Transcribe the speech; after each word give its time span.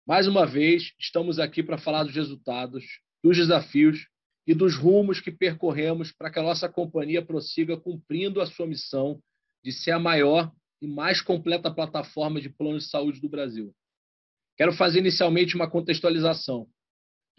Mais 0.08 0.28
uma 0.28 0.46
vez, 0.46 0.94
estamos 1.00 1.40
aqui 1.40 1.62
para 1.62 1.78
falar 1.78 2.04
dos 2.04 2.16
resultados, 2.16 2.84
dos 3.22 3.38
desafios 3.38 4.08
e 4.46 4.54
dos 4.54 4.76
rumos 4.76 5.20
que 5.20 5.32
percorremos 5.32 6.12
para 6.12 6.30
que 6.30 6.40
a 6.40 6.44
nossa 6.44 6.68
companhia 6.68 7.26
prossiga 7.26 7.78
cumprindo 7.78 8.42
a 8.42 8.46
sua 8.46 8.68
missão 8.68 9.22
de 9.64 9.72
ser 9.72 9.92
a 9.92 10.00
maior 10.00 10.52
e 10.82 10.88
mais 10.88 11.22
completa 11.22 11.74
plataforma 11.74 12.42
de 12.42 12.50
planos 12.50 12.84
de 12.84 12.90
saúde 12.90 13.22
do 13.22 13.30
Brasil. 13.30 13.74
Quero 14.58 14.74
fazer 14.74 15.00
inicialmente 15.00 15.56
uma 15.56 15.70
contextualização. 15.70 16.68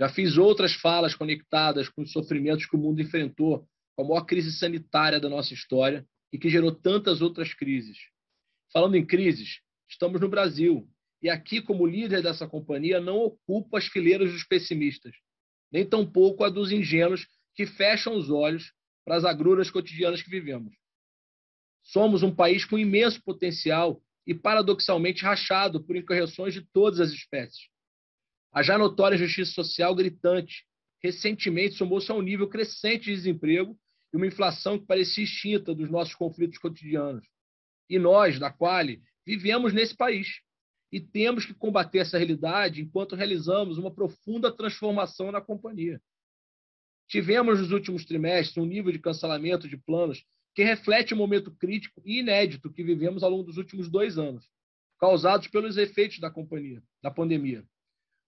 Já 0.00 0.08
fiz 0.08 0.38
outras 0.38 0.72
falas 0.75 1.14
conectadas 1.14 1.88
com 1.88 2.02
os 2.02 2.10
sofrimentos 2.10 2.66
que 2.66 2.75
o 2.75 2.78
mundo 2.78 3.02
enfrentou 3.02 3.69
com 3.94 4.02
a 4.02 4.08
maior 4.08 4.25
crise 4.25 4.50
sanitária 4.52 5.20
da 5.20 5.28
nossa 5.28 5.52
história 5.52 6.05
e 6.32 6.38
que 6.38 6.48
gerou 6.48 6.75
tantas 6.75 7.20
outras 7.20 7.55
crises. 7.55 7.98
Falando 8.72 8.97
em 8.97 9.06
crises, 9.06 9.60
estamos 9.88 10.20
no 10.20 10.28
Brasil 10.28 10.88
e 11.22 11.30
aqui, 11.30 11.62
como 11.62 11.86
líder 11.86 12.22
dessa 12.22 12.48
companhia, 12.48 13.00
não 13.00 13.19
ocupo 13.19 13.77
as 13.77 13.86
fileiras 13.86 14.32
dos 14.32 14.44
pessimistas 14.44 15.14
nem 15.75 15.84
tampouco 15.84 16.44
a 16.44 16.48
dos 16.48 16.70
ingênuos 16.70 17.27
que 17.53 17.67
fecham 17.67 18.17
os 18.17 18.30
olhos 18.30 18.72
para 19.05 19.17
as 19.17 19.25
agruras 19.25 19.72
cotidianas 19.72 20.22
que 20.22 20.31
vivemos. 20.31 20.72
Somos 21.83 22.22
um 22.22 22.33
país 22.33 22.64
com 22.64 22.78
imenso 22.78 23.20
potencial 23.25 24.00
e 24.25 24.33
paradoxalmente 24.33 25.25
rachado 25.25 25.84
por 25.84 25.97
incorreções 25.97 26.55
de 26.55 26.62
todas 26.62 27.00
as 27.00 27.11
espécies. 27.11 27.66
A 28.53 28.62
já 28.62 28.78
notória 28.78 29.19
justiça 29.19 29.50
social 29.53 29.97
gritante 29.97 30.64
recentemente 31.03 31.75
somou-se 31.75 32.09
a 32.09 32.14
um 32.14 32.22
nível 32.22 32.48
crescente 32.48 33.06
de 33.06 33.16
desemprego 33.16 33.77
e 34.12 34.16
uma 34.16 34.28
inflação 34.28 34.78
que 34.78 34.87
parecia 34.87 35.25
extinta 35.25 35.75
dos 35.75 35.91
nossos 35.91 36.15
conflitos 36.15 36.56
cotidianos. 36.56 37.26
E 37.91 37.99
nós, 37.99 38.38
da 38.38 38.49
Quali, 38.49 39.03
vivemos 39.26 39.72
nesse 39.72 39.97
país 39.97 40.41
e 40.94 41.00
temos 41.00 41.44
que 41.44 41.53
combater 41.53 41.99
essa 41.99 42.16
realidade 42.16 42.81
enquanto 42.81 43.16
realizamos 43.16 43.78
uma 43.78 43.93
profunda 43.93 44.53
transformação 44.53 45.32
na 45.32 45.41
companhia. 45.41 46.00
Tivemos 47.09 47.59
nos 47.59 47.72
últimos 47.72 48.05
trimestres 48.05 48.56
um 48.56 48.65
nível 48.65 48.93
de 48.93 49.00
cancelamento 49.00 49.69
de 49.69 49.77
planos 49.77 50.25
que 50.55 50.62
reflete 50.62 51.12
o 51.12 51.16
momento 51.16 51.50
crítico 51.50 52.00
e 52.05 52.21
inédito 52.21 52.72
que 52.72 52.84
vivemos 52.84 53.25
ao 53.25 53.31
longo 53.31 53.43
dos 53.43 53.56
últimos 53.56 53.91
dois 53.91 54.19
anos, 54.19 54.49
causados 55.00 55.49
pelos 55.49 55.77
efeitos 55.77 56.21
da 56.21 56.31
companhia, 56.31 56.81
da 57.03 57.11
pandemia. 57.11 57.65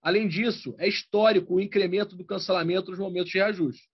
Além 0.01 0.27
disso, 0.27 0.75
é 0.77 0.89
histórico 0.89 1.55
o 1.55 1.61
incremento 1.61 2.17
do 2.17 2.25
cancelamento 2.25 2.91
nos 2.91 2.99
momentos 2.99 3.31
de 3.31 3.37
reajuste. 3.37 3.87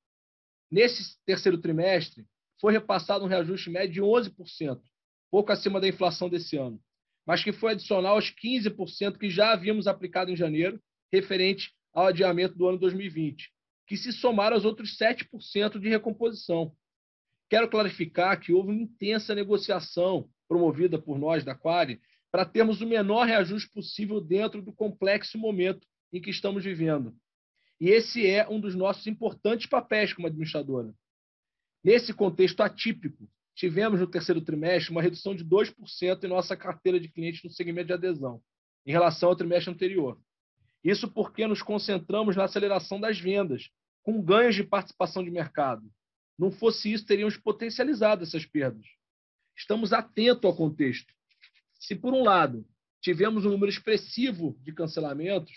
Nesse 0.72 1.24
terceiro 1.28 1.60
trimestre, 1.60 2.26
foi 2.60 2.74
repassado 2.74 3.24
um 3.24 3.28
reajuste 3.28 3.70
médio 3.70 3.94
de 3.94 4.02
11%, 4.02 4.82
pouco 5.30 5.52
acima 5.52 5.80
da 5.80 5.88
inflação 5.88 6.28
desse 6.28 6.58
ano 6.58 6.82
mas 7.26 7.44
que 7.44 7.52
foi 7.52 7.72
adicional 7.72 8.16
aos 8.16 8.32
15% 8.32 9.18
que 9.18 9.30
já 9.30 9.54
havíamos 9.54 9.88
aplicado 9.88 10.32
em 10.32 10.36
janeiro, 10.36 10.82
referente 11.12 11.72
ao 11.94 12.08
adiamento 12.08 12.56
do 12.56 12.68
ano 12.68 12.78
2020, 12.78 13.52
que 13.88 13.96
se 13.96 14.12
somaram 14.12 14.56
aos 14.56 14.66
outros 14.66 14.98
7% 14.98 15.80
de 15.80 15.90
recomposição. 15.90 16.74
Quero 17.50 17.70
clarificar 17.70 18.40
que 18.40 18.52
houve 18.52 18.72
uma 18.72 18.82
intensa 18.82 19.36
negociação 19.36 20.28
promovida 20.48 21.00
por 21.00 21.18
nós 21.20 21.44
da 21.44 21.56
Quari 21.56 22.02
para 22.32 22.46
termos 22.46 22.82
o 22.82 22.88
menor 22.88 23.28
reajuste 23.28 23.70
possível 23.70 24.20
dentro 24.20 24.62
do 24.62 24.74
complexo 24.74 25.38
momento 25.38 25.88
em 26.12 26.20
que 26.20 26.32
estamos 26.32 26.64
vivendo. 26.64 27.16
E 27.80 27.90
esse 27.90 28.26
é 28.26 28.48
um 28.48 28.60
dos 28.60 28.76
nossos 28.76 29.06
importantes 29.08 29.68
papéis 29.68 30.14
como 30.14 30.28
administradora. 30.28 30.94
Nesse 31.84 32.14
contexto 32.14 32.62
atípico, 32.62 33.30
tivemos 33.56 34.00
no 34.00 34.08
terceiro 34.08 34.42
trimestre 34.42 34.92
uma 34.92 35.02
redução 35.02 35.36
de 35.36 35.46
2% 35.46 36.24
em 36.24 36.28
nossa 36.28 36.56
carteira 36.56 37.00
de 37.00 37.08
clientes 37.08 37.44
no 37.44 37.50
segmento 37.50 37.88
de 37.88 37.94
adesão, 37.94 38.42
em 38.86 38.92
relação 38.92 39.30
ao 39.30 39.36
trimestre 39.36 39.74
anterior. 39.74 40.20
Isso 40.84 41.08
porque 41.08 41.48
nos 41.48 41.62
concentramos 41.62 42.36
na 42.36 42.46
aceleração 42.46 43.00
das 43.00 43.20
vendas, 43.20 43.70
com 44.02 44.22
ganhos 44.22 44.56
de 44.56 44.64
participação 44.64 45.24
de 45.24 45.32
mercado. 45.32 45.84
Não 46.38 46.52
fosse 46.52 46.92
isso, 46.92 47.06
teríamos 47.06 47.38
potencializado 47.38 48.24
essas 48.24 48.46
perdas. 48.46 48.86
Estamos 49.56 49.94
atentos 49.94 50.44
ao 50.44 50.56
contexto. 50.56 51.14
Se, 51.80 51.96
por 51.96 52.14
um 52.14 52.24
lado, 52.24 52.66
tivemos 53.02 53.46
um 53.46 53.52
número 53.52 53.72
expressivo 53.72 54.58
de 54.62 54.74
cancelamentos, 54.74 55.54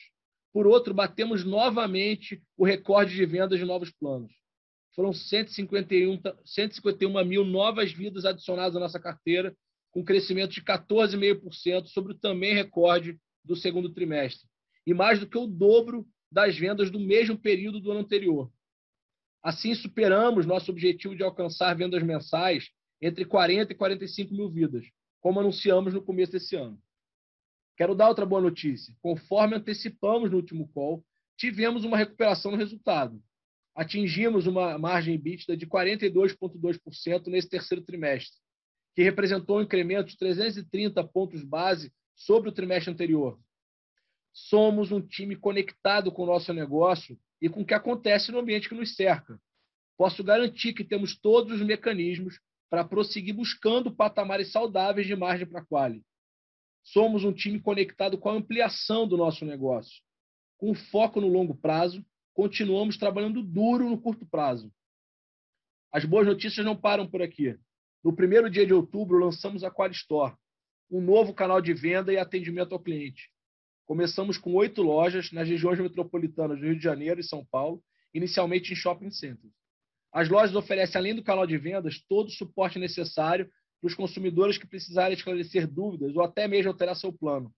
por 0.53 0.67
outro, 0.67 0.95
batemos 0.95 1.45
novamente 1.45 2.43
o 2.57 2.65
recorde 2.65 3.15
de 3.15 3.27
vendas 3.27 3.59
de 3.59 3.65
novos 3.65 3.91
planos 3.91 4.33
foram 4.97 5.13
151, 5.13 6.21
151 6.43 7.25
mil 7.25 7.45
novas 7.45 7.93
vidas 7.93 8.25
adicionadas 8.25 8.75
à 8.75 8.81
nossa 8.81 8.99
carteira, 8.99 9.55
com 9.91 10.03
crescimento 10.03 10.53
de 10.53 10.63
14,5% 10.63 11.87
sobre 11.87 12.13
o 12.13 12.19
também 12.19 12.55
recorde 12.55 13.21
do 13.45 13.55
segundo 13.55 13.93
trimestre, 13.93 14.49
e 14.87 14.95
mais 14.95 15.21
do 15.21 15.29
que 15.29 15.37
o 15.37 15.47
dobro 15.47 16.07
das 16.33 16.57
vendas 16.59 16.91
do 16.91 16.99
mesmo 16.99 17.39
período 17.39 17.79
do 17.79 17.91
ano 17.91 18.01
anterior. 18.01 18.51
Assim, 19.43 19.75
superamos 19.75 20.47
nosso 20.47 20.71
objetivo 20.73 21.15
de 21.15 21.23
alcançar 21.23 21.75
vendas 21.75 22.03
mensais 22.03 22.71
entre 23.01 23.25
40 23.25 23.73
e 23.73 23.77
45 23.77 24.35
mil 24.35 24.51
vidas, 24.51 24.87
como 25.21 25.41
anunciamos 25.41 25.93
no 25.93 26.03
começo 26.03 26.33
desse 26.33 26.57
ano. 26.57 26.81
Quero 27.77 27.95
dar 27.95 28.09
outra 28.09 28.25
boa 28.25 28.41
notícia. 28.41 28.95
Conforme 29.03 29.57
antecipamos 29.57 30.31
no 30.31 30.39
último 30.39 30.67
call, 30.69 31.05
tivemos 31.37 31.85
uma 31.85 31.99
recuperação 31.99 32.51
no 32.51 32.57
resultado, 32.57 33.23
atingimos 33.77 34.47
uma 34.47 34.79
margem 34.79 35.15
EBITDA 35.15 35.55
de 35.55 35.67
42,2% 35.67 37.27
nesse 37.27 37.49
terceiro 37.51 37.85
trimestre, 37.85 38.41
que 38.95 39.03
representou 39.03 39.59
um 39.59 39.63
incremento 39.63 40.09
de 40.09 40.17
330 40.17 41.05
pontos 41.05 41.45
base 41.45 41.93
sobre 42.15 42.49
o 42.49 42.53
trimestre 42.53 42.91
anterior. 42.91 43.39
Somos 44.33 44.91
um 44.91 45.01
time 45.01 45.37
conectado 45.37 46.11
com 46.11 46.23
o 46.23 46.27
nosso 46.27 46.55
negócio 46.55 47.19
e 47.41 47.51
com 47.51 47.61
o 47.61 47.67
que 47.67 47.75
acontece 47.75 48.33
no 48.33 48.39
ambiente 48.39 48.67
que 48.67 48.75
nos 48.75 48.95
cerca. 48.95 49.39
Posso 49.99 50.25
garantir 50.25 50.73
que 50.73 50.83
temos 50.83 51.19
todos 51.19 51.61
os 51.61 51.67
mecanismos 51.67 52.41
para 52.71 52.85
prosseguir 52.85 53.35
buscando 53.35 53.95
patamares 53.95 54.53
saudáveis 54.53 55.07
de 55.07 55.15
margem 55.15 55.47
para 55.47 55.65
quali. 55.65 56.03
Somos 56.83 57.25
um 57.25 57.33
time 57.33 57.61
conectado 57.61 58.17
com 58.17 58.31
a 58.31 58.35
ampliação 58.35 59.07
do 59.07 59.19
nosso 59.19 59.45
negócio, 59.45 60.03
com 60.57 60.75
foco 60.75 61.21
no 61.21 61.29
longo 61.29 61.55
prazo 61.55 62.03
continuamos 62.37 62.99
trabalhando 62.99 63.43
duro 63.43 63.89
no 63.89 63.99
curto 63.99 64.27
prazo. 64.27 64.71
As 65.91 66.05
boas 66.05 66.27
notícias 66.27 66.67
não 66.67 66.77
param 66.77 67.09
por 67.09 67.23
aqui. 67.23 67.59
No 68.05 68.15
primeiro 68.15 68.51
dia 68.51 68.67
de 68.67 68.75
outubro, 68.75 69.17
lançamos 69.19 69.65
a 69.65 69.71
Qualistore, 69.71 70.35
um 70.91 71.01
novo 71.01 71.33
canal 71.33 71.63
de 71.63 71.73
venda 71.73 72.13
e 72.13 72.19
atendimento 72.19 72.75
ao 72.75 72.79
cliente. 72.79 73.31
Começamos 73.87 74.37
com 74.37 74.53
oito 74.53 74.83
lojas 74.83 75.33
nas 75.33 75.49
regiões 75.49 75.81
metropolitanas 75.81 76.61
do 76.61 76.67
Rio 76.67 76.77
de 76.77 76.85
Janeiro 76.85 77.21
e 77.21 77.25
São 77.25 77.43
Paulo, 77.43 77.83
inicialmente 78.13 78.71
em 78.71 78.77
shopping 78.77 79.11
centers. 79.11 79.55
As 80.13 80.29
lojas 80.29 80.55
oferecem, 80.55 80.99
além 80.99 81.15
do 81.15 81.25
canal 81.25 81.47
de 81.47 81.57
vendas, 81.57 82.05
todo 82.07 82.27
o 82.27 82.33
suporte 82.33 82.79
necessário 82.79 83.51
para 83.81 83.89
os 83.89 83.95
consumidores 83.95 84.59
que 84.59 84.67
precisarem 84.67 85.17
esclarecer 85.17 85.67
dúvidas 85.67 86.15
ou 86.15 86.23
até 86.23 86.47
mesmo 86.47 86.71
alterar 86.71 86.97
seu 86.97 87.15
plano. 87.15 87.51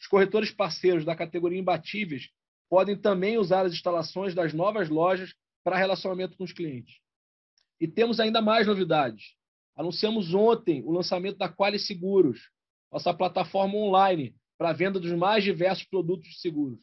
Os 0.00 0.06
corretores 0.06 0.52
parceiros 0.52 1.04
da 1.04 1.16
categoria 1.16 1.58
imbatíveis 1.58 2.30
podem 2.70 2.96
também 2.96 3.36
usar 3.36 3.66
as 3.66 3.72
instalações 3.72 4.32
das 4.32 4.54
novas 4.54 4.88
lojas 4.88 5.34
para 5.64 5.76
relacionamento 5.76 6.36
com 6.36 6.44
os 6.44 6.52
clientes. 6.52 6.98
E 7.80 7.88
temos 7.88 8.20
ainda 8.20 8.40
mais 8.40 8.66
novidades. 8.66 9.34
Anunciamos 9.76 10.32
ontem 10.32 10.82
o 10.84 10.92
lançamento 10.92 11.36
da 11.36 11.48
Quali 11.48 11.78
Seguros, 11.78 12.48
nossa 12.92 13.12
plataforma 13.12 13.74
online 13.74 14.34
para 14.56 14.70
a 14.70 14.72
venda 14.72 15.00
dos 15.00 15.12
mais 15.12 15.42
diversos 15.42 15.84
produtos 15.84 16.28
de 16.28 16.38
seguros. 16.38 16.78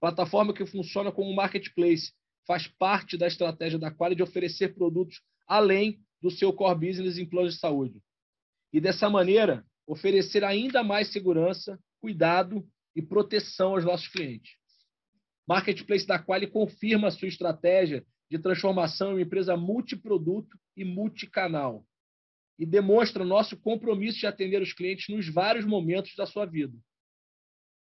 Plataforma 0.00 0.54
que 0.54 0.64
funciona 0.64 1.10
como 1.10 1.30
um 1.30 1.34
marketplace, 1.34 2.12
faz 2.46 2.68
parte 2.68 3.16
da 3.16 3.26
estratégia 3.26 3.78
da 3.78 3.90
Quali 3.90 4.14
de 4.14 4.22
oferecer 4.22 4.74
produtos 4.74 5.20
além 5.46 5.98
do 6.22 6.30
seu 6.30 6.52
core 6.52 6.86
business 6.86 7.18
em 7.18 7.26
planos 7.26 7.54
de 7.54 7.60
saúde. 7.60 8.00
E 8.72 8.80
dessa 8.80 9.10
maneira, 9.10 9.64
oferecer 9.86 10.44
ainda 10.44 10.84
mais 10.84 11.10
segurança, 11.10 11.78
cuidado 12.00 12.64
e 12.94 13.02
proteção 13.02 13.72
aos 13.72 13.84
nossos 13.84 14.08
clientes. 14.08 14.52
Marketplace 15.48 16.06
da 16.06 16.18
Quali 16.18 16.46
confirma 16.46 17.08
a 17.08 17.10
sua 17.10 17.26
estratégia 17.26 18.04
de 18.30 18.38
transformação 18.38 19.12
em 19.12 19.14
uma 19.14 19.22
empresa 19.22 19.56
multiproduto 19.56 20.58
e 20.76 20.84
multicanal 20.84 21.86
e 22.58 22.66
demonstra 22.66 23.24
nosso 23.24 23.56
compromisso 23.56 24.18
de 24.18 24.26
atender 24.26 24.60
os 24.60 24.74
clientes 24.74 25.08
nos 25.08 25.26
vários 25.26 25.64
momentos 25.64 26.14
da 26.14 26.26
sua 26.26 26.44
vida. 26.44 26.76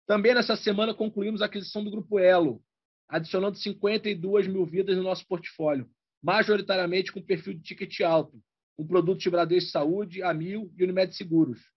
Também 0.07 0.33
nessa 0.33 0.55
semana 0.55 0.95
concluímos 0.95 1.43
a 1.43 1.45
aquisição 1.45 1.83
do 1.83 1.91
Grupo 1.91 2.17
Elo, 2.17 2.59
adicionando 3.07 3.57
52 3.57 4.47
mil 4.47 4.65
vidas 4.65 4.97
no 4.97 5.03
nosso 5.03 5.27
portfólio, 5.27 5.87
majoritariamente 6.23 7.11
com 7.11 7.21
perfil 7.21 7.53
de 7.53 7.61
ticket 7.61 8.01
alto, 8.01 8.41
com 8.75 8.87
produtos 8.87 9.21
de 9.21 9.29
Bradesco 9.29 9.69
Saúde, 9.69 10.23
Amil 10.23 10.73
e 10.75 10.83
Unimed 10.83 11.15
Seguros. 11.15 11.72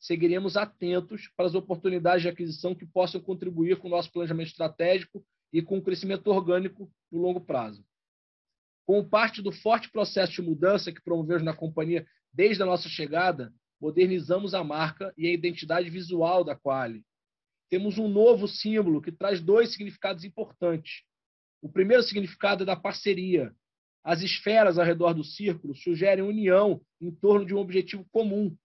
Seguiremos 0.00 0.56
atentos 0.56 1.28
para 1.36 1.46
as 1.46 1.54
oportunidades 1.54 2.22
de 2.22 2.28
aquisição 2.28 2.74
que 2.74 2.86
possam 2.86 3.20
contribuir 3.20 3.76
com 3.76 3.86
o 3.86 3.90
nosso 3.90 4.10
planejamento 4.10 4.48
estratégico 4.48 5.24
e 5.52 5.60
com 5.60 5.78
o 5.78 5.82
crescimento 5.82 6.26
orgânico 6.28 6.90
no 7.12 7.20
longo 7.20 7.40
prazo. 7.40 7.84
Como 8.86 9.08
parte 9.08 9.42
do 9.42 9.52
forte 9.52 9.90
processo 9.90 10.32
de 10.32 10.42
mudança 10.42 10.90
que 10.90 11.02
promovemos 11.02 11.44
na 11.44 11.54
companhia 11.54 12.06
desde 12.32 12.62
a 12.62 12.66
nossa 12.66 12.88
chegada, 12.88 13.52
modernizamos 13.80 14.54
a 14.54 14.64
marca 14.64 15.12
e 15.16 15.26
a 15.26 15.32
identidade 15.32 15.90
visual 15.90 16.42
da 16.42 16.56
Quali. 16.56 17.04
Temos 17.68 17.98
um 17.98 18.08
novo 18.08 18.48
símbolo 18.48 19.00
que 19.00 19.12
traz 19.12 19.40
dois 19.40 19.72
significados 19.72 20.24
importantes. 20.24 21.02
O 21.62 21.68
primeiro 21.68 22.02
significado 22.02 22.62
é 22.62 22.66
da 22.66 22.74
parceria, 22.74 23.54
as 24.02 24.22
esferas 24.22 24.78
ao 24.78 24.84
redor 24.84 25.12
do 25.12 25.22
círculo 25.22 25.74
sugerem 25.74 26.24
união 26.24 26.80
em 27.00 27.10
torno 27.10 27.44
de 27.44 27.54
um 27.54 27.58
objetivo 27.58 28.04
comum. 28.10 28.56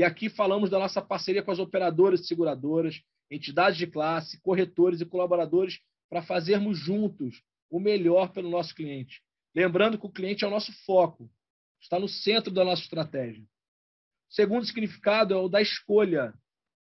E 0.00 0.02
aqui 0.02 0.30
falamos 0.30 0.70
da 0.70 0.78
nossa 0.78 1.02
parceria 1.02 1.42
com 1.42 1.50
as 1.50 1.58
operadoras 1.58 2.20
e 2.20 2.26
seguradoras, 2.26 3.02
entidades 3.30 3.76
de 3.76 3.86
classe, 3.86 4.40
corretores 4.40 5.02
e 5.02 5.04
colaboradores 5.04 5.78
para 6.08 6.22
fazermos 6.22 6.78
juntos 6.78 7.42
o 7.68 7.78
melhor 7.78 8.32
pelo 8.32 8.48
nosso 8.48 8.74
cliente. 8.74 9.22
Lembrando 9.54 9.98
que 9.98 10.06
o 10.06 10.10
cliente 10.10 10.42
é 10.42 10.48
o 10.48 10.50
nosso 10.50 10.72
foco, 10.86 11.30
está 11.78 12.00
no 12.00 12.08
centro 12.08 12.50
da 12.50 12.64
nossa 12.64 12.80
estratégia. 12.80 13.42
O 13.42 14.32
segundo 14.32 14.64
significado 14.64 15.34
é 15.34 15.36
o 15.36 15.50
da 15.50 15.60
escolha. 15.60 16.32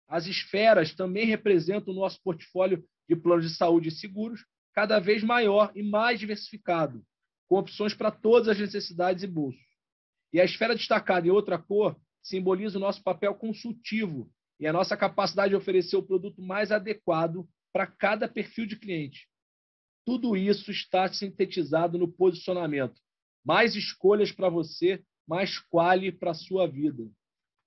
As 0.07 0.27
esferas 0.27 0.95
também 0.95 1.25
representam 1.25 1.95
o 1.95 1.97
nosso 1.97 2.21
portfólio 2.23 2.85
de 3.09 3.17
planos 3.17 3.51
de 3.51 3.57
saúde 3.57 3.89
e 3.89 3.93
seguros, 3.93 4.45
cada 4.75 4.99
vez 4.99 5.23
maior 5.23 5.73
e 5.75 5.83
mais 5.83 6.21
diversificado 6.21 7.03
com 7.49 7.57
opções 7.57 7.95
para 7.95 8.11
todas 8.11 8.49
as 8.49 8.59
necessidades 8.59 9.23
e 9.23 9.27
bolsos. 9.27 9.65
E 10.35 10.39
a 10.39 10.45
esfera 10.45 10.75
destacada 10.75 11.27
em 11.27 11.31
outra 11.31 11.57
cor 11.57 11.99
simboliza 12.27 12.77
o 12.77 12.81
nosso 12.81 13.03
papel 13.03 13.35
consultivo 13.35 14.31
e 14.59 14.67
a 14.67 14.73
nossa 14.73 14.97
capacidade 14.97 15.51
de 15.51 15.57
oferecer 15.57 15.97
o 15.97 16.03
produto 16.03 16.43
mais 16.43 16.73
adequado 16.73 17.49
para 17.73 17.87
cada 17.87 18.29
perfil 18.29 18.67
de 18.67 18.77
cliente. 18.77 19.29
Tudo 20.05 20.37
isso 20.37 20.71
está 20.71 21.13
sintetizado 21.13 21.99
no 21.99 22.09
posicionamento. 22.09 23.01
Mais 23.45 23.77
escolhas 23.77 24.33
para 24.33 24.49
você, 24.49 25.05
mais 25.27 25.59
quali 25.59 26.11
para 26.11 26.33
a 26.33 26.35
sua 26.35 26.67
vida. 26.67 27.09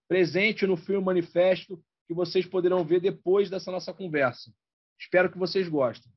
Presente 0.08 0.66
no 0.66 0.76
filme 0.76 1.06
Manifesto, 1.06 1.82
que 2.08 2.14
vocês 2.14 2.46
poderão 2.46 2.84
ver 2.84 3.00
depois 3.00 3.50
dessa 3.50 3.72
nossa 3.72 3.94
conversa. 3.94 4.52
Espero 5.00 5.32
que 5.32 5.38
vocês 5.38 5.70
gostem. 5.70 6.12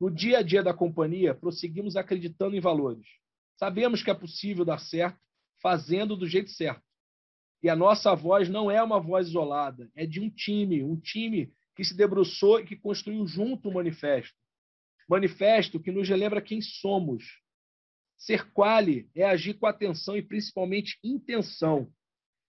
No 0.00 0.10
dia 0.10 0.38
a 0.38 0.42
dia 0.42 0.62
da 0.62 0.74
companhia, 0.74 1.34
prosseguimos 1.34 1.94
acreditando 1.94 2.56
em 2.56 2.60
valores. 2.60 3.06
Sabemos 3.56 4.02
que 4.02 4.10
é 4.10 4.14
possível 4.14 4.64
dar 4.64 4.78
certo 4.78 5.20
fazendo 5.62 6.16
do 6.16 6.26
jeito 6.26 6.50
certo. 6.50 6.83
E 7.64 7.68
a 7.70 7.74
nossa 7.74 8.14
voz 8.14 8.46
não 8.46 8.70
é 8.70 8.82
uma 8.82 9.00
voz 9.00 9.28
isolada, 9.28 9.90
é 9.96 10.04
de 10.04 10.20
um 10.20 10.28
time, 10.28 10.84
um 10.84 11.00
time 11.00 11.50
que 11.74 11.82
se 11.82 11.96
debruçou 11.96 12.60
e 12.60 12.66
que 12.66 12.76
construiu 12.76 13.26
junto 13.26 13.70
o 13.70 13.72
manifesto. 13.72 14.36
Manifesto 15.08 15.80
que 15.80 15.90
nos 15.90 16.06
relembra 16.06 16.42
quem 16.42 16.60
somos. 16.60 17.24
Ser 18.18 18.52
quali 18.52 19.08
é 19.14 19.24
agir 19.24 19.54
com 19.54 19.64
atenção 19.66 20.14
e 20.14 20.20
principalmente 20.20 20.98
intenção. 21.02 21.90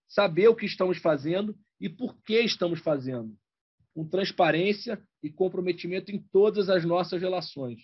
Saber 0.05 0.49
o 0.49 0.55
que 0.55 0.65
estamos 0.65 0.97
fazendo 0.97 1.57
e 1.79 1.87
por 1.87 2.21
que 2.23 2.41
estamos 2.41 2.81
fazendo 2.81 3.33
com 3.93 4.05
transparência 4.05 5.01
e 5.23 5.31
comprometimento 5.31 6.11
em 6.11 6.19
todas 6.19 6.69
as 6.69 6.83
nossas 6.83 7.21
relações. 7.21 7.79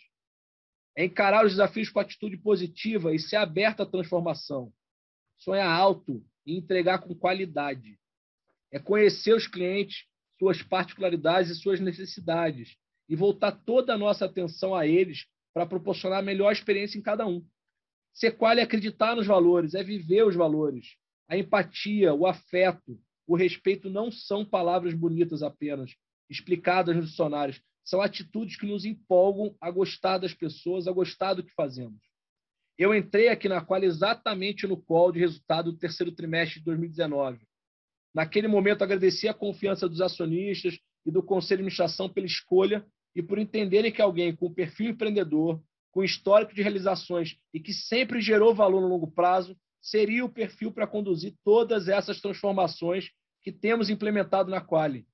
É 0.98 1.06
encarar 1.06 1.46
os 1.46 1.54
desafios 1.54 1.90
com 1.90 2.02
atitude 2.02 2.36
positiva 2.36 3.16
e 3.16 3.20
ser 3.20 3.38
aberto 3.38 3.84
à 3.84 3.86
transformação. 3.86 4.74
Sonhar 5.38 5.72
alto 5.72 6.22
e 6.46 6.58
entregar 6.58 7.00
com 7.00 7.16
qualidade. 7.16 7.98
É 8.72 8.80
conhecer 8.80 9.34
os 9.34 9.48
clientes, 9.48 10.06
suas 10.40 10.62
particularidades 10.64 11.52
e 11.52 11.56
suas 11.56 11.80
necessidades 11.80 12.76
e 13.08 13.16
voltar 13.16 13.52
toda 13.52 13.94
a 13.94 13.98
nossa 13.98 14.26
atenção 14.26 14.74
a 14.74 14.88
eles 14.88 15.26
para 15.54 15.66
proporcionar 15.66 16.20
a 16.20 16.24
melhor 16.24 16.52
experiência 16.52 16.98
em 16.98 17.02
cada 17.02 17.28
um. 17.28 17.46
Ser 18.14 18.32
qual 18.32 18.54
é 18.54 18.62
acreditar 18.62 19.16
nos 19.16 19.28
valores, 19.28 19.74
é 19.74 19.84
viver 19.84 20.26
os 20.26 20.36
valores. 20.36 20.96
A 21.28 21.38
empatia, 21.38 22.14
o 22.14 22.26
afeto, 22.26 23.00
o 23.28 23.36
respeito 23.36 23.90
não 23.90 24.12
são 24.12 24.46
palavras 24.46 24.94
bonitas 24.94 25.44
apenas, 25.44 25.96
explicadas 26.30 26.96
nos 26.96 27.10
dicionários. 27.10 27.62
São 27.84 28.02
atitudes 28.02 28.58
que 28.58 28.66
nos 28.66 28.86
empolgam 28.86 29.56
a 29.60 29.70
gostar 29.72 30.18
das 30.18 30.34
pessoas, 30.34 30.88
a 30.88 30.92
gostar 30.92 31.34
do 31.34 31.44
que 31.44 31.54
fazemos. 31.54 32.11
Eu 32.78 32.96
entrei 32.96 33.28
aqui 33.28 33.48
na 33.48 33.62
qual 33.62 33.84
exatamente 33.84 34.66
no 34.66 34.78
call 34.78 35.12
de 35.12 35.20
resultado 35.20 35.72
do 35.72 35.78
terceiro 35.78 36.12
trimestre 36.12 36.60
de 36.60 36.66
2019. 36.66 37.40
Naquele 38.14 38.48
momento, 38.48 38.84
agradeci 38.84 39.28
a 39.28 39.34
confiança 39.34 39.88
dos 39.88 40.02
acionistas 40.02 40.78
e 41.06 41.12
do 41.12 41.24
conselho 41.24 41.60
de 41.60 41.64
administração 41.64 42.10
pela 42.10 42.26
escolha 42.26 42.86
e 43.16 43.22
por 43.22 43.38
entenderem 43.40 43.92
que 43.92 44.02
alguém 44.02 44.36
com 44.36 44.54
perfil 44.54 44.90
empreendedor, 44.90 45.62
com 45.92 46.04
histórico 46.04 46.54
de 46.54 46.62
realizações 46.62 47.38
e 47.54 47.60
que 47.60 47.74
sempre 47.74 48.22
gerou 48.22 48.56
valor 48.56 48.82
no 48.82 48.88
longo 48.88 49.12
prazo, 49.12 49.56
seria 49.82 50.24
o 50.24 50.30
perfil 50.30 50.72
para 50.72 50.88
conduzir 50.88 51.34
todas 51.44 51.88
essas 51.88 52.22
transformações 52.22 53.10
que 53.42 53.52
temos 53.52 53.90
implementado 53.90 54.50
na 54.50 54.62
Quali. 54.62 55.06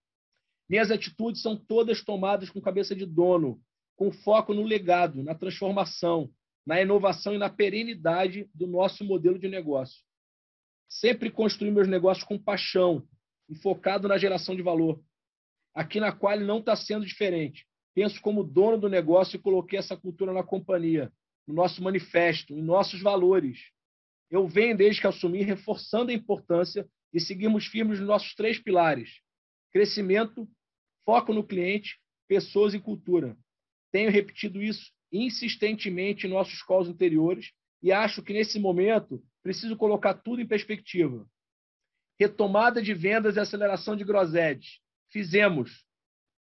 Minhas 0.69 0.91
atitudes 0.91 1.41
são 1.41 1.55
todas 1.55 2.03
tomadas 2.03 2.49
com 2.49 2.61
cabeça 2.61 2.93
de 2.93 3.05
dono, 3.05 3.59
com 3.95 4.11
foco 4.11 4.53
no 4.53 4.63
legado, 4.63 5.23
na 5.23 5.33
transformação, 5.33 6.29
na 6.67 6.81
inovação 6.81 7.33
e 7.33 7.37
na 7.37 7.49
perenidade 7.49 8.49
do 8.53 8.67
nosso 8.67 9.05
modelo 9.05 9.39
de 9.39 9.47
negócio. 9.47 10.03
Sempre 10.89 11.31
construí 11.31 11.71
meus 11.71 11.87
negócios 11.87 12.27
com 12.27 12.37
paixão 12.37 13.07
e 13.47 13.55
focado 13.55 14.05
na 14.05 14.17
geração 14.17 14.53
de 14.53 14.61
valor. 14.61 15.01
Aqui 15.73 15.97
na 16.01 16.11
Quali 16.11 16.43
não 16.43 16.59
está 16.59 16.75
sendo 16.75 17.05
diferente. 17.05 17.65
Penso 17.95 18.21
como 18.21 18.43
dono 18.43 18.77
do 18.77 18.89
negócio 18.89 19.37
e 19.37 19.39
coloquei 19.39 19.79
essa 19.79 19.95
cultura 19.95 20.33
na 20.33 20.43
companhia, 20.43 21.09
no 21.47 21.53
nosso 21.53 21.81
manifesto, 21.81 22.53
em 22.53 22.61
nossos 22.61 23.01
valores. 23.01 23.71
Eu 24.29 24.45
venho, 24.45 24.75
desde 24.75 24.99
que 24.99 25.07
assumi, 25.07 25.43
reforçando 25.43 26.11
a 26.11 26.13
importância 26.13 26.85
e 27.13 27.21
seguimos 27.21 27.65
firmes 27.65 27.99
nos 27.99 28.07
nossos 28.09 28.35
três 28.35 28.59
pilares: 28.59 29.21
crescimento, 29.71 30.45
foco 31.05 31.33
no 31.33 31.45
cliente, 31.45 31.97
pessoas 32.27 32.73
e 32.73 32.79
cultura. 32.79 33.37
Tenho 33.89 34.11
repetido 34.11 34.61
isso 34.61 34.91
insistentemente 35.11 36.27
em 36.27 36.29
nossos 36.29 36.61
calls 36.63 36.87
anteriores 36.87 37.51
e 37.81 37.91
acho 37.91 38.21
que 38.21 38.33
nesse 38.33 38.59
momento 38.59 39.23
preciso 39.43 39.77
colocar 39.77 40.13
tudo 40.15 40.41
em 40.41 40.47
perspectiva. 40.47 41.27
Retomada 42.19 42.81
de 42.81 42.93
vendas 42.93 43.35
e 43.35 43.39
aceleração 43.39 43.95
de 43.95 44.03
Grosed. 44.03 44.65
Fizemos 45.11 45.85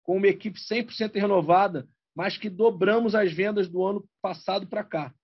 com 0.03 0.17
uma 0.17 0.29
equipe 0.29 0.59
100% 0.59 1.15
renovada, 1.15 1.89
mas 2.15 2.39
que 2.39 2.49
dobramos 2.49 3.15
as 3.15 3.33
vendas 3.33 3.69
do 3.69 3.85
ano 3.85 4.09
passado 4.23 4.67
para 4.67 4.83
cá. 4.83 5.15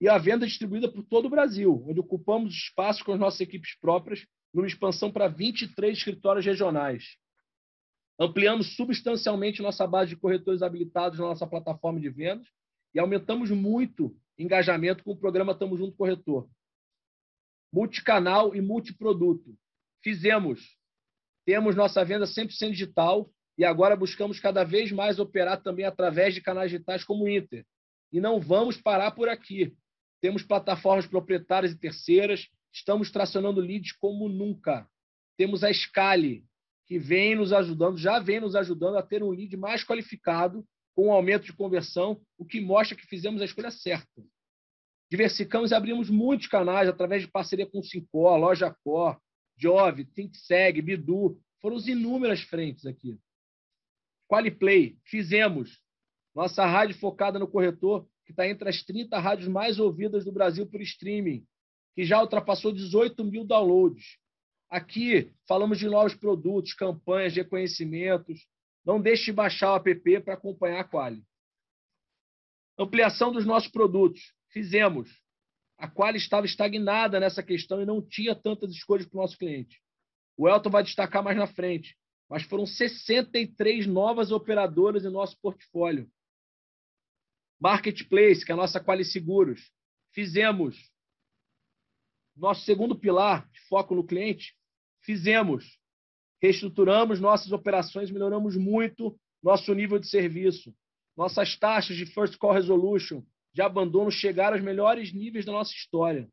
E 0.00 0.08
a 0.08 0.18
venda 0.18 0.46
distribuída 0.46 0.90
por 0.90 1.02
todo 1.02 1.26
o 1.26 1.30
Brasil, 1.30 1.84
onde 1.88 2.00
ocupamos 2.00 2.54
espaços 2.54 3.02
com 3.02 3.12
as 3.12 3.18
nossas 3.18 3.40
equipes 3.40 3.76
próprias 3.80 4.24
numa 4.52 4.66
expansão 4.66 5.10
para 5.10 5.26
23 5.26 5.96
escritórios 5.96 6.46
regionais. 6.46 7.16
Ampliamos 8.18 8.76
substancialmente 8.76 9.62
nossa 9.62 9.86
base 9.86 10.10
de 10.10 10.16
corretores 10.16 10.62
habilitados 10.62 11.18
na 11.18 11.26
nossa 11.26 11.46
plataforma 11.46 11.98
de 11.98 12.08
vendas 12.08 12.46
e 12.94 13.00
aumentamos 13.00 13.50
muito 13.50 14.16
engajamento 14.38 15.02
com 15.02 15.12
o 15.12 15.16
programa 15.16 15.54
Tamo 15.54 15.76
Junto 15.76 15.96
Corretor. 15.96 16.48
Multicanal 17.72 18.54
e 18.54 18.60
multiproduto. 18.60 19.56
Fizemos. 20.02 20.76
Temos 21.44 21.74
nossa 21.74 22.04
venda 22.04 22.24
100% 22.24 22.70
digital 22.70 23.28
e 23.58 23.64
agora 23.64 23.96
buscamos 23.96 24.38
cada 24.38 24.64
vez 24.64 24.92
mais 24.92 25.18
operar 25.18 25.62
também 25.62 25.84
através 25.84 26.34
de 26.34 26.40
canais 26.40 26.70
digitais 26.70 27.04
como 27.04 27.24
o 27.24 27.28
Inter. 27.28 27.66
E 28.12 28.20
não 28.20 28.40
vamos 28.40 28.76
parar 28.80 29.10
por 29.10 29.28
aqui. 29.28 29.76
Temos 30.20 30.42
plataformas 30.42 31.06
proprietárias 31.06 31.72
e 31.72 31.78
terceiras, 31.78 32.48
estamos 32.72 33.10
tracionando 33.10 33.60
leads 33.60 33.92
como 33.92 34.28
nunca. 34.28 34.88
Temos 35.36 35.64
a 35.64 35.72
Scale, 35.72 36.44
que 36.86 36.98
vem 36.98 37.34
nos 37.34 37.52
ajudando, 37.52 37.98
já 37.98 38.18
vem 38.18 38.40
nos 38.40 38.54
ajudando 38.54 38.96
a 38.96 39.02
ter 39.02 39.22
um 39.22 39.30
lead 39.30 39.56
mais 39.56 39.84
qualificado, 39.84 40.64
com 40.94 41.08
um 41.08 41.12
aumento 41.12 41.44
de 41.44 41.52
conversão, 41.52 42.20
o 42.38 42.44
que 42.44 42.60
mostra 42.60 42.96
que 42.96 43.06
fizemos 43.06 43.42
a 43.42 43.44
escolha 43.44 43.70
certa. 43.70 44.22
Diversificamos 45.10 45.70
e 45.70 45.74
abrimos 45.74 46.08
muitos 46.08 46.46
canais 46.46 46.88
através 46.88 47.22
de 47.22 47.28
parceria 47.28 47.66
com 47.66 47.82
Sincor, 47.82 48.36
Loja 48.36 48.74
Cor, 48.82 49.18
Jove, 49.56 50.04
ThinkSeg, 50.04 50.80
Bidu. 50.82 51.40
Foram 51.60 51.76
as 51.76 51.86
inúmeras 51.86 52.42
frentes 52.42 52.86
aqui. 52.86 53.18
Qualiplay, 54.28 54.98
fizemos. 55.04 55.80
Nossa 56.34 56.64
rádio 56.66 56.96
focada 56.98 57.38
no 57.38 57.46
corretor, 57.46 58.08
que 58.24 58.32
está 58.32 58.48
entre 58.48 58.68
as 58.68 58.82
30 58.82 59.18
rádios 59.18 59.48
mais 59.48 59.78
ouvidas 59.78 60.24
do 60.24 60.32
Brasil 60.32 60.66
por 60.66 60.80
streaming, 60.80 61.46
que 61.94 62.04
já 62.04 62.20
ultrapassou 62.20 62.72
18 62.72 63.22
mil 63.24 63.44
downloads. 63.44 64.18
Aqui 64.74 65.32
falamos 65.46 65.78
de 65.78 65.86
novos 65.86 66.14
produtos, 66.14 66.74
campanhas 66.74 67.34
reconhecimentos. 67.34 68.46
Não 68.84 69.00
deixe 69.00 69.26
de 69.26 69.32
baixar 69.32 69.72
o 69.72 69.76
app 69.76 70.20
para 70.20 70.34
acompanhar 70.34 70.80
a 70.80 70.84
Quali. 70.84 71.22
Ampliação 72.78 73.32
dos 73.32 73.46
nossos 73.46 73.70
produtos. 73.70 74.34
Fizemos. 74.48 75.08
A 75.78 75.88
Quali 75.88 76.18
estava 76.18 76.46
estagnada 76.46 77.20
nessa 77.20 77.42
questão 77.42 77.80
e 77.80 77.86
não 77.86 78.02
tinha 78.02 78.34
tantas 78.34 78.70
escolhas 78.72 79.06
para 79.06 79.18
o 79.18 79.20
nosso 79.22 79.38
cliente. 79.38 79.80
O 80.36 80.48
Elton 80.48 80.70
vai 80.70 80.82
destacar 80.82 81.22
mais 81.22 81.36
na 81.36 81.46
frente 81.46 81.96
mas 82.28 82.42
foram 82.44 82.66
63 82.66 83.86
novas 83.86 84.32
operadoras 84.32 85.04
em 85.04 85.10
nosso 85.10 85.38
portfólio. 85.40 86.10
Marketplace, 87.60 88.44
que 88.44 88.50
é 88.50 88.54
a 88.54 88.56
nossa 88.56 88.80
Quali 88.80 89.04
Seguros. 89.04 89.70
Fizemos. 90.12 90.76
Nosso 92.36 92.64
segundo 92.64 92.98
pilar 92.98 93.48
de 93.50 93.60
foco 93.68 93.94
no 93.94 94.04
cliente, 94.04 94.56
fizemos. 95.04 95.78
Reestruturamos 96.42 97.20
nossas 97.20 97.52
operações, 97.52 98.10
melhoramos 98.10 98.56
muito 98.56 99.18
nosso 99.42 99.72
nível 99.74 99.98
de 99.98 100.08
serviço. 100.08 100.74
Nossas 101.16 101.56
taxas 101.56 101.96
de 101.96 102.06
First 102.06 102.36
Call 102.38 102.52
Resolution 102.52 103.22
de 103.52 103.62
abandono 103.62 104.10
chegaram 104.10 104.56
aos 104.56 104.64
melhores 104.64 105.12
níveis 105.12 105.44
da 105.44 105.52
nossa 105.52 105.72
história. 105.72 106.28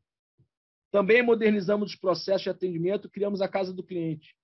Também 0.90 1.22
modernizamos 1.22 1.92
os 1.92 1.96
processos 1.96 2.42
de 2.42 2.50
atendimento, 2.50 3.08
criamos 3.08 3.40
a 3.40 3.48
casa 3.48 3.72
do 3.72 3.82
cliente. 3.82 4.34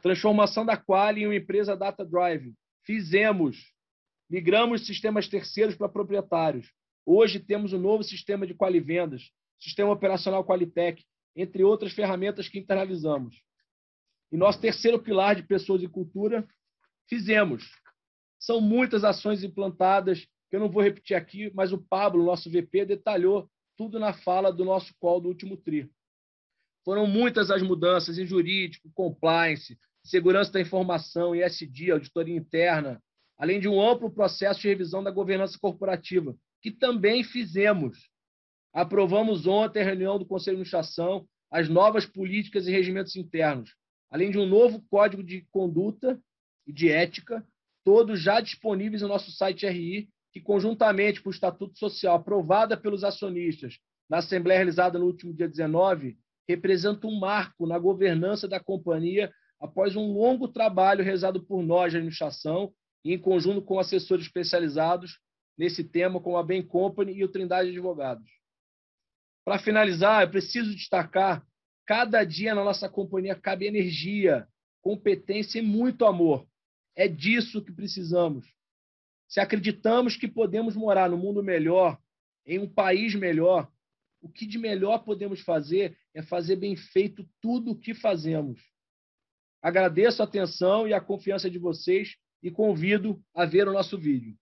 Transformação 0.00 0.64
da 0.64 0.76
Quali 0.76 1.22
em 1.22 1.26
uma 1.26 1.34
empresa 1.34 1.76
data 1.76 2.04
drive. 2.04 2.54
Fizemos. 2.84 3.72
Migramos 4.30 4.86
sistemas 4.86 5.28
terceiros 5.28 5.74
para 5.74 5.88
proprietários. 5.88 6.70
Hoje 7.04 7.40
temos 7.40 7.72
um 7.72 7.78
novo 7.78 8.02
sistema 8.04 8.46
de 8.46 8.54
Quali 8.54 8.80
Vendas, 8.80 9.30
sistema 9.58 9.90
operacional 9.90 10.44
Qualitec, 10.44 11.04
entre 11.40 11.62
outras 11.62 11.92
ferramentas 11.92 12.48
que 12.48 12.58
internalizamos. 12.58 13.42
E 14.30 14.36
nosso 14.36 14.60
terceiro 14.60 14.98
pilar 14.98 15.36
de 15.36 15.42
pessoas 15.42 15.82
e 15.82 15.88
cultura, 15.88 16.46
fizemos. 17.08 17.70
São 18.38 18.60
muitas 18.60 19.04
ações 19.04 19.42
implantadas, 19.42 20.26
que 20.50 20.56
eu 20.56 20.60
não 20.60 20.70
vou 20.70 20.82
repetir 20.82 21.16
aqui, 21.16 21.50
mas 21.54 21.72
o 21.72 21.78
Pablo, 21.78 22.24
nosso 22.24 22.50
VP, 22.50 22.84
detalhou 22.84 23.50
tudo 23.76 23.98
na 23.98 24.12
fala 24.12 24.52
do 24.52 24.64
nosso 24.64 24.92
call 24.98 25.20
do 25.20 25.28
último 25.28 25.56
TRI. 25.56 25.88
Foram 26.84 27.06
muitas 27.06 27.50
as 27.50 27.62
mudanças 27.62 28.18
em 28.18 28.26
jurídico, 28.26 28.90
compliance, 28.92 29.78
segurança 30.02 30.52
da 30.52 30.60
informação, 30.60 31.34
ISD, 31.34 31.90
auditoria 31.90 32.36
interna, 32.36 33.02
além 33.36 33.60
de 33.60 33.68
um 33.68 33.80
amplo 33.80 34.10
processo 34.10 34.60
de 34.60 34.68
revisão 34.68 35.02
da 35.02 35.10
governança 35.10 35.58
corporativa, 35.60 36.34
que 36.60 36.70
também 36.70 37.22
fizemos. 37.22 38.10
Aprovamos 38.72 39.46
ontem 39.46 39.80
a 39.80 39.84
reunião 39.84 40.18
do 40.18 40.26
Conselho 40.26 40.56
de 40.56 40.62
Administração 40.62 41.26
as 41.50 41.68
novas 41.68 42.04
políticas 42.04 42.66
e 42.66 42.70
regimentos 42.70 43.16
internos, 43.16 43.74
além 44.10 44.30
de 44.30 44.38
um 44.38 44.46
novo 44.46 44.82
código 44.90 45.22
de 45.22 45.46
conduta 45.50 46.20
e 46.66 46.72
de 46.72 46.90
ética, 46.90 47.46
todos 47.84 48.20
já 48.20 48.40
disponíveis 48.40 49.02
no 49.02 49.08
nosso 49.08 49.32
site 49.32 49.66
RI, 49.66 50.08
que 50.32 50.40
conjuntamente 50.40 51.22
com 51.22 51.30
o 51.30 51.32
Estatuto 51.32 51.78
Social 51.78 52.16
aprovada 52.16 52.76
pelos 52.76 53.02
acionistas 53.02 53.78
na 54.08 54.18
Assembleia 54.18 54.58
realizada 54.58 54.98
no 54.98 55.06
último 55.06 55.32
dia 55.32 55.48
19, 55.48 56.18
representa 56.46 57.06
um 57.06 57.18
marco 57.18 57.66
na 57.66 57.78
governança 57.78 58.46
da 58.46 58.60
companhia 58.60 59.32
após 59.60 59.96
um 59.96 60.12
longo 60.12 60.48
trabalho 60.48 61.02
realizado 61.02 61.42
por 61.42 61.62
nós, 61.62 61.92
de 61.92 61.96
administração, 61.96 62.72
e 63.04 63.12
em 63.12 63.18
conjunto 63.18 63.62
com 63.62 63.78
assessores 63.78 64.26
especializados 64.26 65.18
nesse 65.56 65.82
tema, 65.82 66.20
como 66.20 66.36
a 66.36 66.42
Bain 66.42 66.62
Company 66.62 67.12
e 67.12 67.24
o 67.24 67.28
Trindade 67.28 67.70
Advogados. 67.70 68.28
Para 69.44 69.58
finalizar, 69.58 70.22
eu 70.22 70.30
preciso 70.30 70.74
destacar: 70.74 71.46
cada 71.86 72.24
dia 72.24 72.54
na 72.54 72.64
nossa 72.64 72.88
companhia 72.88 73.34
cabe 73.34 73.66
energia, 73.66 74.46
competência 74.80 75.58
e 75.58 75.62
muito 75.62 76.04
amor. 76.04 76.46
É 76.94 77.06
disso 77.06 77.64
que 77.64 77.72
precisamos. 77.72 78.46
Se 79.28 79.40
acreditamos 79.40 80.16
que 80.16 80.26
podemos 80.26 80.74
morar 80.74 81.10
no 81.10 81.18
mundo 81.18 81.42
melhor, 81.42 81.98
em 82.46 82.58
um 82.58 82.68
país 82.68 83.14
melhor, 83.14 83.70
o 84.20 84.28
que 84.28 84.46
de 84.46 84.58
melhor 84.58 85.04
podemos 85.04 85.40
fazer 85.40 85.96
é 86.14 86.22
fazer 86.22 86.56
bem 86.56 86.74
feito 86.74 87.28
tudo 87.40 87.72
o 87.72 87.78
que 87.78 87.94
fazemos. 87.94 88.60
Agradeço 89.62 90.22
a 90.22 90.24
atenção 90.24 90.88
e 90.88 90.94
a 90.94 91.00
confiança 91.00 91.50
de 91.50 91.58
vocês 91.58 92.16
e 92.42 92.50
convido 92.50 93.22
a 93.34 93.44
ver 93.44 93.68
o 93.68 93.72
nosso 93.72 93.98
vídeo. 93.98 94.36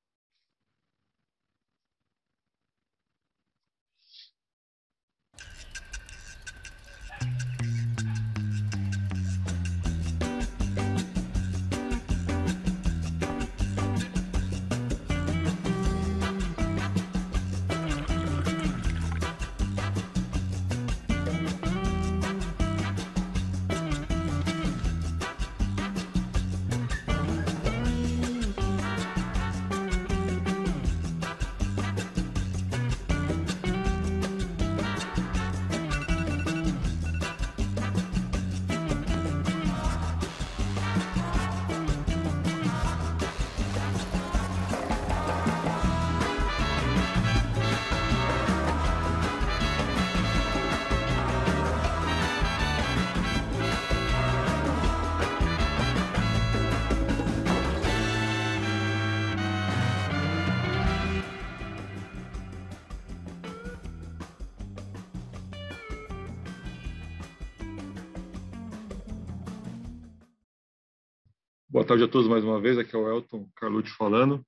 Boa 71.87 71.97
tarde 71.97 72.03
a 72.03 72.09
todos 72.09 72.27
mais 72.27 72.43
uma 72.43 72.61
vez. 72.61 72.77
Aqui 72.79 72.97
é 72.97 72.99
o 72.99 73.09
Elton 73.09 73.49
Carlucci 73.55 73.93
falando. 73.93 74.45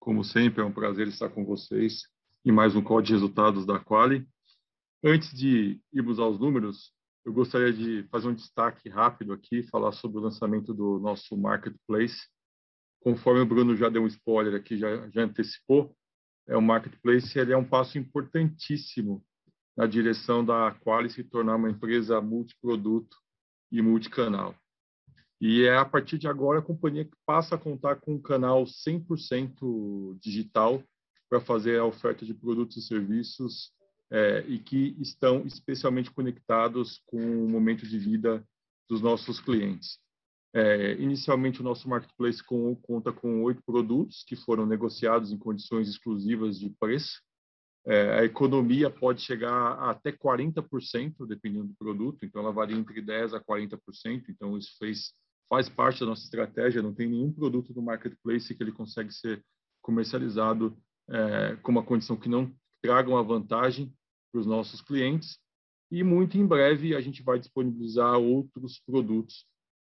Como 0.00 0.24
sempre, 0.24 0.60
é 0.60 0.64
um 0.64 0.72
prazer 0.72 1.06
estar 1.06 1.28
com 1.28 1.44
vocês 1.44 2.02
em 2.44 2.50
mais 2.50 2.74
um 2.74 2.82
call 2.82 3.00
de 3.00 3.12
resultados 3.12 3.64
da 3.64 3.78
Quali. 3.78 4.26
Antes 5.00 5.32
de 5.32 5.80
irmos 5.92 6.18
aos 6.18 6.40
números, 6.40 6.92
eu 7.24 7.32
gostaria 7.32 7.72
de 7.72 8.02
fazer 8.10 8.26
um 8.26 8.34
destaque 8.34 8.88
rápido 8.88 9.32
aqui, 9.32 9.62
falar 9.62 9.92
sobre 9.92 10.18
o 10.18 10.20
lançamento 10.20 10.74
do 10.74 10.98
nosso 10.98 11.36
marketplace. 11.36 12.26
Conforme 12.98 13.42
o 13.42 13.46
Bruno 13.46 13.76
já 13.76 13.88
deu 13.88 14.02
um 14.02 14.08
spoiler 14.08 14.56
aqui, 14.56 14.76
já, 14.76 15.08
já 15.10 15.22
antecipou, 15.22 15.96
é 16.48 16.56
o 16.56 16.60
marketplace 16.60 17.38
ele 17.38 17.52
é 17.52 17.56
um 17.56 17.64
passo 17.64 17.98
importantíssimo 17.98 19.24
na 19.76 19.86
direção 19.86 20.44
da 20.44 20.74
Quali 20.80 21.08
se 21.08 21.22
tornar 21.22 21.54
uma 21.54 21.70
empresa 21.70 22.20
multiproduto 22.20 23.16
e 23.70 23.80
multicanal. 23.80 24.56
E 25.40 25.64
é 25.64 25.76
a 25.76 25.84
partir 25.84 26.18
de 26.18 26.28
agora 26.28 26.58
a 26.58 26.62
companhia 26.62 27.04
que 27.04 27.16
passa 27.24 27.54
a 27.54 27.58
contar 27.58 27.96
com 27.96 28.14
um 28.14 28.20
canal 28.20 28.64
100% 28.64 30.18
digital 30.20 30.82
para 31.28 31.40
fazer 31.40 31.78
a 31.78 31.84
oferta 31.84 32.26
de 32.26 32.34
produtos 32.34 32.76
e 32.76 32.82
serviços 32.82 33.72
é, 34.10 34.44
e 34.46 34.58
que 34.58 34.96
estão 34.98 35.46
especialmente 35.46 36.10
conectados 36.10 37.00
com 37.06 37.18
o 37.18 37.48
momento 37.48 37.86
de 37.86 37.98
vida 37.98 38.44
dos 38.88 39.00
nossos 39.00 39.40
clientes. 39.40 39.98
É, 40.52 40.94
inicialmente, 40.94 41.60
o 41.60 41.64
nosso 41.64 41.88
marketplace 41.88 42.42
com, 42.42 42.74
conta 42.74 43.12
com 43.12 43.44
oito 43.44 43.62
produtos 43.64 44.24
que 44.26 44.34
foram 44.34 44.66
negociados 44.66 45.30
em 45.30 45.38
condições 45.38 45.88
exclusivas 45.88 46.58
de 46.58 46.70
preço. 46.70 47.22
É, 47.86 48.18
a 48.18 48.24
economia 48.24 48.90
pode 48.90 49.22
chegar 49.22 49.52
a 49.52 49.90
até 49.90 50.12
40%, 50.12 51.26
dependendo 51.26 51.68
do 51.68 51.74
produto, 51.76 52.24
então 52.24 52.42
ela 52.42 52.52
varia 52.52 52.76
entre 52.76 53.00
10% 53.00 53.34
a 53.34 53.40
40%, 53.40 54.24
então 54.28 54.58
isso 54.58 54.76
fez, 54.78 55.14
faz 55.50 55.68
parte 55.68 56.00
da 56.00 56.06
nossa 56.06 56.22
estratégia, 56.22 56.80
não 56.80 56.94
tem 56.94 57.08
nenhum 57.08 57.32
produto 57.32 57.74
no 57.74 57.82
marketplace 57.82 58.54
que 58.54 58.62
ele 58.62 58.70
consegue 58.70 59.12
ser 59.12 59.44
comercializado 59.82 60.76
é, 61.08 61.56
com 61.56 61.72
uma 61.72 61.82
condição 61.82 62.16
que 62.16 62.28
não 62.28 62.54
traga 62.80 63.10
uma 63.10 63.22
vantagem 63.22 63.92
para 64.30 64.40
os 64.40 64.46
nossos 64.46 64.80
clientes, 64.80 65.38
e 65.90 66.04
muito 66.04 66.38
em 66.38 66.46
breve 66.46 66.94
a 66.94 67.00
gente 67.00 67.20
vai 67.20 67.40
disponibilizar 67.40 68.16
outros 68.16 68.80
produtos 68.86 69.44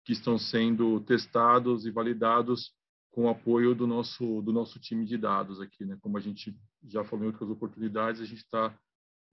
que 0.05 0.13
estão 0.13 0.39
sendo 0.39 1.01
testados 1.01 1.87
e 1.87 1.91
validados 1.91 2.73
com 3.11 3.25
o 3.25 3.29
apoio 3.31 3.75
do 3.75 3.87
nosso 3.87 4.43
do 4.43 4.53
nosso 4.53 4.79
time 4.79 5.07
de 5.07 5.17
dados 5.17 5.59
aqui, 5.59 5.87
né? 5.87 5.97
Como 6.03 6.19
a 6.19 6.21
gente 6.21 6.55
já 6.85 7.03
falou 7.03 7.25
em 7.25 7.29
outras 7.29 7.49
oportunidades, 7.49 8.21
a 8.21 8.27
gente 8.27 8.43
está 8.43 8.79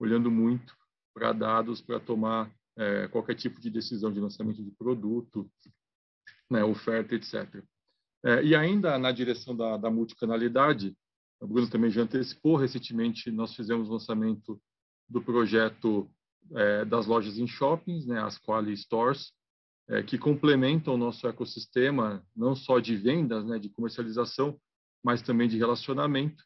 olhando 0.00 0.30
muito 0.30 0.74
para 1.12 1.34
dados 1.34 1.82
para 1.82 2.00
tomar 2.00 2.50
é, 2.78 3.08
qualquer 3.08 3.34
tipo 3.34 3.60
de 3.60 3.68
decisão 3.68 4.10
de 4.10 4.18
lançamento 4.18 4.64
de 4.64 4.70
produto, 4.70 5.48
né, 6.50 6.64
oferta, 6.64 7.14
etc. 7.14 7.62
É, 8.24 8.42
e 8.42 8.54
ainda 8.54 8.98
na 8.98 9.12
direção 9.12 9.56
da, 9.56 9.76
da 9.76 9.90
multicanalidade, 9.90 10.96
o 11.40 11.46
Bruno 11.46 11.68
também 11.68 11.90
já 11.90 12.02
antecipou 12.02 12.56
recentemente, 12.56 13.30
nós 13.30 13.54
fizemos 13.54 13.88
o 13.88 13.92
lançamento 13.92 14.60
do 15.08 15.22
projeto 15.22 16.10
é, 16.54 16.84
das 16.84 17.06
lojas 17.06 17.38
em 17.38 17.46
shoppings, 17.46 18.06
né, 18.06 18.20
as 18.20 18.38
Quali 18.38 18.76
Stores, 18.76 19.32
é, 19.88 20.02
que 20.02 20.16
complementam 20.16 20.94
o 20.94 20.98
nosso 20.98 21.26
ecossistema, 21.26 22.24
não 22.34 22.56
só 22.56 22.78
de 22.78 22.96
vendas, 22.96 23.44
né, 23.44 23.58
de 23.58 23.68
comercialização, 23.68 24.58
mas 25.04 25.20
também 25.20 25.48
de 25.48 25.58
relacionamento, 25.58 26.42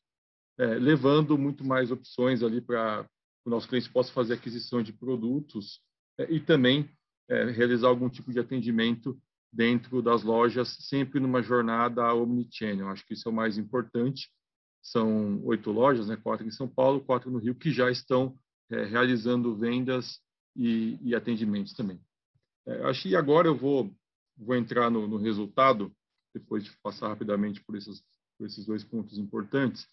é, 0.58 0.66
levando 0.74 1.38
muito 1.38 1.64
mais 1.64 1.92
opções 1.92 2.42
ali 2.42 2.60
para 2.60 3.08
o 3.44 3.50
nosso 3.50 3.68
cliente 3.68 3.90
possa 3.90 4.12
fazer 4.12 4.34
aquisição 4.34 4.82
de 4.82 4.92
produtos 4.92 5.80
é, 6.18 6.30
e 6.30 6.40
também 6.40 6.90
é, 7.28 7.44
realizar 7.50 7.88
algum 7.88 8.08
tipo 8.08 8.32
de 8.32 8.40
atendimento 8.40 9.18
dentro 9.52 10.02
das 10.02 10.22
lojas, 10.22 10.76
sempre 10.88 11.20
numa 11.20 11.42
jornada 11.42 12.12
omnichannel. 12.12 12.88
Acho 12.88 13.06
que 13.06 13.14
isso 13.14 13.28
é 13.28 13.32
o 13.32 13.34
mais 13.34 13.56
importante. 13.56 14.30
São 14.82 15.42
oito 15.44 15.70
lojas, 15.70 16.08
né, 16.08 16.16
quatro 16.16 16.46
em 16.46 16.50
São 16.50 16.68
Paulo, 16.68 17.00
quatro 17.00 17.30
no 17.30 17.38
Rio, 17.38 17.54
que 17.54 17.70
já 17.70 17.90
estão 17.90 18.38
é, 18.70 18.84
realizando 18.84 19.56
vendas 19.56 20.20
e, 20.54 20.98
e 21.02 21.14
atendimentos 21.14 21.72
também. 21.74 22.00
É, 22.66 22.84
acho 22.84 23.02
que 23.02 23.16
agora 23.16 23.48
eu 23.48 23.56
vou, 23.56 23.90
vou 24.36 24.54
entrar 24.54 24.90
no, 24.90 25.06
no, 25.06 25.16
resultado, 25.16 25.92
depois 26.34 26.64
de 26.64 26.70
passar 26.82 27.08
rapidamente 27.08 27.62
por 27.64 27.76
esses, 27.76 28.02
por 28.36 28.46
esses 28.46 28.66
dois 28.66 28.84
pontos 28.84 29.18
importantes. 29.18 29.86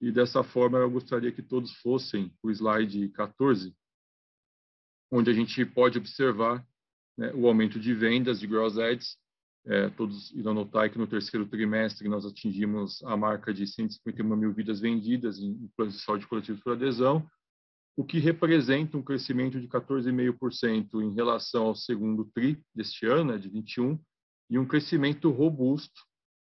E 0.00 0.10
dessa 0.10 0.42
forma 0.42 0.78
eu 0.78 0.90
gostaria 0.90 1.32
que 1.32 1.42
todos 1.42 1.72
fossem 1.80 2.32
o 2.42 2.50
slide 2.50 3.08
14, 3.10 3.74
onde 5.10 5.30
a 5.30 5.34
gente 5.34 5.64
pode 5.64 5.98
observar 5.98 6.64
né, 7.16 7.32
o 7.34 7.46
aumento 7.46 7.78
de 7.78 7.94
vendas 7.94 8.40
de 8.40 8.46
gross 8.46 8.78
ads. 8.78 9.16
É, 9.66 9.90
todos 9.90 10.30
irão 10.32 10.54
notar 10.54 10.88
que 10.88 10.98
no 10.98 11.06
terceiro 11.06 11.46
trimestre 11.46 12.08
nós 12.08 12.24
atingimos 12.24 13.02
a 13.04 13.14
marca 13.14 13.52
de 13.52 13.66
151 13.66 14.34
mil 14.34 14.54
vidas 14.54 14.80
vendidas 14.80 15.38
em, 15.38 15.68
planos 15.76 15.96
de 15.96 16.00
saúde 16.00 16.26
coletivos 16.26 16.62
por 16.62 16.72
adesão, 16.72 17.28
o 17.94 18.02
que 18.02 18.18
representa 18.18 18.96
um 18.96 19.02
crescimento 19.02 19.60
de 19.60 19.68
14,5% 19.68 21.02
em 21.02 21.14
relação 21.14 21.64
ao 21.64 21.74
segundo 21.74 22.24
TRI 22.34 22.58
deste 22.74 23.04
ano, 23.04 23.32
né, 23.32 23.38
de 23.38 23.50
21, 23.50 24.00
e 24.48 24.58
um 24.58 24.66
crescimento 24.66 25.30
robusto 25.30 26.00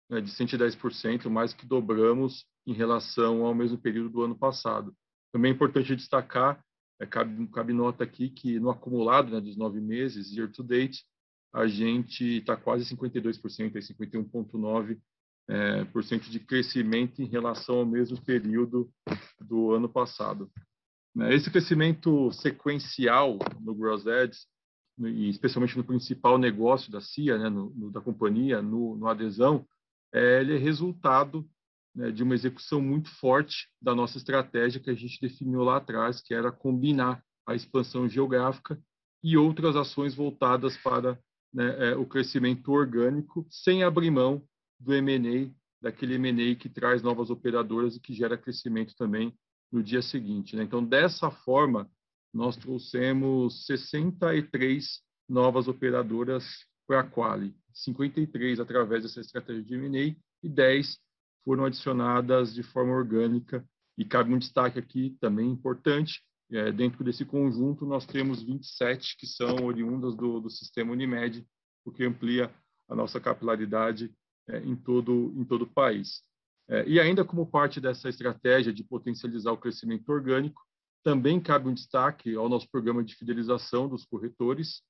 né, 0.09 0.21
de 0.21 0.31
110%, 0.31 1.29
mais 1.29 1.53
que 1.53 1.65
dobramos 1.65 2.45
em 2.65 2.73
relação 2.73 3.45
ao 3.45 3.53
mesmo 3.53 3.77
período 3.77 4.09
do 4.09 4.23
ano 4.23 4.38
passado. 4.38 4.95
Também 5.32 5.51
é 5.51 5.53
importante 5.53 5.95
destacar, 5.95 6.63
é, 6.99 7.05
cabe, 7.05 7.47
cabe 7.47 7.73
nota 7.73 8.03
aqui 8.03 8.29
que 8.29 8.59
no 8.59 8.69
acumulado 8.69 9.31
né, 9.31 9.39
dos 9.39 9.55
nove 9.55 9.79
meses, 9.79 10.31
year 10.31 10.51
to 10.51 10.63
date, 10.63 11.05
a 11.53 11.65
gente 11.65 12.23
está 12.38 12.55
quase 12.55 12.85
52%, 12.95 13.39
51,9% 13.41 14.99
é, 15.49 15.83
por 15.85 16.03
cento 16.03 16.29
de 16.29 16.39
crescimento 16.39 17.21
em 17.21 17.25
relação 17.25 17.79
ao 17.79 17.85
mesmo 17.85 18.21
período 18.21 18.91
do 19.41 19.73
ano 19.73 19.89
passado. 19.89 20.51
Né? 21.15 21.33
Esse 21.33 21.49
crescimento 21.49 22.31
sequencial 22.31 23.39
no 23.59 23.73
Gross 23.73 24.05
Ads, 24.05 24.45
e 24.99 25.29
especialmente 25.29 25.77
no 25.77 25.83
principal 25.83 26.38
negócio 26.38 26.91
da 26.91 27.01
CIA, 27.01 27.38
né, 27.38 27.49
no, 27.49 27.71
no, 27.71 27.89
da 27.89 28.01
companhia, 28.01 28.62
no, 28.62 28.95
no 28.95 29.07
adesão, 29.07 29.65
é, 30.13 30.41
ele 30.41 30.55
é 30.55 30.57
resultado 30.57 31.49
né, 31.95 32.12
de 32.12 32.23
uma 32.23 32.36
execução 32.36 32.82
muito 32.82 33.10
forte 33.10 33.67
da 33.82 33.95
nossa 33.95 34.17
estratégia 34.17 34.80
que 34.80 34.89
a 34.89 34.95
gente 34.95 35.19
definiu 35.21 35.63
lá 35.63 35.78
atrás, 35.78 36.21
que 36.21 36.34
era 36.34 36.52
combinar 36.52 37.23
a 37.45 37.56
expansão 37.56 38.08
geográfica 38.08 38.80
e 39.23 39.38
outras 39.38 39.75
ações 39.75 40.15
voltadas 40.15 40.78
para 40.78 41.19
né, 41.54 41.91
é, 41.91 41.95
o 41.95 42.06
crescimento 42.06 42.71
orgânico, 42.71 43.45
sem 43.49 43.84
abrir 43.84 44.12
mão 44.12 44.43
do 44.80 44.93
M&A, 44.93 45.52
daquele 45.82 46.15
M&A 46.15 46.56
que 46.56 46.69
traz 46.69 47.02
novas 47.02 47.30
operadoras 47.30 47.95
e 47.95 47.99
que 47.99 48.13
gera 48.13 48.38
crescimento 48.38 48.95
também 48.95 49.34
no 49.71 49.84
dia 49.84 50.02
seguinte. 50.02 50.56
Né? 50.56 50.63
Então, 50.63 50.84
dessa 50.84 51.30
forma, 51.32 51.89
nós 52.34 52.56
trouxemos 52.56 53.65
63 53.65 55.02
novas 55.28 55.67
operadoras 55.67 56.45
para 56.88 57.02
a 57.02 57.04
Quali, 57.04 57.56
53 57.73 58.60
através 58.60 59.04
dessa 59.04 59.21
estratégia 59.21 59.63
de 59.63 59.73
M&A 59.75 60.15
e 60.43 60.49
10 60.49 60.97
foram 61.43 61.65
adicionadas 61.65 62.54
de 62.54 62.63
forma 62.63 62.93
orgânica. 62.93 63.65
E 63.97 64.06
cabe 64.06 64.34
um 64.34 64.39
destaque 64.39 64.80
aqui 64.80 65.17
também 65.19 65.49
importante, 65.49 66.21
é, 66.52 66.71
dentro 66.71 67.04
desse 67.04 67.23
conjunto 67.23 67.86
nós 67.86 68.06
temos 68.06 68.41
27 68.41 69.17
que 69.17 69.28
são 69.28 69.65
oriundas 69.65 70.15
do, 70.15 70.39
do 70.39 70.49
sistema 70.49 70.91
Unimed, 70.91 71.45
o 71.86 71.91
que 71.91 72.04
amplia 72.04 72.52
a 72.88 72.95
nossa 72.95 73.19
capilaridade 73.19 74.12
é, 74.47 74.58
em, 74.60 74.75
todo, 74.75 75.34
em 75.36 75.45
todo 75.45 75.63
o 75.63 75.67
país. 75.67 76.23
É, 76.67 76.88
e 76.88 76.99
ainda 76.99 77.23
como 77.23 77.45
parte 77.45 77.80
dessa 77.80 78.10
estratégia 78.10 78.73
de 78.73 78.84
potencializar 78.84 79.52
o 79.52 79.58
crescimento 79.58 80.10
orgânico, 80.10 80.62
também 81.04 81.39
cabe 81.39 81.69
um 81.69 81.73
destaque 81.73 82.36
ao 82.36 82.49
nosso 82.49 82.69
programa 82.69 83.04
de 83.04 83.15
fidelização 83.15 83.88
dos 83.88 84.06
corretores, 84.06 84.82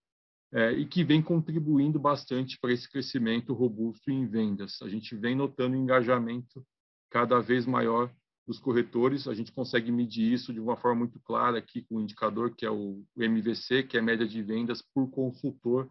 é, 0.52 0.72
e 0.72 0.86
que 0.86 1.04
vem 1.04 1.22
contribuindo 1.22 2.00
bastante 2.00 2.58
para 2.60 2.74
esse 2.74 2.90
crescimento 2.90 3.54
robusto 3.54 4.10
em 4.10 4.28
vendas. 4.28 4.82
A 4.82 4.90
gente 4.90 5.16
vem 5.16 5.36
notando 5.36 5.76
um 5.76 5.84
engajamento 5.84 6.66
cada 7.10 7.40
vez 7.40 7.66
maior 7.66 8.12
dos 8.48 8.60
corretores, 8.60 9.28
a 9.28 9.34
gente 9.36 9.52
consegue 9.52 9.92
medir 9.92 10.34
isso 10.34 10.52
de 10.52 10.60
uma 10.60 10.76
forma 10.76 11.00
muito 11.00 11.20
clara 11.20 11.60
aqui 11.60 11.84
com 11.84 11.98
o 11.98 12.02
indicador 12.02 12.56
que 12.56 12.66
é 12.66 12.72
o 12.72 13.04
MVC, 13.16 13.84
que 13.84 13.96
é 13.96 14.00
a 14.00 14.04
média 14.04 14.28
de 14.28 14.42
vendas 14.42 14.82
por 14.82 15.08
consultor. 15.12 15.88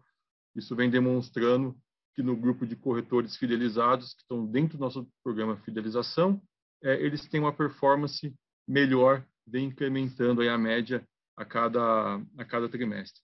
Isso 0.53 0.75
vem 0.75 0.89
demonstrando 0.89 1.73
que 2.13 2.21
no 2.21 2.35
grupo 2.35 2.67
de 2.67 2.75
corretores 2.75 3.37
fidelizados, 3.37 4.13
que 4.13 4.23
estão 4.23 4.45
dentro 4.45 4.77
do 4.77 4.81
nosso 4.81 5.07
programa 5.23 5.55
Fidelização, 5.57 6.41
é, 6.83 7.01
eles 7.01 7.25
têm 7.29 7.39
uma 7.39 7.53
performance 7.53 8.35
melhor, 8.67 9.25
vem 9.47 9.67
incrementando 9.67 10.41
aí 10.41 10.49
a 10.49 10.57
média 10.57 11.07
a 11.37 11.45
cada, 11.45 12.21
a 12.37 12.45
cada 12.45 12.67
trimestre. 12.67 13.21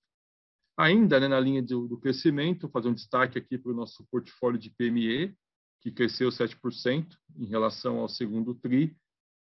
Ainda 0.77 1.19
né, 1.19 1.27
na 1.27 1.39
linha 1.39 1.61
do, 1.61 1.87
do, 1.87 1.97
crescimento, 1.97 2.69
fazer 2.69 2.89
um 2.89 2.93
destaque 2.93 3.37
aqui 3.37 3.57
para 3.57 3.71
o 3.71 3.75
nosso 3.75 4.05
portfólio 4.11 4.59
de 4.59 4.69
PME, 4.69 5.35
que 5.81 5.91
cresceu 5.91 6.29
7% 6.29 7.05
em 7.37 7.45
relação 7.45 7.99
ao 7.99 8.09
segundo 8.09 8.55
TRI 8.55 8.95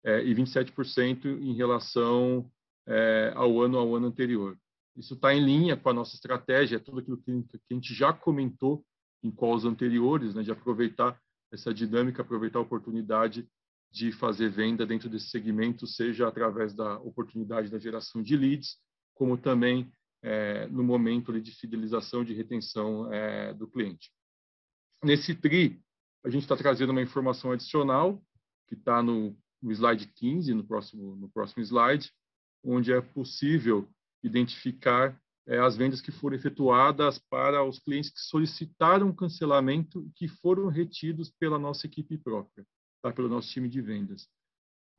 é, 0.04 0.24
e 0.24 0.34
27% 0.34 1.26
em 1.26 1.54
relação 1.54 2.50
é, 2.88 3.32
ao 3.36 3.62
ano 3.62 3.78
ao 3.78 3.96
ano 3.96 4.08
anterior. 4.08 4.58
Isso 4.96 5.14
está 5.14 5.34
em 5.34 5.44
linha 5.44 5.78
com 5.78 5.90
a 5.90 5.94
nossa 5.94 6.16
estratégia, 6.16 6.80
tudo 6.80 7.00
aquilo 7.00 7.18
que, 7.18 7.44
que 7.44 7.60
a 7.72 7.74
gente 7.74 7.94
já 7.94 8.12
comentou 8.12 8.84
em 9.22 9.30
calls 9.30 9.66
anteriores, 9.66 10.34
né, 10.34 10.42
de 10.42 10.52
aproveitar 10.52 11.20
essa 11.52 11.74
dinâmica, 11.74 12.22
aproveitar 12.22 12.60
a 12.60 12.64
oportunidade 12.64 13.48
de 13.92 14.12
fazer 14.12 14.50
venda 14.50 14.86
dentro 14.86 15.10
desse 15.10 15.30
segmento, 15.30 15.88
seja 15.88 16.28
através 16.28 16.74
da 16.74 17.00
oportunidade 17.00 17.70
da 17.70 17.80
geração 17.80 18.22
de 18.22 18.36
leads, 18.38 18.78
como 19.16 19.38
também 19.38 19.92
é, 20.22 20.68
no 20.68 20.84
momento 20.84 21.40
de 21.40 21.52
fidelização, 21.52 22.24
de 22.24 22.34
retenção 22.34 23.12
é, 23.12 23.54
do 23.54 23.68
cliente. 23.68 24.12
Nesse 25.04 25.34
TRI, 25.34 25.82
a 26.26 26.30
gente 26.30 26.44
está 26.44 26.56
trazendo 26.56 26.92
uma 26.92 27.02
informação 27.02 27.52
adicional, 27.52 28.22
que 28.68 28.76
está 28.76 29.02
no, 29.02 29.38
no 29.62 29.72
slide 29.72 30.08
15, 30.08 30.54
no 30.54 30.64
próximo, 30.64 31.16
no 31.16 31.30
próximo 31.30 31.64
slide, 31.64 32.12
onde 32.64 32.92
é 32.92 33.00
possível 33.00 33.90
identificar 34.22 35.20
é, 35.48 35.58
as 35.58 35.76
vendas 35.76 36.02
que 36.02 36.12
foram 36.12 36.36
efetuadas 36.36 37.18
para 37.18 37.64
os 37.64 37.80
clientes 37.80 38.12
que 38.12 38.20
solicitaram 38.20 39.16
cancelamento 39.16 40.06
e 40.06 40.12
que 40.12 40.28
foram 40.28 40.68
retidos 40.68 41.32
pela 41.40 41.58
nossa 41.58 41.88
equipe 41.88 42.18
própria, 42.18 42.66
tá? 43.02 43.12
pelo 43.12 43.30
nosso 43.30 43.50
time 43.50 43.70
de 43.70 43.82
vendas. 43.82 44.28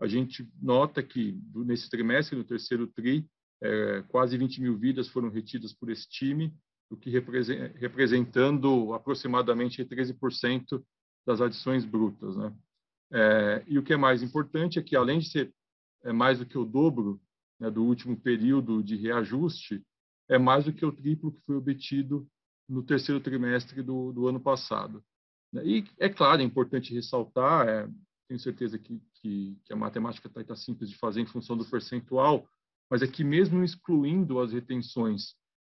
A 0.01 0.07
gente 0.07 0.51
nota 0.61 1.03
que 1.03 1.39
nesse 1.55 1.91
trimestre, 1.91 2.37
no 2.37 2.43
terceiro 2.43 2.87
TRI, 2.87 3.29
é, 3.63 4.03
quase 4.09 4.37
20 4.37 4.61
mil 4.61 4.77
vidas 4.77 5.09
foram 5.09 5.29
retidas 5.31 5.73
por 5.73 5.91
esse 5.91 6.09
time 6.09 6.53
o 6.91 6.97
que 6.97 7.09
representando 7.11 8.93
aproximadamente 8.93 9.85
13% 9.85 10.83
das 11.25 11.41
adições 11.41 11.85
brutas. 11.85 12.37
Né? 12.37 12.53
É, 13.13 13.65
e 13.69 13.79
o 13.79 13.83
que 13.83 13.93
é 13.93 13.97
mais 13.97 14.23
importante 14.23 14.79
é 14.79 14.83
que, 14.83 14.97
além 14.97 15.21
de 15.21 15.31
ser 15.31 15.55
é, 16.03 16.13
mais 16.13 16.41
do 16.41 16.47
que 16.47 16.59
o 16.59 16.65
dobro 16.65 17.21
né, 17.61 17.71
do 17.71 17.85
último 17.85 18.21
período 18.21 18.83
de 18.83 18.97
reajuste, 18.97 19.83
é 20.29 20.37
mais 20.37 20.65
do 20.65 20.73
que 20.73 20.85
o 20.85 20.93
triplo 20.93 21.33
que 21.33 21.41
foi 21.43 21.57
obtido 21.57 22.27
no 22.69 22.83
terceiro 22.83 23.21
trimestre 23.21 23.83
do, 23.83 24.13
do 24.13 24.27
ano 24.27 24.41
passado. 24.41 25.03
Né? 25.53 25.65
E, 25.65 25.85
é 25.99 26.09
claro, 26.09 26.43
é 26.43 26.45
importante 26.45 26.93
ressaltar, 26.93 27.69
é, 27.69 27.89
tenho 28.27 28.41
certeza 28.41 28.79
que, 28.79 29.01
que, 29.15 29.57
que 29.65 29.73
a 29.73 29.77
matemática 29.77 30.27
está 30.27 30.43
tá 30.43 30.57
simples 30.57 30.91
de 30.91 30.97
fazer 30.97 31.21
em 31.21 31.27
função 31.27 31.57
do 31.57 31.65
percentual, 31.65 32.49
mas 32.91 33.03
é 33.03 33.07
que 33.07 33.23
mesmo 33.23 33.63
excluindo 33.63 34.41
as 34.41 34.53
retenções 34.53 35.35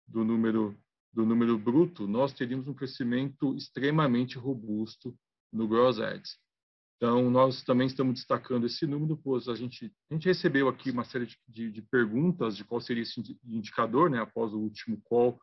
do 0.07 0.23
número 0.23 0.77
do 1.13 1.25
número 1.25 1.57
bruto, 1.57 2.07
nós 2.07 2.31
teríamos 2.33 2.67
um 2.67 2.73
crescimento 2.73 3.53
extremamente 3.55 4.37
robusto 4.37 5.13
no 5.51 5.67
gross 5.67 5.99
ads. 5.99 6.37
Então, 6.95 7.29
nós 7.29 7.63
também 7.63 7.87
estamos 7.87 8.13
destacando 8.13 8.65
esse 8.65 8.85
número, 8.85 9.17
pois 9.17 9.47
a 9.47 9.55
gente, 9.55 9.91
a 10.09 10.13
gente 10.13 10.27
recebeu 10.27 10.69
aqui 10.69 10.91
uma 10.91 11.03
série 11.03 11.25
de, 11.25 11.37
de, 11.49 11.71
de 11.71 11.81
perguntas 11.81 12.55
de 12.55 12.63
qual 12.63 12.79
seria 12.79 13.03
esse 13.03 13.19
indicador, 13.43 14.09
né, 14.09 14.19
após 14.19 14.53
o 14.53 14.59
último 14.59 15.01
call 15.03 15.39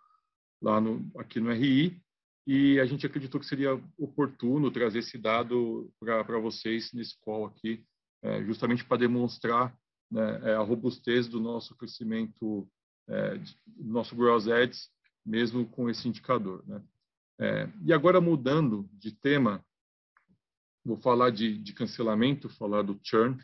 lá 0.63 0.81
no, 0.81 1.11
aqui 1.19 1.41
no 1.41 1.53
RI, 1.53 2.01
e 2.47 2.81
a 2.81 2.87
gente 2.87 3.05
acreditou 3.05 3.41
que 3.41 3.47
seria 3.47 3.75
oportuno 3.99 4.71
trazer 4.71 5.01
esse 5.01 5.19
dado 5.19 5.93
para 5.99 6.39
vocês 6.39 6.93
nesse 6.93 7.19
call 7.21 7.45
aqui, 7.45 7.85
é, 8.23 8.43
justamente 8.45 8.85
para 8.85 8.97
demonstrar 8.97 9.77
né, 10.11 10.41
é, 10.51 10.55
a 10.55 10.61
robustez 10.61 11.29
do 11.29 11.41
nosso 11.41 11.77
crescimento, 11.77 12.69
é, 13.09 13.37
do 13.67 13.93
nosso 13.93 14.17
gross 14.17 14.49
ads, 14.49 14.91
mesmo 15.25 15.67
com 15.67 15.89
esse 15.91 16.09
indicador. 16.09 16.65
Né? 16.67 16.83
É, 17.41 17.69
e 17.85 17.93
agora 17.93 18.21
mudando 18.21 18.89
de 18.93 19.13
tema, 19.13 19.65
vou 20.85 20.97
falar 20.97 21.31
de, 21.31 21.59
de, 21.59 21.73
cancelamento, 21.73 22.49
falar 22.49 22.83
do 22.83 22.99
churn, 23.03 23.37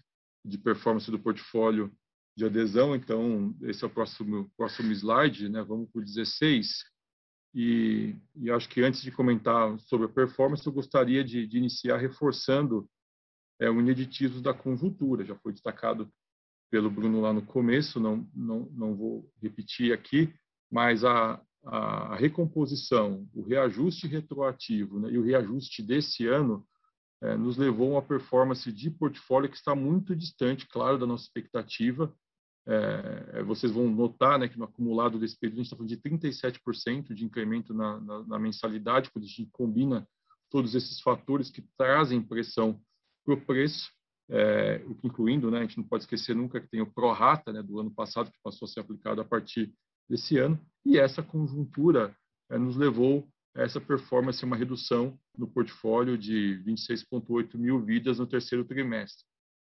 de 0.45 0.59
performance 0.59 1.11
do 1.11 1.19
portfólio 1.19 1.95
de 2.37 2.45
adesão. 2.45 2.97
Então, 2.97 3.55
esse 3.63 3.85
é 3.85 3.87
o 3.87 3.91
próximo, 3.91 4.51
próximo 4.57 4.91
slide, 4.93 5.49
né? 5.49 5.63
vamos 5.63 5.91
para 5.91 6.01
o 6.01 6.05
16. 6.05 6.85
E, 7.55 8.17
e, 8.35 8.51
acho 8.51 8.69
que 8.69 8.83
antes 8.83 9.01
de 9.03 9.13
comentar 9.13 9.79
sobre 9.81 10.07
a 10.07 10.11
performance, 10.11 10.67
eu 10.67 10.73
gostaria 10.73 11.23
de, 11.23 11.47
de 11.47 11.57
iniciar 11.57 11.99
reforçando 11.99 12.89
é, 13.61 13.71
o 13.71 13.79
ineditismo 13.79 14.41
da 14.41 14.53
conjuntura. 14.53 15.25
Já 15.25 15.37
foi 15.37 15.53
destacado 15.53 16.13
pelo 16.75 16.91
Bruno 16.91 17.21
lá 17.21 17.33
no 17.33 17.41
começo, 17.41 18.01
não, 18.01 18.29
não, 18.35 18.69
não 18.73 18.97
vou 18.97 19.31
repetir 19.41 19.93
aqui, 19.93 20.35
mas 20.69 21.05
a, 21.05 21.41
a 21.65 22.17
recomposição, 22.17 23.29
o 23.33 23.43
reajuste 23.43 24.09
retroativo 24.09 24.99
né, 24.99 25.09
e 25.13 25.17
o 25.17 25.23
reajuste 25.23 25.85
desse 25.85 26.27
ano 26.27 26.67
é, 27.23 27.37
nos 27.37 27.57
levou 27.57 27.91
a 27.91 27.93
uma 27.93 28.03
performance 28.03 28.73
de 28.73 28.91
portfólio 28.91 29.49
que 29.49 29.55
está 29.55 29.73
muito 29.73 30.17
distante, 30.17 30.67
claro, 30.67 30.99
da 30.99 31.07
nossa 31.07 31.23
expectativa, 31.23 32.13
é, 32.67 33.31
é, 33.35 33.43
vocês 33.45 33.71
vão 33.71 33.89
notar 33.89 34.37
né, 34.37 34.49
que 34.49 34.59
no 34.59 34.65
acumulado 34.65 35.17
desse 35.17 35.39
período 35.39 35.61
a 35.61 35.63
gente 35.63 35.67
está 35.67 35.77
falando 35.77 35.91
de 35.91 36.27
37% 36.27 37.15
de 37.15 37.25
incremento 37.25 37.73
na, 37.73 38.01
na, 38.01 38.27
na, 38.27 38.39
mensalidade, 38.41 39.13
quando 39.13 39.27
a 39.27 39.29
gente 39.29 39.49
combina 39.53 40.05
todos 40.51 40.75
esses 40.75 41.01
fatores 41.01 41.53
que 41.53 41.63
trazem 41.79 42.21
pressão 42.21 42.81
para 43.25 43.35
o 43.35 43.41
preço, 43.41 43.93
é, 44.31 44.85
incluindo, 45.03 45.51
né, 45.51 45.59
a 45.59 45.63
gente 45.63 45.77
não 45.77 45.85
pode 45.85 46.05
esquecer 46.05 46.35
nunca 46.35 46.61
que 46.61 46.69
tem 46.69 46.81
o 46.81 46.91
prorata 46.91 47.53
né, 47.53 47.63
do 47.63 47.79
ano 47.79 47.91
passado, 47.91 48.31
que 48.31 48.39
passou 48.43 48.67
a 48.67 48.69
ser 48.69 48.81
aplicado 48.81 49.21
a 49.21 49.25
partir 49.25 49.73
desse 50.09 50.39
ano, 50.39 50.59
e 50.85 50.99
essa 50.99 51.23
conjuntura 51.23 52.15
é, 52.51 52.59
nos 52.59 52.77
levou 52.77 53.29
a 53.57 53.63
essa 53.63 53.81
performance, 53.81 54.45
uma 54.45 54.57
redução 54.57 55.19
no 55.37 55.47
portfólio 55.47 56.19
de 56.19 56.63
26,8 56.67 57.57
mil 57.57 57.81
vidas 57.81 58.19
no 58.19 58.27
terceiro 58.27 58.65
trimestre. 58.65 59.25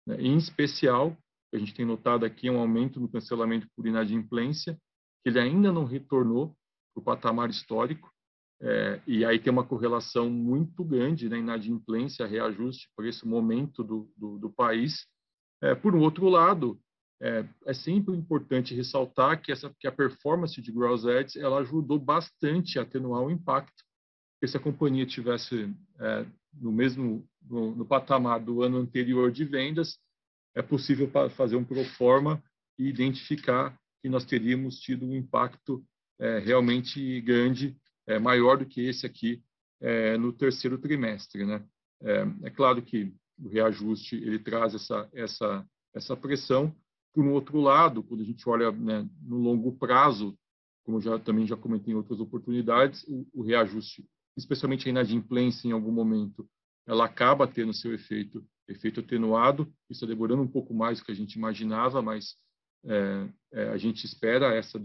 Né, 0.07 0.17
em 0.19 0.37
especial, 0.37 1.17
a 1.53 1.57
gente 1.57 1.73
tem 1.73 1.85
notado 1.85 2.25
aqui 2.25 2.49
um 2.49 2.59
aumento 2.59 2.99
no 2.99 3.09
cancelamento 3.09 3.67
por 3.75 3.85
inadimplência, 3.85 4.77
que 5.23 5.29
ele 5.29 5.39
ainda 5.39 5.71
não 5.71 5.85
retornou 5.85 6.55
para 6.93 7.01
o 7.01 7.03
patamar 7.03 7.49
histórico, 7.49 8.12
é, 8.65 9.01
e 9.05 9.25
aí 9.25 9.37
tem 9.39 9.51
uma 9.51 9.65
correlação 9.65 10.29
muito 10.29 10.85
grande 10.85 11.27
na 11.27 11.35
né, 11.35 11.41
inadimplência, 11.41 12.25
reajuste 12.25 12.89
por 12.95 13.05
esse 13.05 13.27
momento 13.27 13.83
do, 13.83 14.09
do, 14.15 14.39
do 14.39 14.49
país. 14.49 15.05
É, 15.61 15.75
por 15.75 15.93
outro 15.95 16.29
lado, 16.29 16.79
é, 17.21 17.45
é, 17.65 17.73
sempre 17.73 18.15
importante 18.15 18.73
ressaltar 18.73 19.41
que, 19.41 19.51
essa, 19.51 19.69
que 19.77 19.85
a 19.85 19.91
performance 19.91 20.61
de 20.61 20.71
Gross 20.71 21.05
Ads 21.05 21.35
ela 21.35 21.59
ajudou 21.59 21.99
bastante 21.99 22.79
a 22.79 22.83
atenuar 22.83 23.23
o 23.23 23.31
impacto, 23.31 23.83
porque 24.35 24.49
se 24.49 24.55
a 24.55 24.61
companhia 24.61 25.05
tivesse 25.05 25.69
é, 25.99 26.25
no 26.53 26.71
mesmo 26.71 27.27
no, 27.41 27.75
no 27.75 27.85
patamar 27.85 28.39
do 28.39 28.61
ano 28.61 28.77
anterior 28.77 29.29
de 29.29 29.43
vendas, 29.43 29.97
é 30.55 30.61
possível 30.61 31.09
fazer 31.35 31.57
um 31.57 31.65
proforma 31.65 32.41
e 32.79 32.87
identificar 32.87 33.77
que 34.01 34.07
nós 34.07 34.23
teríamos 34.23 34.79
tido 34.79 35.05
um 35.05 35.15
impacto 35.15 35.83
é, 36.19 36.39
realmente 36.39 37.19
grande, 37.21 37.77
é, 38.07 38.19
maior 38.19 38.57
do 38.57 38.65
que 38.65 38.81
esse 38.81 39.05
aqui 39.05 39.41
é, 39.81 40.17
no 40.17 40.31
terceiro 40.31 40.77
trimestre. 40.77 41.45
Né? 41.45 41.63
É, 42.01 42.25
é, 42.43 42.49
claro 42.49 42.81
que 42.81 43.13
o 43.39 43.47
reajuste 43.49 44.15
ele 44.15 44.39
traz 44.39 44.73
essa, 44.73 45.09
essa, 45.13 45.65
essa 45.93 46.15
pressão. 46.15 46.75
Por 47.13 47.23
um 47.23 47.31
outro 47.31 47.59
lado, 47.59 48.01
quando 48.03 48.21
a 48.21 48.25
gente 48.25 48.47
olha 48.49 48.71
né, 48.71 49.07
no 49.21 49.37
longo 49.37 49.71
prazo, 49.73 50.37
como 50.83 50.99
já 50.99 51.19
também 51.19 51.45
já 51.45 51.55
comentei 51.55 51.93
em 51.93 51.97
outras 51.97 52.19
oportunidades, 52.19 53.03
o, 53.07 53.27
o 53.33 53.41
reajuste, 53.43 54.05
especialmente 54.35 54.87
a 54.87 54.91
inadimplência 54.91 55.67
em 55.67 55.71
algum 55.71 55.91
momento, 55.91 56.47
ela 56.87 57.05
acaba 57.05 57.47
tendo 57.47 57.73
seu 57.73 57.93
efeito 57.93 58.43
efeito 58.67 58.99
atenuado. 58.99 59.63
Isso 59.89 60.03
está 60.03 60.07
demorando 60.07 60.41
um 60.41 60.47
pouco 60.47 60.73
mais 60.73 60.99
do 60.99 61.05
que 61.05 61.11
a 61.11 61.15
gente 61.15 61.33
imaginava, 61.33 62.01
mas 62.01 62.35
é, 62.85 63.29
é, 63.53 63.69
a 63.69 63.77
gente 63.77 64.05
espera 64.05 64.53
essa 64.55 64.79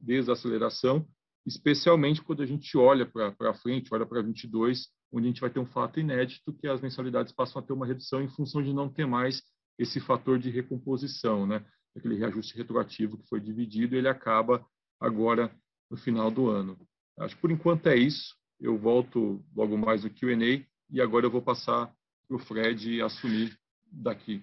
desaceleração, 0.00 1.06
especialmente 1.46 2.22
quando 2.22 2.42
a 2.42 2.46
gente 2.46 2.76
olha 2.76 3.06
para 3.06 3.54
frente, 3.54 3.92
olha 3.92 4.06
para 4.06 4.22
22, 4.22 4.88
onde 5.12 5.26
a 5.26 5.28
gente 5.30 5.40
vai 5.40 5.50
ter 5.50 5.58
um 5.58 5.66
fato 5.66 6.00
inédito 6.00 6.52
que 6.52 6.66
as 6.66 6.80
mensalidades 6.80 7.32
passam 7.32 7.60
a 7.60 7.64
ter 7.64 7.72
uma 7.72 7.86
redução 7.86 8.22
em 8.22 8.28
função 8.28 8.62
de 8.62 8.72
não 8.72 8.88
ter 8.88 9.06
mais 9.06 9.42
esse 9.78 10.00
fator 10.00 10.38
de 10.38 10.50
recomposição, 10.50 11.46
né? 11.46 11.64
Aquele 11.96 12.16
reajuste 12.16 12.56
retroativo 12.56 13.18
que 13.18 13.28
foi 13.28 13.40
dividido, 13.40 13.96
ele 13.96 14.08
acaba 14.08 14.64
agora 15.00 15.54
no 15.90 15.96
final 15.96 16.30
do 16.30 16.48
ano. 16.48 16.78
Acho 17.18 17.34
que 17.34 17.40
por 17.40 17.50
enquanto 17.50 17.88
é 17.88 17.96
isso. 17.96 18.34
Eu 18.60 18.78
volto 18.78 19.44
logo 19.54 19.76
mais 19.76 20.04
no 20.04 20.10
Q&A 20.10 20.64
e 20.90 21.00
agora 21.00 21.26
eu 21.26 21.30
vou 21.30 21.42
passar 21.42 21.92
para 22.28 22.36
o 22.36 22.38
Fred 22.38 23.02
assumir 23.02 23.58
daqui. 23.90 24.42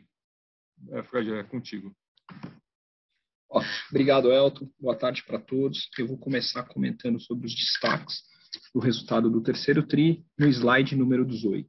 É, 0.91 1.01
Fred, 1.03 1.31
é 1.33 1.43
contigo. 1.43 1.95
Obrigado, 3.89 4.31
Elton. 4.31 4.69
Boa 4.79 4.95
tarde 4.95 5.23
para 5.25 5.39
todos. 5.39 5.89
Eu 5.97 6.07
vou 6.07 6.17
começar 6.17 6.63
comentando 6.63 7.19
sobre 7.19 7.47
os 7.47 7.55
destaques 7.55 8.21
do 8.73 8.79
resultado 8.79 9.29
do 9.29 9.41
terceiro 9.41 9.85
TRI 9.85 10.23
no 10.37 10.47
slide 10.47 10.95
número 10.95 11.25
18. 11.25 11.67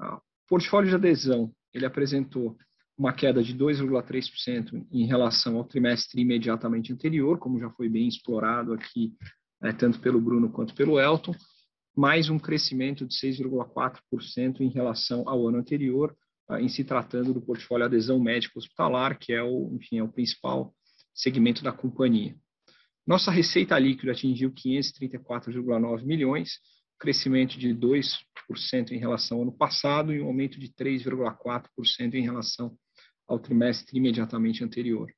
Ah, 0.00 0.16
o 0.16 0.48
portfólio 0.48 0.88
de 0.88 0.96
adesão 0.96 1.52
ele 1.72 1.86
apresentou 1.86 2.56
uma 2.96 3.12
queda 3.12 3.42
de 3.42 3.56
2,3% 3.56 4.86
em 4.90 5.06
relação 5.06 5.56
ao 5.56 5.64
trimestre 5.64 6.20
imediatamente 6.20 6.92
anterior, 6.92 7.38
como 7.38 7.60
já 7.60 7.70
foi 7.70 7.88
bem 7.88 8.08
explorado 8.08 8.72
aqui, 8.72 9.14
é, 9.62 9.72
tanto 9.72 10.00
pelo 10.00 10.20
Bruno 10.20 10.50
quanto 10.50 10.74
pelo 10.74 10.98
Elton, 10.98 11.34
mais 11.96 12.28
um 12.28 12.38
crescimento 12.38 13.06
de 13.06 13.14
6,4% 13.14 14.60
em 14.60 14.68
relação 14.68 15.28
ao 15.28 15.46
ano 15.46 15.58
anterior, 15.58 16.16
ah, 16.48 16.60
em 16.60 16.68
se 16.68 16.82
tratando 16.82 17.32
do 17.32 17.40
portfólio 17.40 17.86
adesão 17.86 18.18
médico 18.18 18.58
hospitalar, 18.58 19.16
que 19.16 19.32
é 19.32 19.42
o, 19.42 19.72
enfim, 19.74 19.98
é 19.98 20.02
o 20.02 20.08
principal 20.08 20.74
segmento 21.14 21.62
da 21.62 21.72
companhia. 21.72 22.36
Nossa 23.06 23.30
receita 23.30 23.78
líquida 23.78 24.12
atingiu 24.12 24.52
534,9 24.52 26.04
milhões, 26.04 26.58
crescimento 26.98 27.58
de 27.58 27.74
2% 27.74 28.90
em 28.90 28.98
relação 28.98 29.38
ao 29.38 29.42
ano 29.44 29.52
passado 29.56 30.12
e 30.12 30.20
um 30.20 30.26
aumento 30.26 30.58
de 30.58 30.68
3,4% 30.68 32.14
em 32.14 32.22
relação 32.22 32.76
ao 33.26 33.38
trimestre 33.38 33.96
imediatamente 33.96 34.64
anterior. 34.64 35.10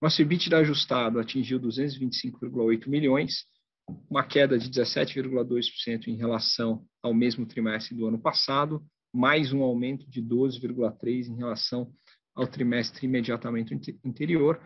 Nosso 0.00 0.20
EBITDA 0.20 0.58
ajustado 0.58 1.20
atingiu 1.20 1.60
225,8 1.60 2.88
milhões, 2.88 3.44
uma 4.10 4.24
queda 4.24 4.58
de 4.58 4.68
17,2% 4.68 6.08
em 6.08 6.16
relação 6.16 6.84
ao 7.02 7.14
mesmo 7.14 7.46
trimestre 7.46 7.96
do 7.96 8.06
ano 8.06 8.18
passado, 8.20 8.84
mais 9.14 9.52
um 9.52 9.62
aumento 9.62 10.08
de 10.10 10.22
12,3% 10.22 11.28
em 11.28 11.36
relação 11.36 11.92
ao 12.34 12.46
trimestre 12.46 13.06
imediatamente 13.06 13.74
anterior, 14.04 14.60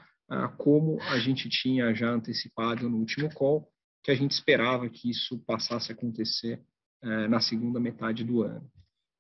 como 0.57 1.01
a 1.03 1.19
gente 1.19 1.49
tinha 1.49 1.95
já 1.95 2.11
antecipado 2.11 2.89
no 2.89 2.99
último 2.99 3.33
call, 3.33 3.69
que 4.03 4.11
a 4.11 4.15
gente 4.15 4.33
esperava 4.33 4.89
que 4.89 5.11
isso 5.11 5.39
passasse 5.47 5.91
a 5.91 5.95
acontecer 5.95 6.63
eh, 7.03 7.29
na 7.29 7.41
segunda 7.41 7.81
metade 7.81 8.25
do 8.25 8.43
ano. 8.43 8.71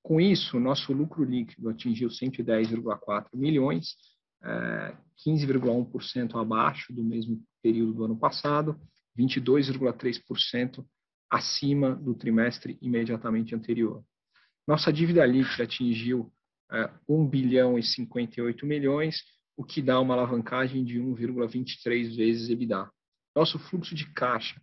Com 0.02 0.20
isso, 0.20 0.60
nosso 0.60 0.92
lucro 0.92 1.24
líquido 1.24 1.68
atingiu 1.68 2.08
110,4 2.08 3.26
milhões, 3.34 3.96
15,1% 5.26 6.34
eh, 6.34 6.40
abaixo 6.40 6.92
do 6.92 7.02
mesmo 7.02 7.42
período 7.62 7.94
do 7.94 8.04
ano 8.04 8.16
passado, 8.16 8.80
22,3% 9.18 10.84
acima 11.30 11.94
do 11.96 12.14
trimestre 12.14 12.78
imediatamente 12.80 13.54
anterior. 13.54 14.04
Nossa 14.66 14.92
dívida 14.92 15.26
líquida 15.26 15.64
atingiu 15.64 16.32
é, 16.70 16.90
1 17.08 17.28
bilhão 17.28 17.78
e 17.78 17.82
58 17.82 18.66
milhões, 18.66 19.22
o 19.56 19.64
que 19.64 19.80
dá 19.80 19.98
uma 20.00 20.14
alavancagem 20.14 20.84
de 20.84 21.00
1,23 21.00 22.16
vezes 22.16 22.50
EBITDA. 22.50 22.90
Nosso 23.34 23.58
fluxo 23.58 23.94
de 23.94 24.12
caixa 24.12 24.60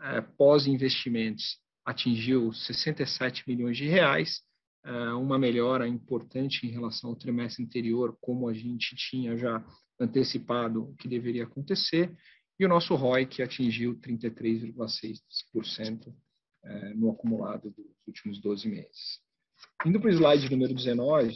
é, 0.00 0.20
pós-investimentos 0.20 1.58
atingiu 1.84 2.52
67 2.52 3.44
milhões 3.46 3.76
de 3.76 3.86
reais, 3.86 4.42
é, 4.84 4.90
uma 5.14 5.38
melhora 5.38 5.86
importante 5.88 6.66
em 6.66 6.70
relação 6.70 7.10
ao 7.10 7.16
trimestre 7.16 7.64
anterior, 7.64 8.16
como 8.20 8.48
a 8.48 8.54
gente 8.54 8.94
tinha 8.96 9.36
já 9.36 9.64
antecipado 9.98 10.90
o 10.90 10.96
que 10.96 11.08
deveria 11.08 11.44
acontecer, 11.44 12.14
e 12.58 12.64
o 12.64 12.68
nosso 12.68 12.94
ROI 12.94 13.26
que 13.26 13.42
atingiu 13.42 13.98
33,6% 14.00 16.14
é, 16.64 16.94
no 16.94 17.10
acumulado 17.10 17.70
dos 17.70 17.86
últimos 18.06 18.40
12 18.40 18.68
meses. 18.68 19.20
Indo 19.84 20.00
para 20.00 20.08
o 20.10 20.12
slide 20.12 20.50
número 20.50 20.74
19, 20.74 21.28
é, 21.28 21.32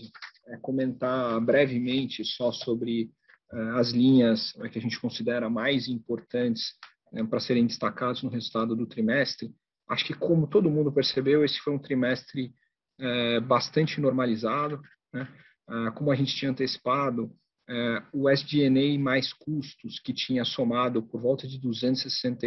comentar 0.58 1.40
brevemente 1.40 2.24
só 2.24 2.52
sobre 2.52 3.10
é, 3.52 3.60
as 3.78 3.90
linhas 3.90 4.54
é, 4.60 4.68
que 4.68 4.78
a 4.78 4.82
gente 4.82 5.00
considera 5.00 5.50
mais 5.50 5.88
importantes 5.88 6.74
é, 7.12 7.22
para 7.24 7.40
serem 7.40 7.66
destacados 7.66 8.22
no 8.22 8.30
resultado 8.30 8.76
do 8.76 8.86
trimestre. 8.86 9.52
Acho 9.88 10.04
que, 10.04 10.14
como 10.14 10.46
todo 10.46 10.70
mundo 10.70 10.92
percebeu, 10.92 11.44
esse 11.44 11.58
foi 11.58 11.72
um 11.72 11.78
trimestre 11.78 12.52
é, 12.98 13.40
bastante 13.40 14.00
normalizado. 14.00 14.80
Né? 15.12 15.28
Ah, 15.68 15.90
como 15.92 16.10
a 16.10 16.14
gente 16.16 16.34
tinha 16.34 16.50
antecipado, 16.50 17.32
é, 17.68 18.02
o 18.12 18.28
SG&A 18.28 18.98
mais 18.98 19.32
custos, 19.32 20.00
que 20.00 20.12
tinha 20.12 20.44
somado 20.44 21.02
por 21.02 21.20
volta 21.20 21.46
de 21.46 21.58
260, 21.58 22.46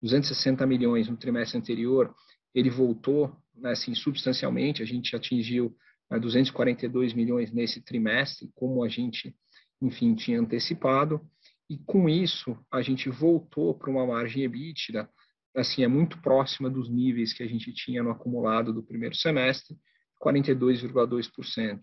260 0.00 0.64
milhões 0.66 1.08
no 1.08 1.16
trimestre 1.16 1.58
anterior, 1.58 2.14
ele 2.54 2.70
voltou 2.70 3.36
né, 3.54 3.72
assim, 3.72 3.94
substancialmente, 3.94 4.82
a 4.82 4.86
gente 4.86 5.14
atingiu 5.16 5.76
242 6.18 7.12
né, 7.12 7.16
milhões 7.16 7.52
nesse 7.52 7.80
trimestre, 7.80 8.50
como 8.54 8.82
a 8.84 8.88
gente, 8.88 9.34
enfim, 9.80 10.14
tinha 10.14 10.40
antecipado, 10.40 11.20
e 11.68 11.78
com 11.78 12.08
isso 12.08 12.58
a 12.70 12.82
gente 12.82 13.08
voltou 13.08 13.74
para 13.74 13.90
uma 13.90 14.06
margem 14.06 14.44
EBITDA, 14.44 15.08
assim, 15.56 15.82
é 15.82 15.88
muito 15.88 16.20
próxima 16.20 16.68
dos 16.68 16.88
níveis 16.88 17.32
que 17.32 17.42
a 17.42 17.46
gente 17.46 17.72
tinha 17.72 18.02
no 18.02 18.10
acumulado 18.10 18.72
do 18.72 18.82
primeiro 18.82 19.14
semestre, 19.14 19.76
42,2%, 20.20 21.80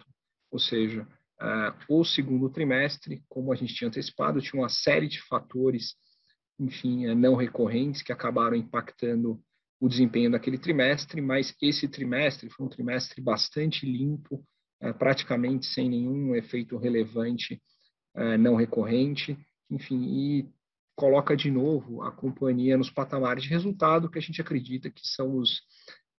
ou 0.51 0.59
seja, 0.59 1.07
Uh, 1.41 1.71
o 1.87 2.03
segundo 2.03 2.49
trimestre, 2.49 3.23
como 3.29 3.53
a 3.53 3.55
gente 3.55 3.73
tinha 3.73 3.87
antecipado, 3.87 4.41
tinha 4.41 4.61
uma 4.61 4.67
série 4.67 5.07
de 5.07 5.21
fatores, 5.21 5.95
enfim, 6.59 7.07
uh, 7.07 7.15
não 7.15 7.33
recorrentes 7.33 8.01
que 8.01 8.11
acabaram 8.11 8.57
impactando 8.57 9.41
o 9.79 9.87
desempenho 9.87 10.31
daquele 10.31 10.57
trimestre, 10.57 11.21
mas 11.21 11.55
esse 11.61 11.87
trimestre 11.87 12.49
foi 12.49 12.65
um 12.65 12.69
trimestre 12.69 13.21
bastante 13.21 13.85
limpo, 13.85 14.43
uh, 14.83 14.93
praticamente 14.97 15.65
sem 15.67 15.89
nenhum 15.89 16.35
efeito 16.35 16.77
relevante 16.77 17.61
não 18.39 18.55
recorrente, 18.55 19.37
enfim, 19.69 20.03
e 20.03 20.49
coloca 20.99 21.37
de 21.37 21.49
novo 21.49 22.01
a 22.01 22.11
companhia 22.11 22.77
nos 22.77 22.89
patamares 22.89 23.43
de 23.43 23.49
resultado 23.49 24.09
que 24.09 24.17
a 24.17 24.21
gente 24.21 24.41
acredita 24.41 24.89
que 24.89 25.07
são 25.07 25.37
os, 25.37 25.61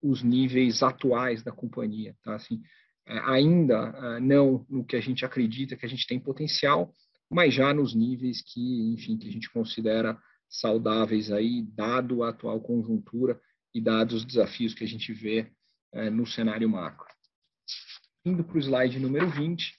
os 0.02 0.22
níveis 0.22 0.82
atuais 0.82 1.42
da 1.42 1.52
companhia, 1.52 2.16
tá? 2.24 2.34
Assim, 2.34 2.62
é, 3.06 3.18
ainda 3.30 3.74
é, 3.94 4.20
não 4.20 4.64
no 4.70 4.82
que 4.82 4.96
a 4.96 5.00
gente 5.00 5.22
acredita 5.22 5.76
que 5.76 5.84
a 5.84 5.88
gente 5.88 6.06
tem 6.06 6.18
potencial, 6.18 6.94
mas 7.30 7.52
já 7.52 7.74
nos 7.74 7.94
níveis 7.94 8.42
que, 8.42 8.94
enfim, 8.94 9.18
que 9.18 9.28
a 9.28 9.30
gente 9.30 9.52
considera 9.52 10.18
saudáveis 10.48 11.30
aí, 11.30 11.62
dado 11.62 12.22
a 12.22 12.30
atual 12.30 12.58
conjuntura 12.60 13.38
e 13.74 13.80
dados 13.80 14.16
os 14.16 14.24
desafios 14.24 14.74
que 14.74 14.84
a 14.84 14.88
gente 14.88 15.12
vê 15.12 15.50
é, 15.92 16.10
no 16.10 16.26
cenário 16.26 16.68
macro. 16.68 17.06
Indo 18.24 18.44
para 18.44 18.56
o 18.56 18.60
slide 18.60 18.98
número 18.98 19.30
20, 19.30 19.72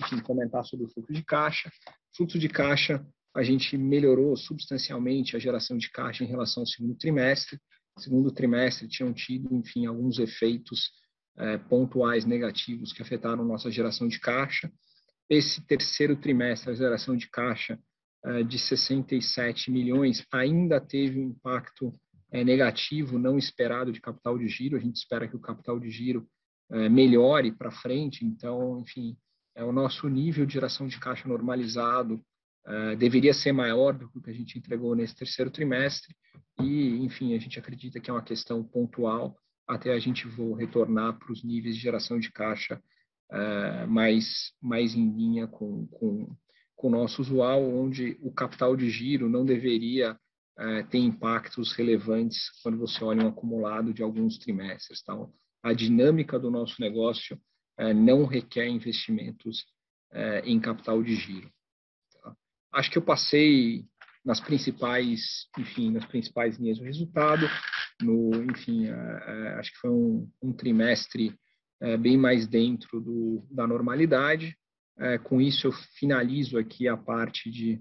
enfim, 0.00 0.20
comentar 0.20 0.64
sobre 0.64 0.86
o 0.86 0.88
fluxo 0.88 1.12
de 1.12 1.22
caixa. 1.22 1.70
Fluxo 2.16 2.38
de 2.38 2.48
caixa, 2.48 3.04
a 3.34 3.42
gente 3.42 3.76
melhorou 3.76 4.36
substancialmente 4.36 5.36
a 5.36 5.38
geração 5.38 5.76
de 5.76 5.90
caixa 5.90 6.24
em 6.24 6.26
relação 6.26 6.62
ao 6.62 6.66
segundo 6.66 6.94
trimestre. 6.96 7.58
Segundo 7.98 8.32
trimestre 8.32 8.88
tinham 8.88 9.12
tido, 9.12 9.54
enfim, 9.54 9.86
alguns 9.86 10.18
efeitos 10.18 10.90
é, 11.36 11.58
pontuais 11.58 12.24
negativos 12.24 12.92
que 12.92 13.02
afetaram 13.02 13.44
nossa 13.44 13.70
geração 13.70 14.08
de 14.08 14.18
caixa. 14.18 14.70
Esse 15.28 15.64
terceiro 15.66 16.16
trimestre, 16.16 16.70
a 16.70 16.74
geração 16.74 17.16
de 17.16 17.28
caixa 17.28 17.78
é, 18.24 18.42
de 18.42 18.58
67 18.58 19.70
milhões 19.70 20.24
ainda 20.32 20.80
teve 20.80 21.18
um 21.18 21.30
impacto 21.30 21.92
é, 22.32 22.42
negativo 22.42 23.18
não 23.18 23.38
esperado 23.38 23.92
de 23.92 24.00
capital 24.00 24.38
de 24.38 24.48
giro. 24.48 24.76
A 24.76 24.80
gente 24.80 24.96
espera 24.96 25.28
que 25.28 25.36
o 25.36 25.40
capital 25.40 25.78
de 25.78 25.90
giro 25.90 26.26
é, 26.70 26.88
melhore 26.88 27.52
para 27.52 27.70
frente. 27.70 28.24
Então, 28.24 28.80
enfim, 28.80 29.16
é 29.54 29.62
o 29.62 29.72
nosso 29.72 30.08
nível 30.08 30.46
de 30.46 30.54
geração 30.54 30.88
de 30.88 30.98
caixa 30.98 31.28
normalizado 31.28 32.20
é, 32.66 32.96
deveria 32.96 33.34
ser 33.34 33.52
maior 33.52 33.92
do 33.92 34.08
que 34.08 34.30
a 34.30 34.32
gente 34.32 34.58
entregou 34.58 34.94
nesse 34.94 35.14
terceiro 35.14 35.50
trimestre. 35.50 36.14
E, 36.60 37.04
enfim, 37.04 37.34
a 37.34 37.38
gente 37.38 37.58
acredita 37.58 38.00
que 38.00 38.10
é 38.10 38.12
uma 38.12 38.22
questão 38.22 38.64
pontual 38.64 39.36
até 39.66 39.92
a 39.92 39.98
gente 39.98 40.26
vou 40.26 40.54
retornar 40.54 41.18
para 41.18 41.32
os 41.32 41.42
níveis 41.42 41.76
de 41.76 41.82
geração 41.82 42.18
de 42.18 42.30
caixa 42.30 42.82
uh, 43.30 43.88
mais, 43.88 44.52
mais 44.60 44.94
em 44.94 45.10
linha 45.16 45.46
com, 45.46 45.86
com, 45.86 46.36
com 46.76 46.88
o 46.88 46.90
nosso 46.90 47.22
usual, 47.22 47.62
onde 47.62 48.18
o 48.20 48.32
capital 48.32 48.76
de 48.76 48.90
giro 48.90 49.28
não 49.28 49.44
deveria 49.44 50.18
uh, 50.58 50.86
ter 50.88 50.98
impactos 50.98 51.72
relevantes 51.72 52.50
quando 52.62 52.78
você 52.78 53.02
olha 53.02 53.24
um 53.24 53.28
acumulado 53.28 53.92
de 53.92 54.02
alguns 54.02 54.38
trimestres. 54.38 55.00
Então, 55.02 55.32
a 55.62 55.72
dinâmica 55.72 56.38
do 56.38 56.50
nosso 56.50 56.80
negócio 56.80 57.36
uh, 57.80 57.94
não 57.94 58.24
requer 58.24 58.68
investimentos 58.68 59.64
em 60.44 60.60
capital 60.60 61.02
de 61.02 61.14
giro. 61.14 61.50
Tá? 62.22 62.36
Acho 62.70 62.90
que 62.90 62.98
eu 62.98 63.02
passei 63.02 63.86
nas 64.24 64.40
principais, 64.40 65.46
enfim, 65.58 65.90
nas 65.90 66.04
principais 66.04 66.58
linhas 66.58 66.78
do 66.78 66.84
resultado. 66.84 67.46
No, 68.00 68.30
enfim, 68.50 68.86
é, 68.86 68.90
é, 68.90 69.54
acho 69.54 69.72
que 69.72 69.78
foi 69.78 69.90
um, 69.90 70.28
um 70.42 70.52
trimestre 70.52 71.34
é, 71.80 71.96
bem 71.96 72.16
mais 72.16 72.46
dentro 72.46 73.00
do, 73.00 73.46
da 73.50 73.66
normalidade. 73.66 74.56
É, 74.98 75.18
com 75.18 75.40
isso, 75.40 75.66
eu 75.66 75.72
finalizo 75.98 76.58
aqui 76.58 76.86
a 76.86 76.96
parte 76.96 77.50
de 77.50 77.80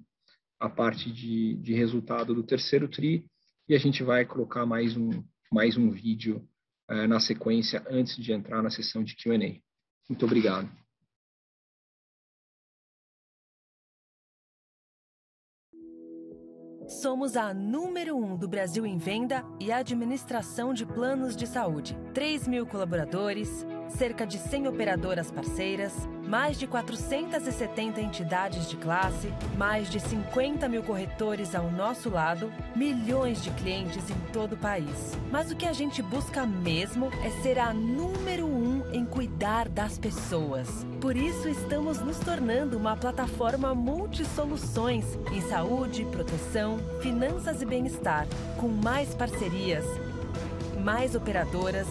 a 0.62 0.70
parte 0.70 1.12
de, 1.12 1.56
de 1.56 1.74
resultado 1.74 2.36
do 2.36 2.44
terceiro 2.44 2.88
tri 2.88 3.26
e 3.68 3.74
a 3.74 3.80
gente 3.80 4.04
vai 4.04 4.26
colocar 4.26 4.66
mais 4.66 4.96
um 4.96 5.10
mais 5.52 5.76
um 5.76 5.90
vídeo 5.90 6.48
é, 6.90 7.08
na 7.08 7.20
sequência 7.20 7.84
antes 7.90 8.16
de 8.16 8.32
entrar 8.32 8.62
na 8.62 8.70
sessão 8.70 9.04
de 9.04 9.16
Q&A. 9.16 9.60
Muito 10.08 10.26
obrigado. 10.26 10.70
Somos 16.88 17.36
a 17.38 17.54
número 17.54 18.18
um 18.18 18.38
do 18.38 18.48
Brasil 18.48 18.86
em 18.86 18.98
venda 18.98 19.46
e 19.60 19.72
administração 19.72 20.74
de 20.74 20.86
planos 20.86 21.36
de 21.36 21.48
saúde. 21.48 21.98
3 22.14 22.48
mil 22.48 22.66
colaboradores, 22.66 23.66
cerca 23.90 24.26
de 24.26 24.38
100 24.38 24.68
operadoras 24.68 25.32
parceiras, 25.32 25.94
mais 26.32 26.58
de 26.58 26.66
470 26.66 28.00
entidades 28.00 28.70
de 28.70 28.78
classe, 28.78 29.34
mais 29.58 29.90
de 29.90 30.00
50 30.00 30.70
mil 30.70 30.82
corretores 30.82 31.54
ao 31.54 31.70
nosso 31.70 32.10
lado, 32.10 32.50
milhões 32.74 33.44
de 33.44 33.52
clientes 33.52 34.10
em 34.10 34.16
todo 34.32 34.54
o 34.54 34.58
país. 34.58 35.18
Mas 35.30 35.52
o 35.52 35.58
que 35.58 35.66
a 35.66 35.74
gente 35.74 36.02
busca 36.02 36.46
mesmo 36.46 37.12
é 37.26 37.30
ser 37.42 37.60
a 37.60 37.74
número 37.74 38.46
um 38.46 38.82
em 38.94 39.06
cuidar 39.06 39.68
das 39.68 39.98
pessoas. 39.98 40.88
Por 41.02 41.18
isso, 41.18 41.50
estamos 41.50 42.00
nos 42.00 42.18
tornando 42.20 42.78
uma 42.78 42.96
plataforma 42.96 43.76
multi-soluções 43.76 45.04
em 45.34 45.42
saúde, 45.42 46.06
proteção, 46.06 46.80
finanças 47.02 47.62
e 47.62 47.66
bem-estar, 47.66 48.26
com 48.58 48.70
mais 48.70 49.14
parcerias, 49.14 49.84
mais 50.82 51.14
operadoras 51.14 51.88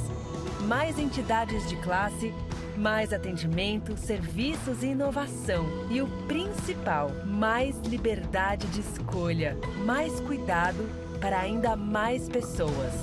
mais 0.61 0.99
entidades 0.99 1.67
de 1.69 1.77
classe, 1.77 2.35
mais 2.81 3.13
atendimento, 3.13 3.95
serviços 3.97 4.83
e 4.83 4.87
inovação. 4.87 5.67
E 5.91 6.01
o 6.01 6.07
principal, 6.27 7.11
mais 7.27 7.79
liberdade 7.83 8.67
de 8.69 8.81
escolha, 8.81 9.57
mais 9.85 10.19
cuidado 10.21 10.89
para 11.21 11.39
ainda 11.39 11.77
mais 11.77 12.27
pessoas. 12.27 12.95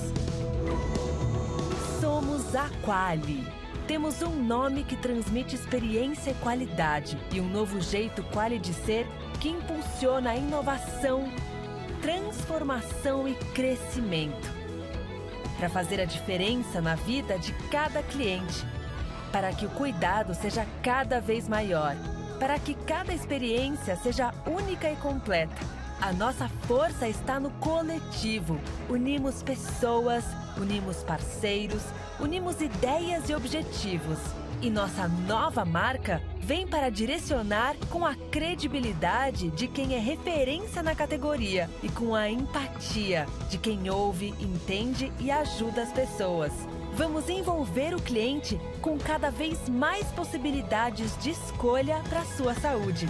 Somos 2.02 2.56
a 2.56 2.68
Quali. 2.84 3.46
Temos 3.88 4.22
um 4.24 4.44
nome 4.44 4.84
que 4.84 4.98
transmite 4.98 5.56
experiência 5.56 6.32
e 6.32 6.36
qualidade 6.36 7.18
e 7.32 7.40
um 7.40 7.48
novo 7.48 7.80
jeito 7.80 8.22
Quali 8.34 8.60
de 8.60 8.74
ser 8.74 9.08
que 9.40 9.48
impulsiona 9.48 10.32
a 10.32 10.36
inovação, 10.36 11.32
transformação 12.02 13.28
e 13.28 13.36
crescimento 13.54 14.58
para 15.58 15.70
fazer 15.70 16.00
a 16.02 16.06
diferença 16.06 16.82
na 16.82 16.96
vida 16.96 17.38
de 17.40 17.52
cada 17.72 18.04
cliente, 18.04 18.66
para 19.32 19.52
que 19.54 19.66
o 19.66 19.70
cuidado 19.70 20.34
seja 20.34 20.66
cada 20.82 21.20
vez 21.20 21.48
maior, 21.48 21.96
para 22.40 22.58
que 22.60 22.74
cada 22.74 23.14
experiência 23.14 23.96
seja 23.96 24.34
única 24.46 24.90
e 24.90 24.96
completa, 24.96 25.56
A 26.00 26.14
nossa 26.14 26.48
força 26.68 27.08
está 27.08 27.40
no 27.40 27.50
coletivo. 27.52 28.60
Unimos 28.88 29.42
pessoas, 29.42 30.24
unimos 30.56 31.04
parceiros, 31.04 31.82
unimos 32.20 32.62
ideias 32.62 33.30
e 33.30 33.36
objetivos. 33.36 34.20
E 34.62 34.70
nossa 34.70 35.08
nova 35.08 35.66
marca 35.66 36.22
vem 36.40 36.68
para 36.68 36.90
direcionar 36.90 37.76
com 37.90 38.06
a 38.06 38.16
credibilidade 38.16 39.50
de 39.52 39.68
quem 39.68 39.96
é 39.96 40.00
referência 40.00 40.82
na 40.84 40.96
categoria 40.96 41.70
e 41.84 41.90
com 41.90 42.16
a 42.16 42.30
empatia 42.30 43.26
de 43.50 43.58
quem 43.58 43.90
ouve, 43.90 44.34
entende 44.40 45.12
e 45.20 45.30
ajuda 45.32 45.82
as 45.82 45.92
pessoas. 45.92 46.52
Vamos 46.98 47.30
envolver 47.30 47.94
o 47.94 48.02
cliente 48.02 48.60
com 48.82 48.98
cada 48.98 49.30
vez 49.30 49.70
mais 49.70 50.12
possibilidades 50.14 51.16
de 51.22 51.30
escolha 51.30 52.02
para 52.10 52.26
sua 52.26 52.56
saúde. 52.56 53.08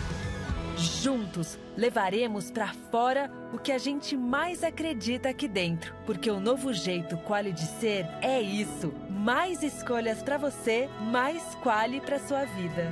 Juntos, 0.76 1.58
levaremos 1.78 2.52
para 2.52 2.73
fora 2.91 3.32
o 3.54 3.58
que 3.58 3.71
a 3.71 3.78
gente 3.78 4.17
mais 4.17 4.62
acredita 4.62 5.30
aqui 5.30 5.47
dentro, 5.47 5.95
porque 6.06 6.30
o 6.30 6.38
novo 6.38 6.73
jeito 6.73 7.15
Quali 7.19 7.54
de 7.54 7.62
ser 7.62 8.06
é 8.21 8.41
isso. 8.41 8.93
Mais 9.10 9.63
escolhas 9.63 10.21
para 10.21 10.38
você, 10.38 10.89
mais 11.10 11.41
Quali 11.63 12.02
para 12.02 12.19
sua 12.19 12.43
vida. 12.43 12.91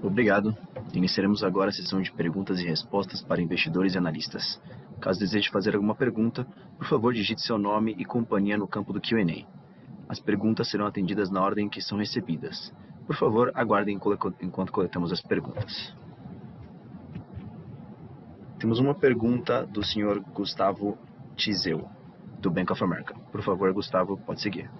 Obrigado. 0.00 0.56
Iniciaremos 0.94 1.42
agora 1.42 1.70
a 1.70 1.72
sessão 1.72 2.00
de 2.00 2.12
perguntas 2.12 2.60
e 2.60 2.64
respostas 2.64 3.22
para 3.22 3.42
investidores 3.42 3.94
e 3.94 3.98
analistas. 3.98 4.60
Caso 5.02 5.18
deseje 5.18 5.50
fazer 5.50 5.74
alguma 5.74 5.96
pergunta, 5.96 6.46
por 6.78 6.86
favor 6.86 7.12
digite 7.12 7.42
seu 7.42 7.58
nome 7.58 7.92
e 7.98 8.04
companhia 8.04 8.56
no 8.56 8.68
campo 8.68 8.92
do 8.92 9.00
Q&A. 9.00 9.44
As 10.08 10.20
perguntas 10.20 10.70
serão 10.70 10.86
atendidas 10.86 11.28
na 11.28 11.42
ordem 11.42 11.68
que 11.68 11.82
são 11.82 11.98
recebidas. 11.98 12.72
Por 13.04 13.16
favor, 13.16 13.50
aguardem 13.52 13.96
enquanto 13.96 14.72
coletamos 14.72 15.10
as 15.10 15.20
perguntas. 15.20 15.92
Temos 18.60 18.78
uma 18.78 18.94
pergunta 18.94 19.66
do 19.66 19.82
senhor 19.84 20.20
Gustavo 20.20 20.96
Tizeu, 21.34 21.90
do 22.38 22.48
Bank 22.48 22.70
of 22.70 22.84
America. 22.84 23.12
Por 23.32 23.42
favor, 23.42 23.72
Gustavo, 23.72 24.16
pode 24.18 24.40
seguir. 24.40 24.70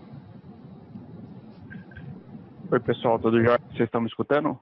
Oi, 2.70 2.78
pessoal, 2.78 3.18
tudo 3.18 3.42
jóia? 3.42 3.58
Vocês 3.72 3.80
estão 3.80 4.00
me 4.00 4.06
escutando? 4.06 4.56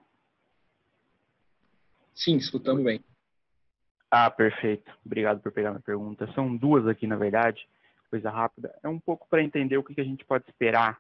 Sim, 2.15 2.37
escutamos 2.37 2.83
bem. 2.83 3.05
Ah, 4.11 4.31
perfeito. 4.31 4.91
Obrigado 5.05 5.41
por 5.41 5.53
pegar 5.53 5.71
minha 5.71 5.83
pergunta. 5.83 6.31
São 6.35 6.57
duas 6.57 6.87
aqui, 6.87 7.07
na 7.07 7.17
verdade 7.17 7.67
coisa 8.11 8.29
rápida, 8.29 8.75
é 8.83 8.89
um 8.89 8.99
pouco 8.99 9.27
para 9.31 9.43
entender 9.43 9.79
o 9.79 9.85
que, 9.85 9.95
que, 9.95 10.01
a 10.01 10.05
gente 10.05 10.25
pode 10.25 10.45
esperar, 10.49 10.99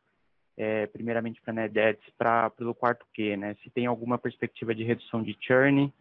é, 0.56 0.86
primeiramente 0.86 1.40
para 1.42 1.50
a 1.50 1.54
NetDebts, 1.54 2.08
para 2.16 2.52
o 2.60 2.74
quarto 2.74 3.04
Q, 3.12 3.36
né? 3.36 3.56
Se 3.62 3.70
tem 3.70 3.86
alguma 3.86 4.16
perspectiva 4.16 4.74
de 4.74 4.84
redução 4.84 5.22
de 5.22 5.36
churn, 5.40 5.92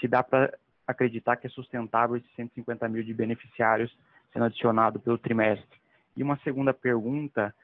se 0.00 0.06
dá 0.06 0.22
para 0.22 0.56
acreditar 0.86 1.36
que 1.36 1.48
é 1.48 1.50
sustentável 1.50 2.16
esses 2.16 2.32
150 2.36 2.88
mil 2.88 3.02
de 3.02 3.12
beneficiários 3.12 3.94
sendo 4.32 4.44
adicionado 4.44 5.00
pelo 5.00 5.18
trimestre. 5.18 5.80
E 6.16 6.22
uma 6.22 6.38
segunda 6.38 6.72
pergunta 6.72 7.54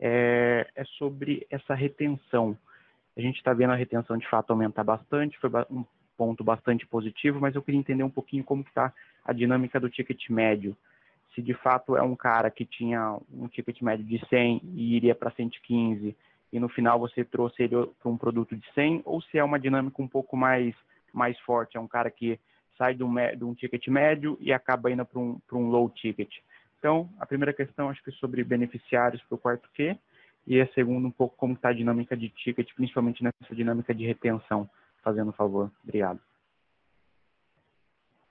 é, 0.00 0.66
é 0.74 0.84
sobre 0.84 1.46
essa 1.50 1.74
retenção. 1.74 2.56
A 3.16 3.20
gente 3.20 3.36
está 3.36 3.52
vendo 3.52 3.72
a 3.72 3.76
retenção 3.76 4.16
de 4.16 4.28
fato 4.28 4.50
aumentar 4.50 4.84
bastante, 4.84 5.38
foi 5.38 5.50
um 5.70 5.84
ponto 6.18 6.44
bastante 6.44 6.86
positivo, 6.86 7.40
mas 7.40 7.54
eu 7.54 7.62
queria 7.62 7.80
entender 7.80 8.02
um 8.02 8.10
pouquinho 8.10 8.44
como 8.44 8.62
está 8.62 8.92
a 9.24 9.32
dinâmica 9.32 9.80
do 9.80 9.88
ticket 9.88 10.28
médio 10.28 10.76
se 11.38 11.42
de 11.42 11.54
fato 11.54 11.96
é 11.96 12.02
um 12.02 12.16
cara 12.16 12.50
que 12.50 12.64
tinha 12.64 13.16
um 13.32 13.46
ticket 13.46 13.80
médio 13.80 14.04
de 14.04 14.18
100 14.28 14.60
e 14.74 14.96
iria 14.96 15.14
para 15.14 15.30
115 15.30 16.16
e 16.52 16.58
no 16.58 16.68
final 16.68 16.98
você 16.98 17.24
trouxe 17.24 17.62
ele 17.62 17.76
para 18.00 18.10
um 18.10 18.16
produto 18.16 18.56
de 18.56 18.66
100 18.74 19.02
ou 19.04 19.22
se 19.22 19.38
é 19.38 19.44
uma 19.44 19.58
dinâmica 19.58 20.02
um 20.02 20.08
pouco 20.08 20.36
mais 20.36 20.74
mais 21.12 21.38
forte, 21.40 21.76
é 21.76 21.80
um 21.80 21.86
cara 21.86 22.10
que 22.10 22.38
sai 22.76 22.94
de 22.94 23.02
um, 23.04 23.14
de 23.36 23.44
um 23.44 23.54
ticket 23.54 23.86
médio 23.88 24.36
e 24.40 24.52
acaba 24.52 24.90
indo 24.90 25.04
para 25.04 25.18
um, 25.18 25.40
um 25.52 25.68
low 25.68 25.88
ticket. 25.88 26.28
Então, 26.78 27.08
a 27.18 27.26
primeira 27.26 27.52
questão 27.52 27.88
acho 27.88 28.02
que 28.02 28.10
é 28.10 28.12
sobre 28.14 28.44
beneficiários 28.44 29.22
para 29.22 29.34
o 29.34 29.38
quarto 29.38 29.68
Q 29.74 29.96
e 30.46 30.60
a 30.60 30.66
segunda 30.74 31.08
um 31.08 31.10
pouco 31.10 31.36
como 31.36 31.54
está 31.54 31.70
a 31.70 31.72
dinâmica 31.72 32.16
de 32.16 32.28
ticket, 32.28 32.68
principalmente 32.74 33.22
nessa 33.22 33.54
dinâmica 33.54 33.94
de 33.94 34.06
retenção, 34.06 34.68
fazendo 35.08 35.32
favor. 35.32 35.72
Obrigado. 35.82 36.20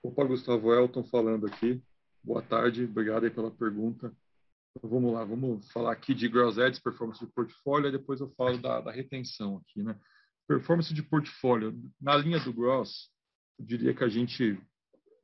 Opa, 0.00 0.22
Gustavo 0.24 0.72
Elton 0.72 1.02
falando 1.04 1.46
aqui. 1.46 1.82
Boa 2.22 2.40
tarde, 2.40 2.84
obrigado 2.84 3.24
aí 3.24 3.30
pela 3.30 3.50
pergunta. 3.50 4.14
Então, 4.76 4.88
vamos 4.88 5.12
lá, 5.12 5.24
vamos 5.24 5.68
falar 5.72 5.92
aqui 5.92 6.14
de 6.14 6.28
Gross 6.28 6.56
Ads, 6.56 6.78
performance 6.78 7.18
de 7.18 7.32
portfólio, 7.32 7.88
e 7.88 7.92
depois 7.92 8.20
eu 8.20 8.30
falo 8.36 8.58
da, 8.58 8.80
da, 8.80 8.92
retenção 8.92 9.56
aqui, 9.56 9.82
né? 9.82 9.98
Performance 10.46 10.94
de 10.94 11.02
portfólio, 11.02 11.76
na 12.00 12.16
linha 12.16 12.38
do 12.38 12.52
Gross, 12.52 13.10
eu 13.58 13.66
diria 13.66 13.92
que 13.92 14.04
a 14.04 14.08
gente, 14.08 14.56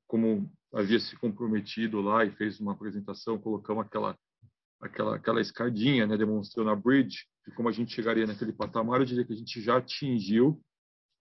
como 0.08 0.50
havia 0.72 0.98
se 0.98 1.16
comprometido 1.16 2.00
lá 2.00 2.24
e 2.24 2.32
fez 2.32 2.58
uma 2.58 2.72
apresentação, 2.72 3.38
colocamos 3.38 3.86
aquela 3.86 4.18
aquela 4.80 5.16
aquela 5.16 5.40
escadinha, 5.40 6.04
né, 6.04 6.16
demonstrando 6.16 6.70
a 6.70 6.76
bridge, 6.76 7.26
de 7.46 7.54
como 7.54 7.68
a 7.68 7.72
gente 7.72 7.94
chegaria 7.94 8.26
naquele 8.26 8.52
patamar, 8.52 9.00
eu 9.00 9.06
diria 9.06 9.24
que 9.24 9.32
a 9.32 9.36
gente 9.36 9.62
já 9.62 9.76
atingiu 9.76 10.60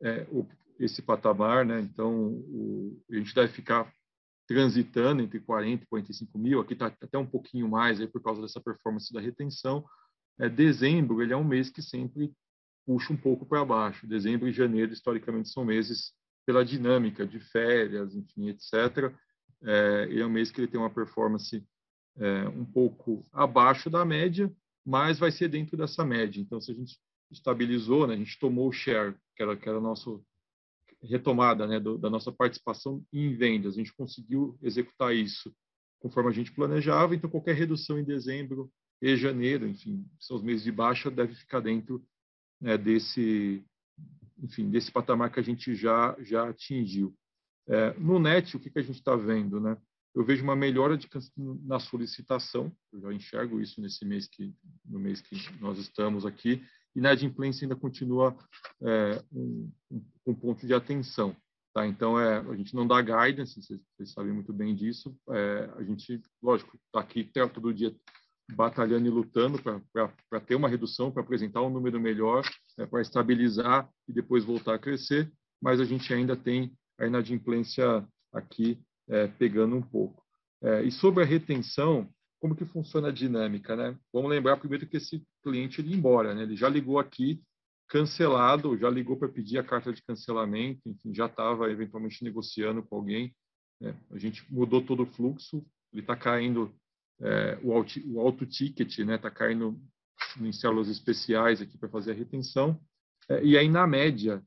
é, 0.03 0.27
o, 0.29 0.45
esse 0.79 1.01
patamar, 1.01 1.65
né? 1.65 1.79
Então, 1.79 2.27
o, 2.27 3.01
a 3.11 3.15
gente 3.15 3.33
deve 3.33 3.53
ficar 3.53 3.91
transitando 4.47 5.21
entre 5.21 5.39
40 5.39 5.83
e 5.83 5.87
45 5.87 6.37
mil, 6.37 6.59
aqui 6.59 6.73
está 6.73 6.87
até 6.87 7.17
um 7.17 7.25
pouquinho 7.25 7.67
mais 7.67 8.01
aí 8.01 8.07
por 8.07 8.21
causa 8.21 8.41
dessa 8.41 8.59
performance 8.59 9.11
da 9.13 9.21
retenção. 9.21 9.85
É, 10.39 10.49
dezembro 10.49 11.21
ele 11.21 11.33
é 11.33 11.37
um 11.37 11.43
mês 11.43 11.69
que 11.69 11.81
sempre 11.81 12.33
puxa 12.85 13.13
um 13.13 13.17
pouco 13.17 13.45
para 13.45 13.63
baixo. 13.63 14.05
Dezembro 14.05 14.47
e 14.47 14.51
janeiro, 14.51 14.91
historicamente, 14.91 15.49
são 15.49 15.63
meses 15.63 16.11
pela 16.45 16.65
dinâmica 16.65 17.25
de 17.25 17.39
férias, 17.39 18.13
enfim, 18.13 18.49
etc. 18.49 19.13
É, 19.63 20.07
ele 20.09 20.21
é 20.21 20.25
um 20.25 20.29
mês 20.29 20.51
que 20.51 20.59
ele 20.59 20.67
tem 20.67 20.79
uma 20.79 20.89
performance 20.89 21.65
é, 22.17 22.49
um 22.49 22.65
pouco 22.65 23.23
abaixo 23.31 23.89
da 23.89 24.03
média, 24.03 24.51
mas 24.85 25.17
vai 25.17 25.31
ser 25.31 25.47
dentro 25.47 25.77
dessa 25.77 26.03
média. 26.03 26.41
Então, 26.41 26.59
se 26.59 26.71
a 26.71 26.75
gente 26.75 26.99
estabilizou, 27.33 28.07
né, 28.07 28.13
a 28.13 28.17
gente 28.17 28.39
tomou 28.39 28.69
o 28.69 28.73
share, 28.73 29.15
que 29.35 29.43
era, 29.43 29.57
que 29.57 29.67
era 29.67 29.79
nosso 29.81 30.23
retomada 31.01 31.67
né, 31.67 31.79
do, 31.79 31.97
da 31.97 32.09
nossa 32.09 32.31
participação 32.31 33.03
em 33.11 33.35
vendas. 33.35 33.73
A 33.73 33.77
gente 33.77 33.93
conseguiu 33.93 34.57
executar 34.61 35.13
isso 35.13 35.53
conforme 35.99 36.29
a 36.29 36.33
gente 36.33 36.51
planejava, 36.51 37.15
então 37.15 37.29
qualquer 37.29 37.55
redução 37.55 37.97
em 37.97 38.03
dezembro 38.03 38.69
e 39.01 39.15
janeiro, 39.15 39.67
enfim, 39.67 40.05
são 40.19 40.37
os 40.37 40.43
meses 40.43 40.63
de 40.63 40.71
baixa, 40.71 41.09
deve 41.09 41.33
ficar 41.35 41.61
dentro 41.61 42.05
né, 42.59 42.77
desse, 42.77 43.63
enfim, 44.41 44.69
desse 44.69 44.91
patamar 44.91 45.31
que 45.31 45.39
a 45.39 45.43
gente 45.43 45.75
já, 45.75 46.15
já 46.19 46.49
atingiu. 46.49 47.13
É, 47.67 47.93
no 47.97 48.19
net, 48.19 48.55
o 48.55 48.59
que, 48.59 48.69
que 48.69 48.79
a 48.79 48.81
gente 48.81 48.97
está 48.97 49.15
vendo? 49.15 49.59
Né? 49.59 49.77
Eu 50.13 50.25
vejo 50.25 50.43
uma 50.43 50.55
melhora 50.55 50.97
de, 50.97 51.09
na 51.37 51.79
solicitação, 51.79 52.71
eu 52.91 53.01
já 53.01 53.13
enxergo 53.13 53.59
isso 53.61 53.81
nesse 53.81 54.05
mês 54.05 54.27
que, 54.27 54.53
no 54.85 54.99
mês 54.99 55.21
que 55.21 55.35
nós 55.59 55.77
estamos 55.79 56.25
aqui, 56.25 56.61
e 56.95 57.01
na 57.01 57.11
adimplência 57.11 57.65
ainda 57.65 57.75
continua 57.75 58.35
é, 58.81 59.23
um, 59.31 59.71
um, 60.27 60.33
ponto 60.33 60.65
de 60.65 60.73
atenção. 60.73 61.35
Tá? 61.73 61.87
Então, 61.87 62.19
é, 62.19 62.37
a 62.37 62.55
gente 62.55 62.75
não 62.75 62.85
dá 62.85 63.01
guidance, 63.01 63.61
vocês, 63.61 63.79
vocês 63.95 64.11
sabem 64.11 64.31
muito 64.31 64.53
bem 64.53 64.75
disso. 64.75 65.15
É, 65.29 65.69
a 65.75 65.83
gente, 65.83 66.21
lógico, 66.41 66.77
está 66.87 66.99
aqui 66.99 67.29
todo 67.53 67.73
dia 67.73 67.95
batalhando 68.55 69.07
e 69.07 69.09
lutando 69.09 69.59
para 69.61 70.39
ter 70.41 70.55
uma 70.55 70.69
redução, 70.69 71.11
para 71.11 71.23
apresentar 71.23 71.61
um 71.61 71.69
número 71.69 71.99
melhor, 71.99 72.43
é, 72.77 72.85
para 72.85 73.01
estabilizar 73.01 73.89
e 74.07 74.13
depois 74.13 74.43
voltar 74.43 74.75
a 74.75 74.79
crescer, 74.79 75.31
mas 75.61 75.79
a 75.79 75.85
gente 75.85 76.13
ainda 76.13 76.35
tem 76.35 76.71
a 76.99 77.07
inadimplência 77.07 78.05
aqui 78.31 78.79
é, 79.09 79.27
pegando 79.27 79.75
um 79.75 79.81
pouco. 79.81 80.23
É, 80.61 80.83
e 80.83 80.91
sobre 80.91 81.23
a 81.23 81.27
retenção, 81.27 82.07
como 82.43 82.57
que 82.57 82.65
funciona 82.65 83.07
a 83.07 83.11
dinâmica, 83.11 83.73
né? 83.73 83.97
Vamos 84.11 84.29
lembrar 84.29 84.57
primeiro 84.57 84.85
que 84.85 84.97
esse 84.97 85.25
cliente 85.41 85.79
ele 85.79 85.95
embora, 85.95 86.35
né? 86.35 86.43
Ele 86.43 86.57
já 86.57 86.67
ligou 86.67 86.99
aqui 86.99 87.41
cancelado, 87.87 88.77
já 88.77 88.89
ligou 88.89 89.15
para 89.15 89.29
pedir 89.29 89.57
a 89.57 89.63
carta 89.63 89.93
de 89.93 90.03
cancelamento, 90.03 90.81
enfim, 90.85 91.15
já 91.15 91.27
estava 91.27 91.71
eventualmente 91.71 92.21
negociando 92.21 92.83
com 92.83 92.97
alguém. 92.97 93.33
Né? 93.79 93.97
A 94.11 94.17
gente 94.17 94.43
mudou 94.53 94.81
todo 94.81 95.03
o 95.03 95.05
fluxo, 95.05 95.65
ele 95.93 96.01
está 96.01 96.17
caindo 96.17 96.69
é, 97.21 97.57
o, 97.63 97.71
auto, 97.71 97.93
o 98.07 98.19
auto 98.19 98.45
ticket, 98.45 98.99
né? 98.99 99.15
Está 99.15 99.31
caindo 99.31 99.79
em 100.41 100.51
células 100.51 100.89
especiais 100.89 101.61
aqui 101.61 101.77
para 101.77 101.87
fazer 101.87 102.11
a 102.11 102.15
retenção. 102.15 102.77
É, 103.29 103.41
e 103.41 103.57
aí 103.57 103.69
na 103.69 103.87
média, 103.87 104.43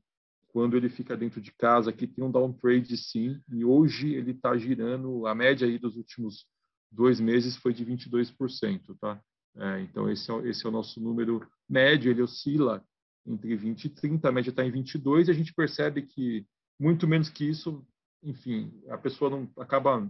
quando 0.49 0.77
ele 0.77 0.89
fica 0.89 1.17
dentro 1.17 1.41
de 1.41 1.51
casa, 1.51 1.89
aqui 1.89 2.05
tem 2.05 2.23
um 2.23 2.31
downtrade 2.31 2.95
sim, 2.95 3.41
e 3.51 3.65
hoje 3.65 4.13
ele 4.13 4.33
está 4.33 4.55
girando 4.55 5.25
a 5.25 5.33
média 5.33 5.67
aí 5.67 5.79
dos 5.79 5.97
últimos 5.97 6.45
dois 6.91 7.19
meses 7.19 7.55
foi 7.57 7.73
de 7.73 7.85
22%, 7.85 8.97
tá? 8.99 9.21
É, 9.55 9.81
então, 9.81 10.09
esse 10.09 10.31
é, 10.31 10.47
esse 10.47 10.65
é 10.65 10.69
o 10.69 10.71
nosso 10.71 10.99
número 11.01 11.45
médio, 11.67 12.11
ele 12.11 12.21
oscila 12.21 12.83
entre 13.25 13.55
20 13.55 13.85
e 13.85 13.89
30, 13.89 14.29
a 14.29 14.31
média 14.31 14.51
está 14.51 14.65
em 14.65 14.71
22, 14.71 15.27
e 15.27 15.31
a 15.31 15.33
gente 15.33 15.53
percebe 15.53 16.03
que 16.03 16.45
muito 16.79 17.07
menos 17.07 17.29
que 17.29 17.43
isso, 17.49 17.85
enfim, 18.23 18.71
a 18.87 18.97
pessoa 18.97 19.29
não 19.29 19.49
acaba, 19.57 20.09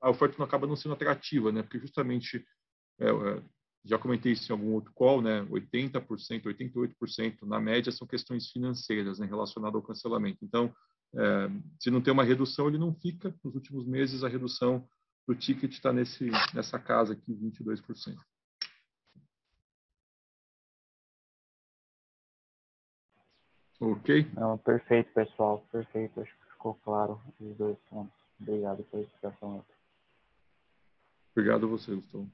a 0.00 0.10
oferta 0.10 0.36
não 0.38 0.44
acaba 0.44 0.66
não 0.66 0.76
sendo 0.76 0.92
atrativa, 0.94 1.52
né? 1.52 1.62
Porque 1.62 1.78
justamente 1.78 2.44
é, 2.98 3.08
é 3.08 3.42
já 3.84 3.98
comentei 3.98 4.32
isso 4.32 4.50
em 4.50 4.54
algum 4.54 4.72
outro 4.72 4.92
call, 4.94 5.20
né? 5.20 5.42
80%, 5.44 6.42
88% 6.42 7.42
na 7.42 7.60
média 7.60 7.92
são 7.92 8.06
questões 8.06 8.50
financeiras 8.50 9.18
né, 9.18 9.26
relacionadas 9.26 9.76
ao 9.76 9.86
cancelamento. 9.86 10.38
Então, 10.42 10.74
é, 11.14 11.50
se 11.78 11.90
não 11.90 12.00
tem 12.00 12.12
uma 12.12 12.24
redução, 12.24 12.68
ele 12.68 12.78
não 12.78 12.94
fica. 12.94 13.34
Nos 13.44 13.54
últimos 13.54 13.86
meses, 13.86 14.24
a 14.24 14.28
redução 14.28 14.88
do 15.26 15.34
ticket 15.34 15.72
está 15.72 15.92
nessa 15.92 16.78
casa 16.78 17.14
aqui, 17.14 17.32
22%. 17.32 18.16
Ok? 23.80 24.30
Não, 24.34 24.56
perfeito, 24.58 25.12
pessoal. 25.12 25.66
Perfeito. 25.70 26.20
Acho 26.20 26.32
que 26.32 26.52
ficou 26.52 26.74
claro 26.76 27.20
os 27.40 27.56
dois 27.56 27.78
pontos. 27.90 28.14
Obrigado 28.40 28.82
pela 28.84 29.02
explicação. 29.02 29.64
Obrigado 31.32 31.66
a 31.66 31.68
você, 31.68 31.94
Gustavo. 31.94 32.30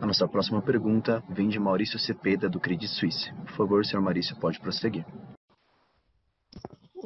A 0.00 0.06
nossa 0.06 0.28
próxima 0.28 0.60
pergunta 0.60 1.24
vem 1.30 1.48
de 1.48 1.58
Maurício 1.58 1.98
Cepeda, 1.98 2.48
do 2.48 2.60
Credit 2.60 2.88
Suisse. 2.88 3.32
Por 3.46 3.56
favor, 3.56 3.84
senhor 3.86 4.02
Maurício, 4.02 4.38
pode 4.38 4.60
prosseguir. 4.60 5.04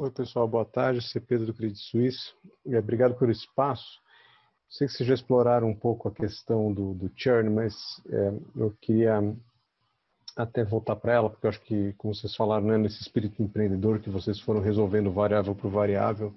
Oi, 0.01 0.13
pessoal, 0.13 0.47
boa 0.47 0.65
tarde. 0.65 1.03
Cepeda, 1.03 1.45
do 1.45 1.53
Credit 1.53 1.77
Suisse. 1.77 2.33
Obrigado 2.65 3.19
pelo 3.19 3.33
espaço. 3.33 4.01
Sei 4.71 4.87
que 4.87 4.93
vocês 4.93 5.09
já 5.09 5.15
exploraram 5.17 5.69
um 5.69 5.75
pouco 5.75 6.07
a 6.07 6.15
questão 6.15 6.73
do, 6.73 6.95
do 6.95 7.11
churn, 7.17 7.51
mas 7.51 7.75
é, 8.09 8.33
eu 8.55 8.73
queria 8.81 9.19
até 10.37 10.63
voltar 10.63 10.95
para 10.95 11.15
ela, 11.15 11.29
porque 11.29 11.45
eu 11.45 11.51
acho 11.51 11.61
que, 11.63 11.95
como 11.95 12.15
vocês 12.15 12.33
falaram, 12.37 12.65
né, 12.69 12.79
nesse 12.79 13.03
espírito 13.03 13.43
empreendedor 13.43 13.99
que 13.99 14.09
vocês 14.09 14.39
foram 14.39 14.61
resolvendo 14.61 15.11
variável 15.11 15.53
por 15.53 15.69
variável, 15.69 16.33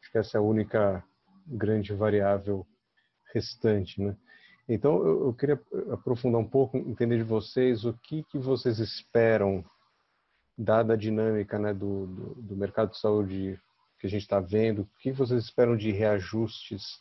acho 0.00 0.10
que 0.10 0.18
essa 0.18 0.36
é 0.36 0.40
a 0.40 0.42
única 0.42 1.04
grande 1.46 1.94
variável 1.94 2.66
restante, 3.32 4.02
né? 4.02 4.16
Então, 4.68 4.96
eu, 5.06 5.26
eu, 5.26 5.34
queria 5.34 5.60
aprofundar 5.92 6.40
um 6.40 6.48
pouco, 6.48 6.76
entender 6.78 7.18
de 7.18 7.22
vocês 7.22 7.84
o 7.84 7.92
que, 7.92 8.24
que 8.24 8.38
vocês 8.38 8.80
esperam, 8.80 9.64
dada 10.56 10.94
a 10.94 10.96
dinâmica 10.96 11.58
né, 11.58 11.74
do, 11.74 12.06
do, 12.06 12.34
do 12.42 12.56
mercado 12.56 12.90
de 12.90 12.98
saúde 12.98 13.60
que 13.98 14.06
a 14.06 14.10
gente 14.10 14.22
está 14.22 14.40
vendo, 14.40 14.82
o 14.82 14.88
que 15.00 15.12
vocês 15.12 15.42
esperam 15.44 15.76
de 15.76 15.90
reajustes 15.90 17.00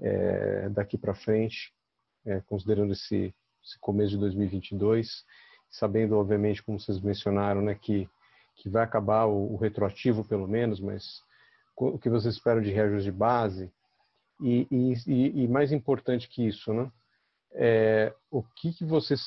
é, 0.00 0.68
daqui 0.68 0.96
para 0.96 1.14
frente, 1.14 1.72
é, 2.24 2.40
considerando 2.42 2.92
esse, 2.92 3.34
esse, 3.64 3.78
começo 3.80 4.10
de 4.10 4.18
2022, 4.18 5.24
sabendo, 5.70 6.16
obviamente, 6.16 6.62
como 6.62 6.78
vocês 6.78 7.00
mencionaram, 7.00 7.60
né, 7.60 7.74
que, 7.74 8.08
que 8.56 8.68
vai 8.68 8.84
acabar 8.84 9.26
o, 9.26 9.54
o 9.54 9.56
retroativo, 9.56 10.24
pelo 10.24 10.46
menos, 10.46 10.80
mas 10.80 11.22
o 11.76 11.98
que 11.98 12.08
vocês 12.08 12.34
esperam 12.34 12.60
de 12.60 12.70
reajuste 12.70 13.10
de 13.10 13.16
base, 13.16 13.72
e, 14.40 14.66
e, 14.70 15.42
e 15.42 15.48
mais 15.48 15.72
importante 15.72 16.28
que 16.28 16.46
isso, 16.46 16.72
né? 16.72 16.90
É, 17.52 18.14
o 18.30 18.42
que, 18.42 18.72
que 18.72 18.84
vocês 18.84 19.20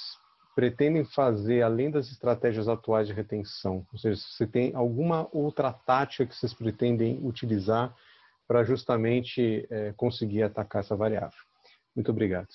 pretendem 0.61 1.03
fazer 1.03 1.63
além 1.63 1.89
das 1.89 2.11
estratégias 2.11 2.67
atuais 2.67 3.07
de 3.07 3.13
retenção? 3.13 3.83
Ou 3.91 3.97
seja, 3.97 4.15
se 4.15 4.45
tem 4.45 4.75
alguma 4.75 5.27
outra 5.35 5.73
tática 5.73 6.23
que 6.23 6.35
vocês 6.35 6.53
pretendem 6.53 7.19
utilizar 7.25 7.95
para 8.47 8.63
justamente 8.63 9.65
é, 9.71 9.91
conseguir 9.93 10.43
atacar 10.43 10.81
essa 10.83 10.95
variável? 10.95 11.39
Muito 11.95 12.11
obrigado. 12.11 12.49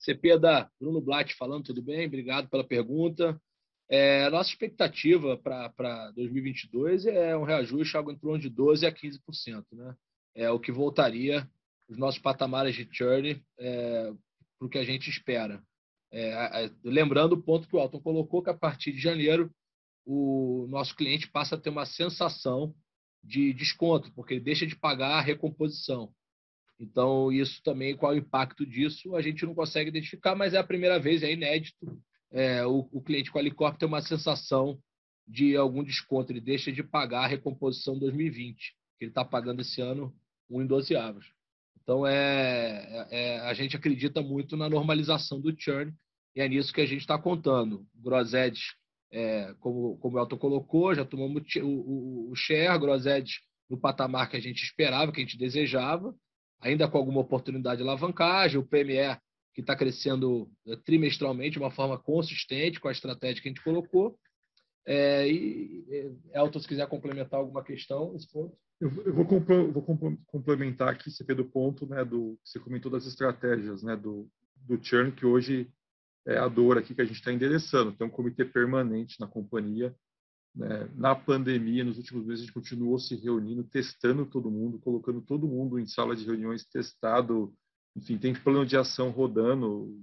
CP 0.00 0.36
da 0.36 0.68
Bruno 0.80 1.00
Blatt 1.00 1.32
falando, 1.36 1.66
tudo 1.66 1.80
bem? 1.80 2.08
Obrigado 2.08 2.48
pela 2.48 2.64
pergunta. 2.64 3.40
É, 3.88 4.28
nossa 4.30 4.50
expectativa 4.50 5.36
para 5.36 6.10
2022 6.10 7.06
é 7.06 7.36
um 7.36 7.44
reajuste 7.44 7.96
algo 7.96 8.10
em 8.10 8.18
torno 8.18 8.40
de 8.40 8.50
12% 8.50 8.84
a 8.84 8.92
15%. 8.92 9.64
Né? 9.70 9.94
É 10.34 10.50
o 10.50 10.58
que 10.58 10.72
voltaria 10.72 11.48
os 11.88 11.96
nossos 11.96 12.20
patamares 12.20 12.74
de 12.74 12.88
churn 12.90 13.42
é, 13.58 14.12
para 14.58 14.66
o 14.66 14.68
que 14.68 14.78
a 14.78 14.84
gente 14.84 15.08
espera. 15.08 15.62
É, 16.12 16.70
lembrando 16.84 17.34
o 17.34 17.42
ponto 17.42 17.68
que 17.68 17.76
o 17.76 17.78
Alton 17.78 18.00
colocou, 18.00 18.42
que 18.42 18.50
a 18.50 18.54
partir 18.54 18.92
de 18.92 18.98
janeiro 18.98 19.50
o 20.06 20.66
nosso 20.70 20.96
cliente 20.96 21.30
passa 21.30 21.54
a 21.54 21.58
ter 21.58 21.68
uma 21.68 21.84
sensação 21.84 22.74
de 23.22 23.52
desconto, 23.52 24.10
porque 24.14 24.34
ele 24.34 24.40
deixa 24.40 24.66
de 24.66 24.74
pagar 24.74 25.18
a 25.18 25.20
recomposição. 25.20 26.10
Então, 26.80 27.30
isso 27.30 27.60
também, 27.62 27.96
qual 27.96 28.12
é 28.12 28.14
o 28.14 28.18
impacto 28.18 28.64
disso, 28.64 29.14
a 29.16 29.20
gente 29.20 29.44
não 29.44 29.54
consegue 29.54 29.90
identificar, 29.90 30.34
mas 30.34 30.54
é 30.54 30.58
a 30.58 30.64
primeira 30.64 30.98
vez, 30.98 31.22
é 31.22 31.32
inédito 31.32 32.00
é, 32.30 32.64
o, 32.66 32.88
o, 32.92 33.02
cliente 33.02 33.30
com 33.30 33.38
a 33.38 33.40
Alicorp 33.40 33.78
tem 33.78 33.88
uma 33.88 34.02
sensação 34.02 34.78
de 35.26 35.56
algum 35.56 35.82
desconto, 35.82 36.32
ele 36.32 36.40
deixa 36.40 36.72
de 36.72 36.82
pagar 36.82 37.24
a 37.24 37.26
recomposição 37.26 37.98
2020, 37.98 38.74
que 38.98 39.04
ele 39.04 39.10
está 39.10 39.24
pagando 39.24 39.60
esse 39.60 39.80
ano 39.80 40.14
um 40.48 40.62
em 40.62 40.66
12 40.66 40.94
avos. 40.96 41.26
Então, 41.88 42.06
é, 42.06 43.06
é, 43.10 43.36
é, 43.36 43.40
a 43.40 43.54
gente 43.54 43.74
acredita 43.74 44.20
muito 44.20 44.58
na 44.58 44.68
normalização 44.68 45.40
do 45.40 45.58
churn 45.58 45.90
e 46.36 46.40
é 46.42 46.46
nisso 46.46 46.70
que 46.70 46.82
a 46.82 46.86
gente 46.86 47.00
está 47.00 47.18
contando. 47.18 47.86
Grosed, 47.94 48.58
é, 49.10 49.54
como, 49.58 49.96
como 49.96 50.18
o 50.18 50.20
Elton 50.20 50.36
colocou, 50.36 50.94
já 50.94 51.02
tomamos 51.02 51.42
o, 51.56 51.66
o, 51.66 52.30
o 52.30 52.36
share, 52.36 52.78
Grosed 52.78 53.30
no 53.70 53.80
patamar 53.80 54.28
que 54.28 54.36
a 54.36 54.40
gente 54.40 54.62
esperava, 54.62 55.10
que 55.10 55.22
a 55.22 55.24
gente 55.24 55.38
desejava, 55.38 56.14
ainda 56.60 56.86
com 56.86 56.98
alguma 56.98 57.22
oportunidade 57.22 57.78
de 57.78 57.88
alavancagem, 57.88 58.60
o 58.60 58.66
PME 58.66 59.18
que 59.54 59.62
está 59.62 59.74
crescendo 59.74 60.46
eh, 60.66 60.76
trimestralmente 60.84 61.52
de 61.52 61.58
uma 61.58 61.70
forma 61.70 61.98
consistente 61.98 62.80
com 62.80 62.88
a 62.88 62.92
estratégia 62.92 63.42
que 63.42 63.48
a 63.48 63.50
gente 63.50 63.64
colocou. 63.64 64.18
É, 64.86 65.26
e, 65.26 65.86
Elton, 66.34 66.60
se 66.60 66.68
quiser 66.68 66.86
complementar 66.86 67.40
alguma 67.40 67.64
questão 67.64 68.12
nesse 68.12 68.30
ponto. 68.30 68.54
Eu, 68.80 68.90
eu 69.04 69.12
vou, 69.12 69.24
vou, 69.24 70.18
complementar 70.26 70.88
aqui, 70.88 71.10
CP, 71.10 71.34
do 71.34 71.44
ponto 71.44 71.86
né, 71.86 72.04
do 72.04 72.38
você 72.44 72.60
comentou 72.60 72.90
das 72.90 73.06
estratégias 73.06 73.82
né, 73.82 73.96
do, 73.96 74.28
do 74.56 74.82
churn, 74.82 75.12
que 75.12 75.26
hoje 75.26 75.68
é 76.26 76.38
a 76.38 76.46
dor 76.46 76.78
aqui 76.78 76.94
que 76.94 77.00
a 77.00 77.04
gente 77.04 77.16
está 77.16 77.32
endereçando. 77.32 77.92
Tem 77.92 78.06
um 78.06 78.10
comitê 78.10 78.44
permanente 78.44 79.18
na 79.18 79.26
companhia. 79.26 79.94
Né? 80.54 80.88
Na 80.94 81.14
pandemia, 81.14 81.84
nos 81.84 81.98
últimos 81.98 82.24
meses, 82.24 82.42
a 82.42 82.46
gente 82.46 82.54
continuou 82.54 82.98
se 82.98 83.16
reunindo, 83.16 83.64
testando 83.64 84.26
todo 84.26 84.50
mundo, 84.50 84.78
colocando 84.78 85.20
todo 85.20 85.48
mundo 85.48 85.78
em 85.78 85.86
sala 85.86 86.14
de 86.14 86.24
reuniões, 86.24 86.64
testado 86.66 87.52
enfim, 87.98 88.16
tem 88.16 88.32
plano 88.32 88.64
de 88.64 88.76
ação 88.76 89.10
rodando, 89.10 90.00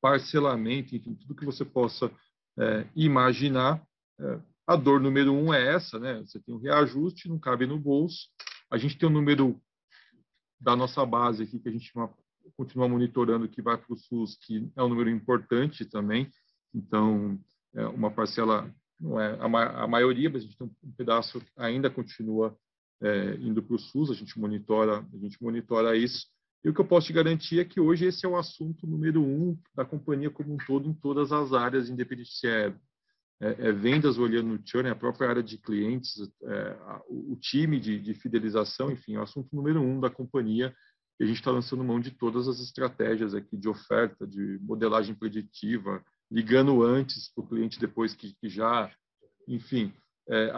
parcelamento, 0.00 0.96
enfim, 0.96 1.14
tudo 1.14 1.34
que 1.34 1.44
você 1.44 1.64
possa 1.64 2.10
é, 2.58 2.86
imaginar. 2.96 3.86
É, 4.18 4.40
a 4.66 4.76
dor 4.76 5.00
número 5.00 5.32
um 5.32 5.54
é 5.54 5.74
essa, 5.74 5.98
né? 5.98 6.20
Você 6.20 6.40
tem 6.40 6.54
um 6.54 6.58
reajuste, 6.58 7.28
não 7.28 7.38
cabe 7.38 7.66
no 7.66 7.78
bolso. 7.78 8.28
A 8.70 8.76
gente 8.76 8.98
tem 8.98 9.08
o 9.08 9.10
um 9.10 9.14
número 9.14 9.60
da 10.60 10.74
nossa 10.74 11.04
base 11.06 11.42
aqui 11.42 11.58
que 11.58 11.68
a 11.68 11.72
gente 11.72 11.92
continua 12.56 12.88
monitorando 12.88 13.48
que 13.48 13.62
vai 13.62 13.76
para 13.76 13.92
o 13.92 13.96
SUS, 13.96 14.36
que 14.36 14.68
é 14.74 14.82
um 14.82 14.88
número 14.88 15.10
importante 15.10 15.84
também. 15.84 16.30
Então, 16.74 17.38
é 17.74 17.86
uma 17.86 18.10
parcela 18.10 18.72
não 18.98 19.20
é 19.20 19.36
a, 19.40 19.48
ma 19.48 19.64
a 19.82 19.86
maioria, 19.86 20.30
mas 20.30 20.42
a 20.42 20.46
gente 20.46 20.56
tem 20.56 20.66
um 20.66 20.92
pedaço 20.92 21.42
ainda 21.56 21.90
continua 21.90 22.56
é, 23.02 23.34
indo 23.34 23.62
para 23.62 23.76
o 23.76 23.78
SUS. 23.78 24.10
A 24.10 24.14
gente 24.14 24.38
monitora, 24.38 25.06
a 25.12 25.18
gente 25.18 25.40
monitora 25.42 25.96
isso. 25.96 26.26
E 26.64 26.68
o 26.68 26.74
que 26.74 26.80
eu 26.80 26.86
posso 26.86 27.06
te 27.06 27.12
garantir 27.12 27.60
é 27.60 27.64
que 27.64 27.78
hoje 27.78 28.06
esse 28.06 28.26
é 28.26 28.28
o 28.28 28.36
assunto 28.36 28.86
número 28.86 29.22
um 29.22 29.56
da 29.74 29.84
companhia 29.84 30.30
como 30.30 30.54
um 30.54 30.56
todo, 30.56 30.88
em 30.88 30.94
todas 30.94 31.30
as 31.30 31.52
áreas, 31.52 31.88
independente 31.88 32.32
se 32.32 32.48
é, 32.48 32.74
é, 33.40 33.68
é 33.68 33.72
vendas 33.72 34.18
olhando 34.18 34.48
no 34.48 34.60
churn, 34.64 34.88
a 34.88 34.94
própria 34.94 35.28
área 35.28 35.42
de 35.42 35.58
clientes, 35.58 36.16
é, 36.44 36.76
o, 37.08 37.32
o, 37.34 37.36
time 37.36 37.78
de, 37.78 38.00
de, 38.00 38.14
fidelização, 38.14 38.90
enfim, 38.90 39.16
é 39.16 39.18
o 39.18 39.22
assunto 39.22 39.54
número 39.54 39.80
um 39.80 40.00
da 40.00 40.10
companhia. 40.10 40.74
E 41.18 41.24
a 41.24 41.26
gente 41.26 41.38
está 41.38 41.50
lançando 41.50 41.84
mão 41.84 41.98
de 41.98 42.10
todas 42.10 42.46
as 42.46 42.60
estratégias 42.60 43.34
aqui 43.34 43.56
de 43.56 43.68
oferta, 43.68 44.26
de 44.26 44.58
modelagem 44.60 45.14
preditiva, 45.14 46.04
ligando 46.30 46.82
antes 46.82 47.32
para 47.32 47.44
o 47.44 47.46
cliente 47.46 47.80
depois 47.80 48.14
que, 48.14 48.34
que 48.34 48.48
já, 48.48 48.90
enfim, 49.48 49.92
é, 50.28 50.52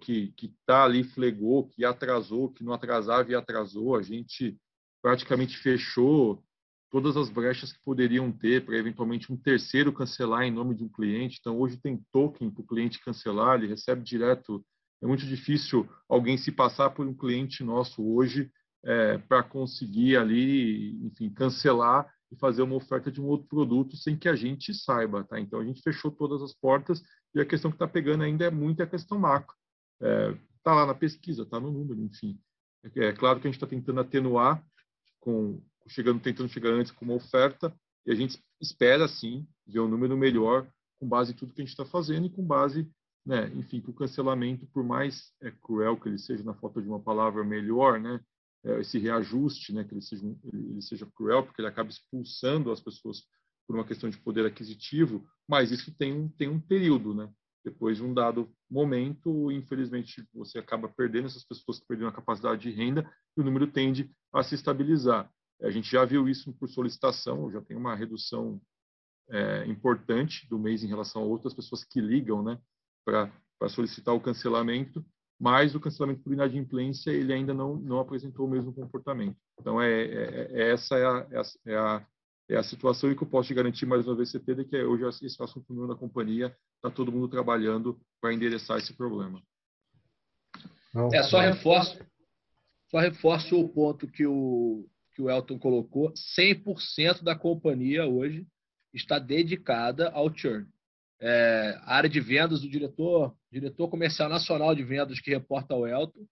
que 0.00 0.34
está 0.46 0.84
ali, 0.84 1.04
flegou, 1.04 1.68
que 1.68 1.84
atrasou, 1.84 2.50
que 2.50 2.64
não 2.64 2.72
atrasava 2.72 3.30
e 3.30 3.34
atrasou. 3.34 3.96
A 3.96 4.02
gente 4.02 4.56
praticamente 5.02 5.56
fechou 5.58 6.42
todas 6.90 7.16
as 7.16 7.28
brechas 7.28 7.72
que 7.72 7.82
poderiam 7.84 8.32
ter 8.32 8.64
para 8.64 8.76
eventualmente 8.76 9.32
um 9.32 9.36
terceiro 9.36 9.92
cancelar 9.92 10.42
em 10.42 10.50
nome 10.50 10.74
de 10.74 10.84
um 10.84 10.88
cliente. 10.88 11.38
Então, 11.40 11.58
hoje 11.58 11.76
tem 11.76 12.02
token 12.12 12.50
para 12.50 12.62
o 12.62 12.66
cliente 12.66 13.00
cancelar, 13.00 13.58
ele 13.58 13.68
recebe 13.68 14.02
direto. 14.02 14.64
É 15.02 15.06
muito 15.06 15.26
difícil 15.26 15.88
alguém 16.08 16.36
se 16.36 16.50
passar 16.50 16.90
por 16.90 17.06
um 17.06 17.14
cliente 17.14 17.62
nosso 17.62 18.02
hoje 18.02 18.50
é, 18.84 19.18
para 19.18 19.42
conseguir 19.42 20.16
ali, 20.16 20.96
enfim, 21.04 21.30
cancelar 21.30 22.08
e 22.30 22.36
fazer 22.36 22.62
uma 22.62 22.76
oferta 22.76 23.10
de 23.10 23.20
um 23.20 23.26
outro 23.26 23.46
produto 23.48 23.96
sem 23.96 24.16
que 24.16 24.28
a 24.28 24.34
gente 24.34 24.74
saiba, 24.74 25.24
tá? 25.24 25.38
Então, 25.38 25.60
a 25.60 25.64
gente 25.64 25.82
fechou 25.82 26.10
todas 26.10 26.42
as 26.42 26.54
portas 26.54 27.02
e 27.34 27.40
a 27.40 27.46
questão 27.46 27.70
que 27.70 27.76
está 27.76 27.86
pegando 27.86 28.24
ainda 28.24 28.44
é 28.44 28.50
muito 28.50 28.82
a 28.82 28.86
questão 28.86 29.18
macro. 29.18 29.54
Está 30.00 30.08
é, 30.08 30.38
tá 30.62 30.74
lá 30.74 30.86
na 30.86 30.94
pesquisa, 30.94 31.42
está 31.42 31.60
no 31.60 31.70
número, 31.70 32.00
enfim. 32.00 32.38
É, 32.96 33.06
é 33.06 33.12
claro 33.12 33.40
que 33.40 33.46
a 33.46 33.50
gente 33.50 33.56
está 33.56 33.66
tentando 33.66 34.00
atenuar 34.00 34.62
com 35.20 35.60
chegando 35.88 36.20
tentando 36.20 36.48
chegar 36.48 36.70
antes 36.70 36.92
com 36.92 37.04
uma 37.04 37.14
oferta 37.14 37.74
e 38.06 38.12
a 38.12 38.14
gente 38.14 38.38
espera 38.60 39.06
sim 39.08 39.46
ver 39.66 39.80
um 39.80 39.88
número 39.88 40.16
melhor 40.16 40.68
com 40.98 41.08
base 41.08 41.32
em 41.32 41.36
tudo 41.36 41.52
que 41.52 41.60
a 41.60 41.64
gente 41.64 41.72
está 41.72 41.84
fazendo 41.84 42.26
e 42.26 42.30
com 42.30 42.44
base 42.44 42.90
né, 43.28 43.46
enfim, 43.54 43.78
que 43.82 43.90
o 43.90 43.94
cancelamento, 43.94 44.66
por 44.68 44.82
mais 44.82 45.34
é, 45.42 45.50
cruel 45.50 45.98
que 46.00 46.08
ele 46.08 46.18
seja, 46.18 46.42
na 46.42 46.54
falta 46.54 46.80
de 46.80 46.88
uma 46.88 46.98
palavra 46.98 47.44
melhor, 47.44 48.00
né, 48.00 48.18
é, 48.64 48.80
esse 48.80 48.98
reajuste, 48.98 49.70
né, 49.70 49.84
que 49.84 49.92
ele 49.92 50.00
seja, 50.00 50.26
ele 50.50 50.80
seja 50.80 51.06
cruel, 51.14 51.44
porque 51.44 51.60
ele 51.60 51.68
acaba 51.68 51.90
expulsando 51.90 52.72
as 52.72 52.80
pessoas 52.80 53.22
por 53.66 53.76
uma 53.76 53.84
questão 53.84 54.08
de 54.08 54.16
poder 54.16 54.46
aquisitivo, 54.46 55.28
mas 55.46 55.70
isso 55.70 55.94
tem 55.98 56.10
um, 56.10 56.28
tem 56.30 56.48
um 56.48 56.58
período, 56.58 57.14
né? 57.14 57.30
Depois 57.62 57.98
de 57.98 58.02
um 58.02 58.14
dado 58.14 58.50
momento, 58.70 59.52
infelizmente, 59.52 60.26
você 60.32 60.58
acaba 60.58 60.88
perdendo 60.88 61.26
essas 61.26 61.44
pessoas 61.44 61.78
que 61.78 61.86
perderam 61.86 62.08
a 62.08 62.14
capacidade 62.14 62.62
de 62.62 62.70
renda 62.70 63.06
e 63.36 63.40
o 63.42 63.44
número 63.44 63.66
tende 63.66 64.10
a 64.32 64.42
se 64.42 64.54
estabilizar. 64.54 65.30
A 65.62 65.70
gente 65.70 65.90
já 65.90 66.04
viu 66.04 66.28
isso 66.28 66.52
por 66.54 66.68
solicitação, 66.68 67.50
já 67.50 67.60
tem 67.60 67.76
uma 67.76 67.94
redução 67.94 68.60
é, 69.30 69.66
importante 69.66 70.48
do 70.48 70.58
mês 70.58 70.82
em 70.82 70.88
relação 70.88 71.22
a 71.22 71.24
outras 71.24 71.54
pessoas 71.54 71.84
que 71.84 72.00
ligam, 72.00 72.42
né, 72.42 72.58
para 73.04 73.68
solicitar 73.68 74.14
o 74.14 74.20
cancelamento, 74.20 75.04
mas 75.38 75.74
o 75.74 75.80
cancelamento 75.80 76.22
por 76.22 76.32
inadimplência 76.32 77.10
ele 77.10 77.32
ainda 77.32 77.54
não, 77.54 77.76
não 77.76 78.00
apresentou 78.00 78.46
o 78.46 78.50
mesmo 78.50 78.72
comportamento. 78.72 79.36
Então, 79.60 79.80
é, 79.80 80.02
é, 80.02 80.48
é 80.52 80.70
essa 80.72 80.96
é 80.96 81.06
a, 81.06 81.26
é 81.66 81.76
a, 81.76 82.06
é 82.50 82.56
a 82.56 82.62
situação 82.62 83.10
e 83.10 83.16
que 83.16 83.22
eu 83.22 83.28
posso 83.28 83.48
te 83.48 83.54
garantir 83.54 83.86
mais 83.86 84.06
uma 84.06 84.16
vez, 84.16 84.30
CPD, 84.30 84.64
que 84.64 84.76
é 84.76 84.84
hoje 84.84 85.04
esse 85.24 85.42
assunto 85.42 85.72
número 85.72 85.92
da 85.92 85.98
companhia, 85.98 86.56
está 86.76 86.90
todo 86.90 87.12
mundo 87.12 87.28
trabalhando 87.28 88.00
para 88.20 88.32
endereçar 88.32 88.78
esse 88.78 88.94
problema. 88.94 89.42
É, 91.12 91.22
só 91.22 91.38
reforço, 91.40 91.98
só 92.90 92.98
reforço 92.98 93.60
o 93.60 93.68
ponto 93.68 94.08
que 94.08 94.26
o, 94.26 94.88
que 95.18 95.22
o 95.22 95.28
Elton 95.28 95.58
colocou, 95.58 96.12
100% 96.38 97.24
da 97.24 97.34
companhia 97.34 98.06
hoje 98.06 98.46
está 98.94 99.18
dedicada 99.18 100.10
ao 100.10 100.32
churn. 100.32 100.64
É, 101.20 101.76
a 101.82 101.96
área 101.96 102.08
de 102.08 102.20
vendas, 102.20 102.62
o 102.62 102.70
diretor, 102.70 103.36
diretor 103.50 103.88
comercial 103.88 104.28
nacional 104.28 104.76
de 104.76 104.84
vendas 104.84 105.18
que 105.18 105.30
reporta 105.30 105.74
ao 105.74 105.88
Elton, 105.88 106.24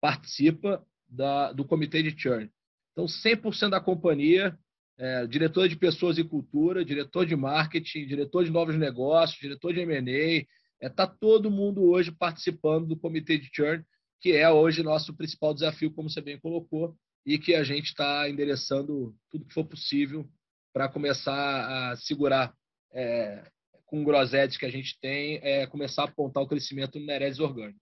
participa 0.00 0.84
da, 1.08 1.52
do 1.52 1.64
comitê 1.64 2.02
de 2.02 2.20
churn. 2.20 2.50
Então, 2.90 3.04
100% 3.04 3.70
da 3.70 3.80
companhia 3.80 4.58
é, 4.98 5.24
diretor 5.28 5.68
de 5.68 5.76
pessoas 5.76 6.18
e 6.18 6.24
cultura, 6.24 6.84
diretor 6.84 7.24
de 7.24 7.36
marketing, 7.36 8.06
diretor 8.06 8.44
de 8.44 8.50
novos 8.50 8.76
negócios, 8.76 9.38
diretor 9.38 9.72
de 9.72 9.80
M&A, 9.80 10.00
está 10.00 10.46
é, 10.80 10.88
tá 10.88 11.06
todo 11.06 11.48
mundo 11.48 11.84
hoje 11.84 12.10
participando 12.10 12.88
do 12.88 12.96
comitê 12.96 13.38
de 13.38 13.48
churn, 13.54 13.84
que 14.20 14.32
é 14.32 14.50
hoje 14.50 14.82
nosso 14.82 15.14
principal 15.14 15.54
desafio, 15.54 15.92
como 15.92 16.10
você 16.10 16.20
bem 16.20 16.40
colocou, 16.40 16.96
e 17.24 17.38
que 17.38 17.54
a 17.54 17.62
gente 17.62 17.86
está 17.86 18.28
endereçando 18.28 19.14
tudo 19.30 19.44
que 19.44 19.54
for 19.54 19.64
possível 19.64 20.28
para 20.72 20.88
começar 20.88 21.92
a 21.92 21.96
segurar 21.96 22.54
é, 22.92 23.50
com 23.86 24.02
o 24.02 24.04
Grosedes 24.04 24.56
que 24.56 24.66
a 24.66 24.70
gente 24.70 24.98
tem, 25.00 25.38
é, 25.42 25.66
começar 25.66 26.02
a 26.02 26.06
apontar 26.06 26.42
o 26.42 26.48
crescimento 26.48 26.98
no 26.98 27.06
Neredes 27.06 27.38
orgânico. 27.38 27.78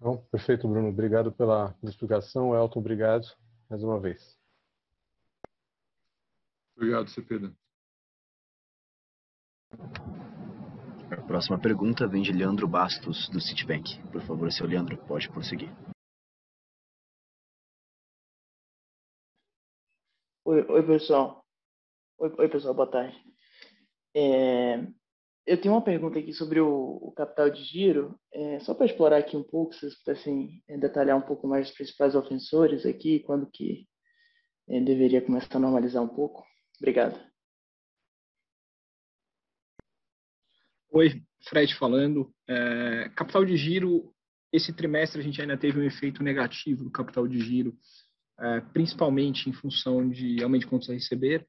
Bom, 0.00 0.16
perfeito, 0.30 0.68
Bruno. 0.68 0.88
Obrigado 0.88 1.32
pela 1.32 1.76
explicação. 1.82 2.54
Elton, 2.54 2.78
obrigado 2.80 3.26
mais 3.68 3.82
uma 3.82 4.00
vez. 4.00 4.38
Obrigado, 6.76 7.10
Cepeda. 7.10 7.52
A 11.10 11.22
próxima 11.26 11.58
pergunta 11.58 12.06
vem 12.06 12.22
de 12.22 12.32
Leandro 12.32 12.68
Bastos, 12.68 13.28
do 13.28 13.40
Citibank. 13.40 14.00
Por 14.12 14.22
favor, 14.22 14.50
seu 14.52 14.66
Leandro, 14.66 14.96
pode 15.06 15.28
prosseguir. 15.28 15.70
Oi, 20.48 20.64
oi 20.66 20.82
pessoal. 20.82 21.44
Oi, 22.18 22.34
oi, 22.38 22.48
pessoal, 22.48 22.72
boa 22.72 22.90
tarde. 22.90 23.14
É, 24.16 24.78
eu 25.46 25.60
tenho 25.60 25.74
uma 25.74 25.84
pergunta 25.84 26.18
aqui 26.18 26.32
sobre 26.32 26.58
o, 26.58 26.96
o 27.02 27.12
capital 27.12 27.50
de 27.50 27.62
giro. 27.62 28.18
É, 28.32 28.58
só 28.60 28.72
para 28.72 28.86
explorar 28.86 29.18
aqui 29.18 29.36
um 29.36 29.42
pouco, 29.42 29.74
se 29.74 29.80
vocês 29.80 29.98
pudessem 30.02 30.62
é, 30.66 30.78
detalhar 30.78 31.18
um 31.18 31.20
pouco 31.20 31.46
mais 31.46 31.68
os 31.68 31.74
principais 31.74 32.14
ofensores 32.14 32.86
aqui, 32.86 33.20
quando 33.20 33.46
que 33.50 33.86
é, 34.70 34.80
deveria 34.80 35.20
começar 35.20 35.54
a 35.54 35.60
normalizar 35.60 36.02
um 36.02 36.08
pouco. 36.08 36.42
Obrigado. 36.78 37.20
Oi, 40.90 41.22
Fred 41.46 41.74
falando. 41.74 42.32
É, 42.48 43.10
capital 43.10 43.44
de 43.44 43.54
giro, 43.54 44.14
esse 44.50 44.72
trimestre 44.72 45.20
a 45.20 45.22
gente 45.22 45.42
ainda 45.42 45.58
teve 45.58 45.78
um 45.78 45.84
efeito 45.84 46.22
negativo 46.22 46.84
do 46.84 46.90
capital 46.90 47.28
de 47.28 47.38
giro, 47.38 47.76
principalmente 48.72 49.50
em 49.50 49.52
função 49.52 50.08
de 50.08 50.42
aumento 50.42 50.60
de 50.62 50.66
contas 50.68 50.90
a 50.90 50.94
receber. 50.94 51.46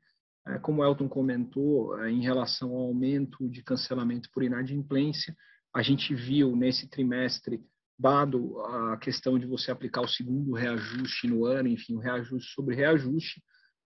É, 0.48 0.58
como 0.60 0.82
o 0.82 0.86
Elton 0.86 1.08
comentou, 1.08 2.00
é, 2.02 2.12
em 2.12 2.22
relação 2.22 2.72
ao 2.72 2.88
aumento 2.88 3.48
de 3.50 3.62
cancelamento 3.62 4.30
por 4.34 4.44
inadimplência, 4.44 5.36
a 5.74 5.82
gente 5.82 6.16
viu 6.16 6.56
nesse 6.56 6.90
trimestre, 6.90 7.62
dado 7.98 8.60
a 8.62 8.98
questão 8.98 9.38
de 9.38 9.46
você 9.46 9.72
aplicar 9.72 10.02
o 10.02 10.08
segundo 10.08 10.54
reajuste 10.54 11.28
no 11.28 11.46
ano, 11.46 11.68
enfim, 11.68 11.96
o 11.96 12.00
reajuste 12.00 12.54
sobre 12.54 12.76
reajuste, 12.76 13.44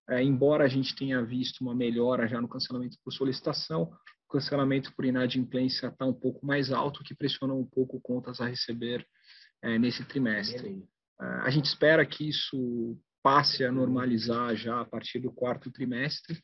é, 0.09 0.21
embora 0.21 0.63
a 0.63 0.67
gente 0.67 0.95
tenha 0.95 1.23
visto 1.23 1.61
uma 1.61 1.75
melhora 1.75 2.27
já 2.27 2.39
no 2.39 2.47
cancelamento 2.47 2.97
por 3.03 3.11
solicitação, 3.11 3.91
o 4.27 4.31
cancelamento 4.31 4.93
por 4.95 5.05
inadimplência 5.05 5.87
está 5.87 6.05
um 6.05 6.13
pouco 6.13 6.45
mais 6.45 6.71
alto, 6.71 7.03
que 7.03 7.15
pressiona 7.15 7.53
um 7.53 7.65
pouco 7.65 7.99
contas 7.99 8.39
a 8.39 8.47
receber 8.47 9.05
é, 9.61 9.77
nesse 9.77 10.05
trimestre. 10.05 10.83
É, 11.21 11.25
a 11.25 11.49
gente 11.49 11.65
espera 11.65 12.05
que 12.05 12.29
isso 12.29 12.97
passe 13.21 13.63
a 13.63 13.71
normalizar 13.71 14.55
já 14.55 14.81
a 14.81 14.85
partir 14.85 15.19
do 15.19 15.31
quarto 15.31 15.71
trimestre. 15.71 16.37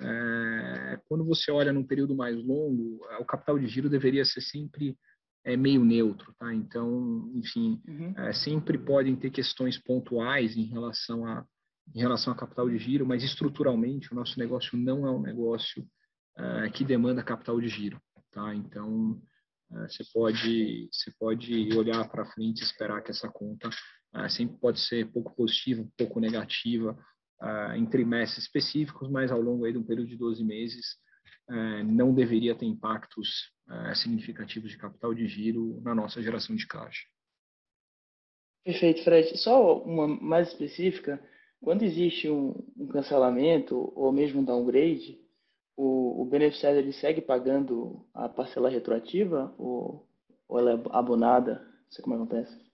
É, 0.00 1.00
quando 1.08 1.24
você 1.24 1.50
olha 1.50 1.72
num 1.72 1.84
período 1.84 2.14
mais 2.14 2.36
longo, 2.36 3.00
o 3.18 3.24
capital 3.24 3.58
de 3.58 3.66
giro 3.66 3.90
deveria 3.90 4.24
ser 4.24 4.40
sempre 4.40 4.96
é 5.44 5.56
meio 5.56 5.84
neutro, 5.84 6.34
tá? 6.38 6.54
Então, 6.54 7.30
enfim, 7.34 7.80
uhum. 7.88 8.14
é, 8.16 8.32
sempre 8.32 8.78
podem 8.78 9.16
ter 9.16 9.30
questões 9.30 9.78
pontuais 9.78 10.56
em 10.56 10.64
relação 10.64 11.26
a 11.26 11.44
em 11.92 11.98
relação 11.98 12.32
a 12.32 12.36
capital 12.36 12.70
de 12.70 12.78
giro, 12.78 13.04
mas 13.04 13.24
estruturalmente 13.24 14.12
o 14.12 14.14
nosso 14.14 14.38
negócio 14.38 14.78
não 14.78 15.08
é 15.08 15.10
um 15.10 15.20
negócio 15.20 15.82
uh, 16.38 16.70
que 16.72 16.84
demanda 16.84 17.20
capital 17.20 17.60
de 17.60 17.66
giro, 17.66 18.00
tá? 18.30 18.54
Então 18.54 19.20
você 19.68 20.04
pode 20.12 20.88
você 20.92 21.12
pode 21.18 21.76
olhar 21.76 22.08
para 22.08 22.26
frente 22.26 22.60
e 22.60 22.64
esperar 22.64 23.02
que 23.02 23.10
essa 23.10 23.28
conta 23.28 23.68
uh, 24.14 24.28
sempre 24.30 24.56
pode 24.58 24.80
ser 24.80 25.10
pouco 25.10 25.34
positiva, 25.34 25.86
pouco 25.96 26.20
negativa 26.20 26.96
em 27.74 27.86
trimestres 27.86 28.44
específicos, 28.44 29.08
mas 29.08 29.32
ao 29.32 29.40
longo 29.40 29.64
aí 29.64 29.72
de 29.72 29.78
um 29.78 29.82
período 29.82 30.08
de 30.08 30.16
12 30.16 30.44
meses 30.44 30.98
não 31.86 32.12
deveria 32.12 32.54
ter 32.54 32.66
impactos 32.66 33.50
significativos 33.94 34.70
de 34.70 34.76
capital 34.76 35.14
de 35.14 35.26
giro 35.26 35.80
na 35.80 35.94
nossa 35.94 36.20
geração 36.20 36.54
de 36.54 36.66
caixa. 36.66 37.00
Perfeito, 38.64 39.02
Fred. 39.02 39.38
Só 39.38 39.82
uma 39.82 40.06
mais 40.06 40.48
específica. 40.48 41.20
Quando 41.62 41.82
existe 41.82 42.28
um, 42.28 42.54
um 42.76 42.86
cancelamento 42.88 43.92
ou 43.94 44.12
mesmo 44.12 44.40
um 44.40 44.44
downgrade, 44.44 45.18
o, 45.76 46.22
o, 46.22 46.24
beneficiário 46.24 46.78
ele 46.78 46.92
segue 46.92 47.20
pagando 47.20 48.06
a 48.14 48.28
parcela 48.28 48.68
retroativa 48.68 49.54
ou, 49.58 50.06
ou 50.48 50.58
ela 50.58 50.72
é 50.72 50.82
abonada? 50.90 51.60
Não 51.60 51.90
sei 51.90 52.02
como 52.04 52.16
acontece. 52.16 52.69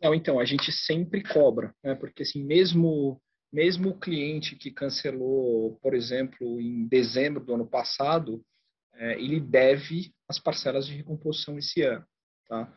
Não, 0.00 0.14
então, 0.14 0.38
a 0.38 0.44
gente 0.44 0.70
sempre 0.72 1.22
cobra, 1.22 1.74
né? 1.82 1.94
porque 1.94 2.22
assim, 2.22 2.44
mesmo, 2.44 3.20
mesmo 3.52 3.90
o 3.90 3.98
cliente 3.98 4.56
que 4.56 4.70
cancelou, 4.70 5.78
por 5.82 5.94
exemplo, 5.94 6.60
em 6.60 6.86
dezembro 6.86 7.44
do 7.44 7.54
ano 7.54 7.66
passado, 7.66 8.44
é, 8.94 9.20
ele 9.20 9.40
deve 9.40 10.12
as 10.28 10.38
parcelas 10.38 10.86
de 10.86 10.94
recomposição 10.94 11.58
esse 11.58 11.82
ano. 11.82 12.04
Tá? 12.48 12.72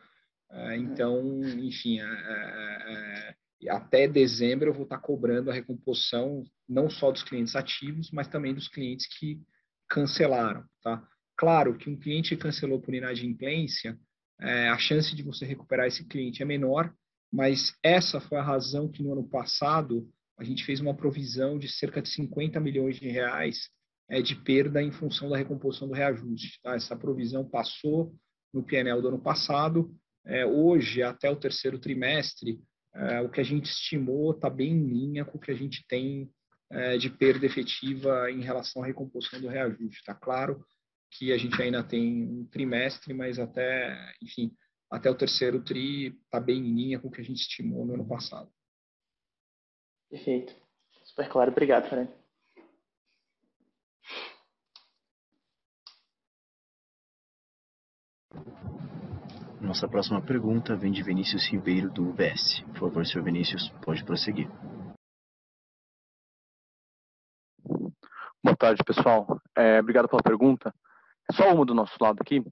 É, 0.50 0.76
então, 0.76 1.42
enfim, 1.58 2.00
é, 2.00 2.04
é, 2.04 3.34
é 3.62 3.70
até 3.70 4.08
dezembro 4.08 4.70
eu 4.70 4.74
vou 4.74 4.84
estar 4.84 4.98
cobrando 4.98 5.50
a 5.50 5.54
recomposição 5.54 6.44
não 6.68 6.88
só 6.88 7.10
dos 7.10 7.22
clientes 7.22 7.54
ativos, 7.54 8.10
mas 8.10 8.28
também 8.28 8.54
dos 8.54 8.68
clientes 8.68 9.06
que 9.18 9.40
cancelaram, 9.88 10.64
tá? 10.82 11.06
Claro 11.36 11.76
que 11.76 11.90
um 11.90 11.98
cliente 11.98 12.36
cancelou 12.36 12.80
por 12.80 12.94
inadimplência, 12.94 13.98
é, 14.40 14.68
a 14.68 14.78
chance 14.78 15.14
de 15.14 15.22
você 15.22 15.44
recuperar 15.44 15.86
esse 15.86 16.06
cliente 16.06 16.42
é 16.42 16.46
menor, 16.46 16.94
mas 17.32 17.74
essa 17.82 18.20
foi 18.20 18.38
a 18.38 18.42
razão 18.42 18.88
que 18.88 19.02
no 19.02 19.12
ano 19.12 19.28
passado 19.28 20.08
a 20.38 20.44
gente 20.44 20.64
fez 20.64 20.80
uma 20.80 20.94
provisão 20.94 21.58
de 21.58 21.68
cerca 21.68 22.00
de 22.00 22.08
50 22.08 22.58
milhões 22.60 22.98
de 22.98 23.08
reais 23.08 23.68
é, 24.08 24.20
de 24.20 24.34
perda 24.34 24.82
em 24.82 24.90
função 24.90 25.28
da 25.28 25.36
recomposição 25.36 25.86
do 25.86 25.94
reajuste. 25.94 26.58
Tá? 26.62 26.74
Essa 26.74 26.96
provisão 26.96 27.48
passou 27.48 28.12
no 28.52 28.62
PNL 28.62 29.00
do 29.00 29.08
ano 29.08 29.22
passado. 29.22 29.94
É, 30.24 30.44
hoje, 30.44 31.02
até 31.02 31.30
o 31.30 31.36
terceiro 31.36 31.78
trimestre, 31.78 32.58
é, 32.94 33.20
o 33.20 33.30
que 33.30 33.40
a 33.40 33.44
gente 33.44 33.66
estimou 33.66 34.32
está 34.32 34.50
bem 34.50 34.72
em 34.72 34.86
linha 34.86 35.24
com 35.24 35.38
o 35.38 35.40
que 35.40 35.50
a 35.50 35.54
gente 35.54 35.84
tem 35.86 36.28
é, 36.70 36.96
de 36.96 37.08
perda 37.10 37.46
efetiva 37.46 38.30
em 38.30 38.40
relação 38.40 38.82
à 38.82 38.86
recomposição 38.86 39.40
do 39.40 39.48
reajuste. 39.48 40.00
Está 40.00 40.14
claro 40.14 40.64
que 41.12 41.32
a 41.32 41.38
gente 41.38 41.60
ainda 41.60 41.82
tem 41.82 42.24
um 42.24 42.44
trimestre, 42.46 43.12
mas 43.12 43.38
até, 43.38 44.14
enfim, 44.22 44.52
até 44.90 45.08
o 45.08 45.16
terceiro 45.16 45.62
tri 45.62 46.08
está 46.24 46.40
bem 46.40 46.58
em 46.58 46.74
linha 46.74 46.98
com 46.98 47.08
o 47.08 47.10
que 47.10 47.20
a 47.20 47.24
gente 47.24 47.40
estimou 47.40 47.86
no 47.86 47.94
ano 47.94 48.06
passado. 48.06 48.50
Perfeito. 50.10 50.52
Super 51.04 51.28
claro. 51.28 51.52
Obrigado, 51.52 51.88
Fred. 51.88 52.10
Nossa 59.60 59.86
próxima 59.86 60.20
pergunta 60.20 60.74
vem 60.74 60.90
de 60.90 61.02
Vinícius 61.02 61.46
Ribeiro, 61.46 61.90
do 61.90 62.08
UBS. 62.08 62.60
Por 62.72 62.78
favor, 62.80 63.06
senhor 63.06 63.22
Vinícius, 63.22 63.68
pode 63.84 64.04
prosseguir. 64.04 64.48
Boa 68.42 68.56
tarde, 68.56 68.82
pessoal. 68.84 69.40
É, 69.56 69.78
obrigado 69.78 70.08
pela 70.08 70.22
pergunta. 70.22 70.74
Só 71.32 71.54
uma 71.54 71.64
do 71.64 71.74
nosso 71.74 71.94
lado 72.00 72.18
aqui. 72.20 72.42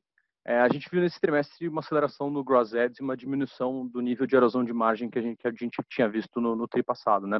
É, 0.49 0.61
a 0.61 0.69
gente 0.71 0.89
viu 0.91 1.03
nesse 1.03 1.21
trimestre 1.21 1.69
uma 1.69 1.81
aceleração 1.81 2.31
no 2.31 2.43
gross 2.43 2.75
ads 2.75 2.99
e 2.99 3.03
uma 3.03 3.15
diminuição 3.15 3.87
do 3.87 4.01
nível 4.01 4.27
de 4.27 4.35
erosão 4.35 4.65
de 4.65 4.73
margem 4.73 5.11
que 5.11 5.19
a 5.19 5.21
gente, 5.21 5.37
que 5.37 5.47
a 5.47 5.51
gente 5.51 5.77
tinha 5.91 6.09
visto 6.09 6.41
no, 6.41 6.57
no 6.57 6.67
tri 6.67 6.83
passado, 6.83 7.27
né? 7.27 7.39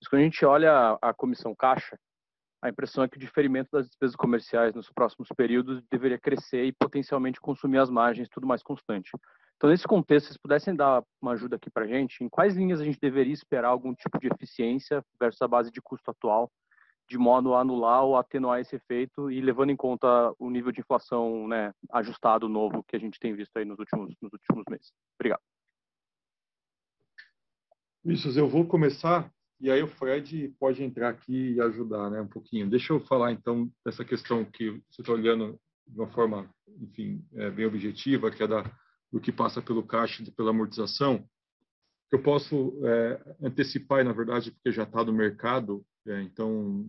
Mas 0.00 0.08
quando 0.08 0.22
a 0.22 0.24
gente 0.24 0.42
olha 0.46 0.72
a, 0.72 1.10
a 1.10 1.12
comissão 1.12 1.54
caixa, 1.54 1.98
a 2.62 2.70
impressão 2.70 3.04
é 3.04 3.08
que 3.08 3.18
o 3.18 3.20
diferimento 3.20 3.68
das 3.70 3.86
despesas 3.86 4.16
comerciais 4.16 4.74
nos 4.74 4.90
próximos 4.90 5.28
períodos 5.36 5.82
deveria 5.92 6.18
crescer 6.18 6.64
e 6.64 6.72
potencialmente 6.72 7.38
consumir 7.38 7.80
as 7.80 7.90
margens 7.90 8.30
tudo 8.30 8.46
mais 8.46 8.62
constante. 8.62 9.10
Então, 9.58 9.68
nesse 9.68 9.86
contexto, 9.86 10.28
vocês 10.28 10.38
pudessem 10.38 10.74
dar 10.74 11.02
uma 11.20 11.32
ajuda 11.32 11.56
aqui 11.56 11.68
para 11.68 11.84
a 11.84 11.86
gente, 11.86 12.24
em 12.24 12.30
quais 12.30 12.56
linhas 12.56 12.80
a 12.80 12.84
gente 12.84 12.98
deveria 12.98 13.34
esperar 13.34 13.68
algum 13.68 13.92
tipo 13.92 14.18
de 14.18 14.26
eficiência 14.26 15.04
versus 15.20 15.42
a 15.42 15.48
base 15.48 15.70
de 15.70 15.82
custo 15.82 16.10
atual 16.10 16.50
de 17.08 17.16
modo 17.16 17.54
a 17.54 17.60
anular 17.60 18.04
ou 18.04 18.16
atenuar 18.16 18.60
esse 18.60 18.76
efeito 18.76 19.30
e 19.30 19.40
levando 19.40 19.70
em 19.70 19.76
conta 19.76 20.34
o 20.38 20.50
nível 20.50 20.70
de 20.70 20.80
inflação 20.80 21.48
né, 21.48 21.72
ajustado 21.90 22.48
novo 22.48 22.84
que 22.86 22.94
a 22.94 22.98
gente 22.98 23.18
tem 23.18 23.34
visto 23.34 23.56
aí 23.56 23.64
nos 23.64 23.78
últimos, 23.78 24.14
nos 24.20 24.32
últimos 24.32 24.64
meses. 24.68 24.92
Obrigado. 25.18 25.40
Vinícius, 28.04 28.36
eu 28.36 28.48
vou 28.48 28.66
começar 28.66 29.30
e 29.60 29.70
aí 29.70 29.82
o 29.82 29.88
Fred 29.88 30.54
pode 30.60 30.84
entrar 30.84 31.08
aqui 31.08 31.54
e 31.54 31.60
ajudar 31.60 32.10
né, 32.10 32.20
um 32.20 32.28
pouquinho. 32.28 32.68
Deixa 32.68 32.92
eu 32.92 33.00
falar 33.00 33.32
então 33.32 33.70
dessa 33.84 34.04
questão 34.04 34.44
que 34.44 34.70
você 34.90 35.02
está 35.02 35.12
olhando 35.12 35.58
de 35.86 35.98
uma 35.98 36.08
forma, 36.08 36.48
enfim, 36.80 37.24
é, 37.34 37.50
bem 37.50 37.66
objetiva, 37.66 38.30
que 38.30 38.42
é 38.42 38.46
da, 38.46 38.70
do 39.10 39.20
que 39.20 39.32
passa 39.32 39.60
pelo 39.62 39.82
caixa 39.82 40.22
e 40.22 40.30
pela 40.30 40.50
amortização. 40.50 41.26
Eu 42.12 42.22
posso 42.22 42.78
é, 42.84 43.36
antecipar, 43.42 44.04
na 44.04 44.12
verdade, 44.12 44.52
porque 44.52 44.70
já 44.70 44.84
está 44.84 45.04
no 45.04 45.12
mercado, 45.12 45.84
é, 46.08 46.22
então 46.22 46.88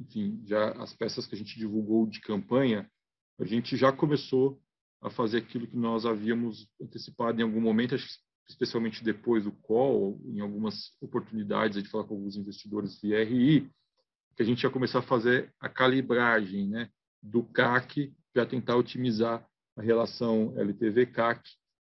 enfim, 0.00 0.42
já 0.46 0.70
as 0.82 0.94
peças 0.94 1.26
que 1.26 1.34
a 1.34 1.38
gente 1.38 1.58
divulgou 1.58 2.06
de 2.06 2.20
campanha, 2.20 2.90
a 3.38 3.44
gente 3.44 3.76
já 3.76 3.92
começou 3.92 4.60
a 5.02 5.10
fazer 5.10 5.38
aquilo 5.38 5.66
que 5.66 5.76
nós 5.76 6.06
havíamos 6.06 6.68
antecipado 6.80 7.40
em 7.40 7.44
algum 7.44 7.60
momento, 7.60 7.96
especialmente 8.48 9.04
depois 9.04 9.44
do 9.44 9.52
call, 9.52 10.20
em 10.24 10.40
algumas 10.40 10.92
oportunidades, 11.00 11.76
gente 11.76 11.90
falar 11.90 12.04
com 12.04 12.14
alguns 12.14 12.36
investidores 12.36 12.98
de 13.00 13.14
RI, 13.14 13.70
que 14.36 14.42
a 14.42 14.44
gente 14.44 14.62
ia 14.62 14.70
começar 14.70 15.00
a 15.00 15.02
fazer 15.02 15.52
a 15.60 15.68
calibragem 15.68 16.68
né, 16.68 16.88
do 17.22 17.42
CAC 17.42 18.12
para 18.32 18.46
tentar 18.46 18.76
otimizar 18.76 19.46
a 19.76 19.82
relação 19.82 20.54
LTV-CAC, 20.56 21.42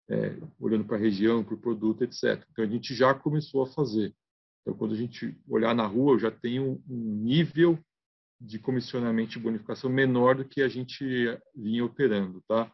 é, 0.10 0.38
olhando 0.60 0.86
para 0.86 0.98
a 0.98 1.00
região, 1.00 1.44
para 1.44 1.56
o 1.56 1.62
produto, 1.62 2.04
etc. 2.04 2.46
Então, 2.52 2.64
a 2.64 2.68
gente 2.68 2.94
já 2.94 3.14
começou 3.14 3.64
a 3.64 3.68
fazer. 3.68 4.14
Então, 4.64 4.74
quando 4.78 4.94
a 4.94 4.98
gente 4.98 5.38
olhar 5.48 5.76
na 5.76 5.86
rua, 5.86 6.14
eu 6.14 6.20
já 6.20 6.32
tenho 6.32 6.82
um 6.90 6.98
nível 6.98 7.78
de 8.40 8.58
comissionamento 8.58 9.38
e 9.38 9.42
bonificação 9.42 9.90
menor 9.90 10.36
do 10.36 10.46
que 10.46 10.62
a 10.62 10.68
gente 10.68 11.06
vinha 11.56 11.86
operando, 11.86 12.42
tá? 12.48 12.72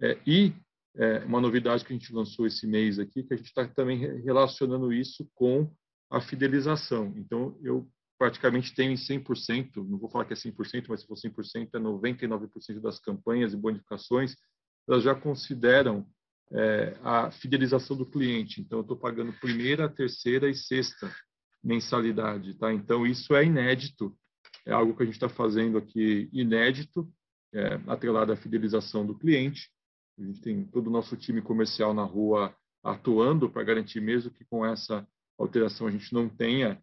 É, 0.00 0.18
e 0.26 0.52
é, 0.96 1.18
uma 1.24 1.40
novidade 1.40 1.84
que 1.84 1.92
a 1.92 1.96
gente 1.96 2.12
lançou 2.12 2.46
esse 2.46 2.66
mês 2.66 2.98
aqui, 2.98 3.22
que 3.22 3.34
a 3.34 3.36
gente 3.36 3.46
está 3.46 3.66
também 3.68 3.98
relacionando 4.22 4.92
isso 4.92 5.28
com 5.34 5.70
a 6.10 6.20
fidelização. 6.20 7.12
Então, 7.16 7.58
eu 7.62 7.86
praticamente 8.18 8.74
tenho 8.74 8.90
em 8.90 8.96
100%, 8.96 9.76
não 9.76 9.98
vou 9.98 10.10
falar 10.10 10.24
que 10.24 10.32
é 10.32 10.36
100%, 10.36 10.86
mas 10.88 11.00
se 11.00 11.06
for 11.06 11.14
100%, 11.14 11.68
é 11.74 11.78
99% 11.78 12.80
das 12.80 12.98
campanhas 12.98 13.52
e 13.52 13.56
bonificações, 13.56 14.34
elas 14.88 15.04
já 15.04 15.14
consideram 15.14 16.06
é, 16.52 16.96
a 17.02 17.30
fidelização 17.30 17.96
do 17.96 18.06
cliente. 18.06 18.60
Então, 18.60 18.78
eu 18.78 18.82
estou 18.82 18.96
pagando 18.96 19.32
primeira, 19.34 19.88
terceira 19.88 20.48
e 20.48 20.54
sexta 20.54 21.12
mensalidade, 21.62 22.54
tá? 22.54 22.72
Então, 22.72 23.06
isso 23.06 23.34
é 23.34 23.44
inédito 23.44 24.16
é 24.68 24.72
algo 24.72 24.94
que 24.94 25.02
a 25.02 25.06
gente 25.06 25.14
está 25.14 25.30
fazendo 25.30 25.78
aqui 25.78 26.28
inédito, 26.30 27.10
é, 27.54 27.80
atrelado 27.86 28.32
à 28.32 28.36
fidelização 28.36 29.06
do 29.06 29.18
cliente. 29.18 29.70
A 30.18 30.22
gente 30.22 30.42
tem 30.42 30.64
todo 30.64 30.88
o 30.88 30.90
nosso 30.90 31.16
time 31.16 31.40
comercial 31.40 31.94
na 31.94 32.04
rua 32.04 32.54
atuando 32.84 33.48
para 33.48 33.64
garantir 33.64 34.00
mesmo 34.00 34.30
que 34.30 34.44
com 34.44 34.64
essa 34.66 35.08
alteração 35.38 35.86
a 35.86 35.90
gente 35.90 36.12
não 36.12 36.28
tenha 36.28 36.82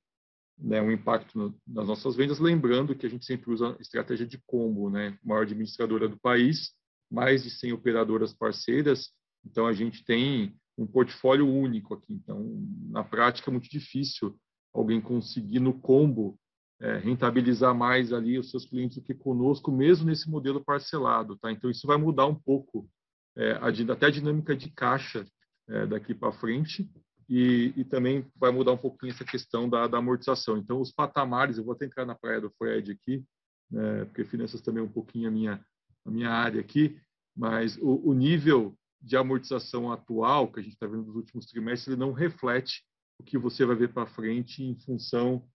né, 0.58 0.82
um 0.82 0.92
impacto 0.92 1.38
no, 1.38 1.62
nas 1.68 1.88
nossas 1.88 2.16
vendas, 2.16 2.40
lembrando 2.40 2.96
que 2.96 3.06
a 3.06 3.10
gente 3.10 3.26
sempre 3.26 3.52
usa 3.52 3.76
a 3.78 3.82
estratégia 3.82 4.26
de 4.26 4.42
combo, 4.48 4.90
né, 4.90 5.18
maior 5.24 5.44
administradora 5.44 6.10
do 6.10 6.18
país, 6.18 6.72
mais 7.12 7.44
de 7.44 7.52
100 7.52 7.74
operadoras 7.74 8.34
parceiras, 8.34 9.12
então 9.46 9.68
a 9.68 9.74
gente 9.74 10.04
tem 10.04 10.56
um 10.78 10.86
portfólio 10.86 11.48
único 11.48 11.94
aqui. 11.94 12.14
Então, 12.14 12.44
na 12.90 13.04
prática, 13.04 13.50
é 13.50 13.54
muito 13.54 13.70
difícil 13.70 14.38
alguém 14.74 15.00
conseguir 15.00 15.60
no 15.60 15.74
combo 15.74 16.38
é, 16.82 16.98
rentabilizar 16.98 17.74
mais 17.74 18.12
ali 18.12 18.38
os 18.38 18.52
seus 18.52 18.66
clientes 18.66 18.98
do 18.98 19.04
que 19.04 19.14
conosco, 19.14 19.72
mesmo 19.72 20.06
nesse 20.06 20.30
modelo 20.30 20.64
parcelado, 20.64 21.38
tá? 21.38 21.52
Então 21.52 21.70
isso 21.70 21.88
vai 21.88 21.98
mudar 21.98 22.26
um 22.26 22.36
pouco 22.36 22.90
é, 23.38 23.52
a, 23.54 23.68
até 23.94 24.08
a 24.08 24.12
dinâmica 24.12 24.56
de 24.56 24.70
caixa 24.70 25.26
é, 25.70 25.86
daqui 25.86 26.14
para 26.14 26.34
frente 26.34 26.90
e, 27.30 27.74
e, 27.76 27.84
também 27.86 28.26
vai 28.36 28.52
mudar 28.52 28.74
um 28.74 28.78
pouquinho 28.78 29.12
essa 29.12 29.24
questão 29.24 29.70
da, 29.70 29.88
da, 29.88 29.98
amortização. 29.98 30.58
Então 30.58 30.82
os 30.82 30.92
patamares, 30.92 31.58
eu 31.58 31.64
vou 31.64 31.74
até 31.74 31.86
entrar 31.86 32.06
na 32.06 32.14
praia 32.14 32.42
do 32.42 32.52
Fred 32.52 32.92
aqui, 32.92 33.24
né, 33.72 34.06
porque 34.06 34.26
finanças 34.26 34.62
também 34.62 34.82
é 34.82 34.86
um 34.86 34.92
pouquinho 34.92 35.30
a 35.30 35.32
minha 35.32 35.66
a 36.06 36.12
minha 36.12 36.30
área 36.30 36.62
aqui, 36.62 37.00
mas 37.36 37.78
o, 37.78 38.10
o 38.10 38.14
nível 38.14 38.78
de 39.02 39.16
amortização 39.16 39.92
atual 39.92 40.52
que 40.52 40.60
a 40.60 40.64
gente 40.64 40.74
está 40.74 40.88
vendo 40.88 41.06
nos 41.06 41.16
últimos 41.16 41.46
trimestres, 41.46 41.90
ele 41.90 42.00
não 42.00 42.12
reflete 42.12 42.84
o 43.20 43.24
que 43.24 43.38
você 43.38 43.66
vai 43.66 43.76
ver 43.76 43.94
para 43.94 44.08
frente 44.08 44.64
em 44.64 44.76
função 44.80 45.48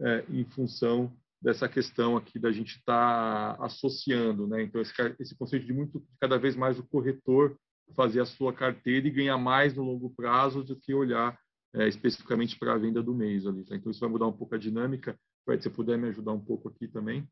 é, 0.00 0.24
em 0.28 0.44
função 0.44 1.16
dessa 1.40 1.68
questão 1.68 2.16
aqui 2.16 2.38
da 2.38 2.50
gente 2.52 2.76
estar 2.76 3.56
tá 3.56 3.64
associando, 3.64 4.46
né? 4.46 4.62
Então 4.62 4.80
esse, 4.80 4.92
esse 5.18 5.36
conceito 5.36 5.66
de 5.66 5.72
muito 5.72 6.04
cada 6.20 6.38
vez 6.38 6.56
mais 6.56 6.78
o 6.78 6.86
corretor 6.86 7.56
fazer 7.94 8.20
a 8.20 8.26
sua 8.26 8.52
carteira 8.52 9.06
e 9.06 9.10
ganhar 9.10 9.38
mais 9.38 9.74
no 9.74 9.82
longo 9.82 10.10
prazo 10.10 10.64
do 10.64 10.76
que 10.76 10.92
olhar 10.92 11.38
é, 11.74 11.86
especificamente 11.86 12.58
para 12.58 12.74
a 12.74 12.78
venda 12.78 13.02
do 13.02 13.14
mês 13.14 13.46
ali. 13.46 13.64
Tá? 13.64 13.76
Então 13.76 13.90
isso 13.90 14.00
vai 14.00 14.08
mudar 14.08 14.26
um 14.26 14.36
pouco 14.36 14.54
a 14.54 14.58
dinâmica. 14.58 15.18
Fred, 15.44 15.62
se 15.62 15.70
puder 15.70 15.96
me 15.96 16.08
ajudar 16.08 16.32
um 16.32 16.44
pouco 16.44 16.68
aqui 16.68 16.88
também. 16.88 17.28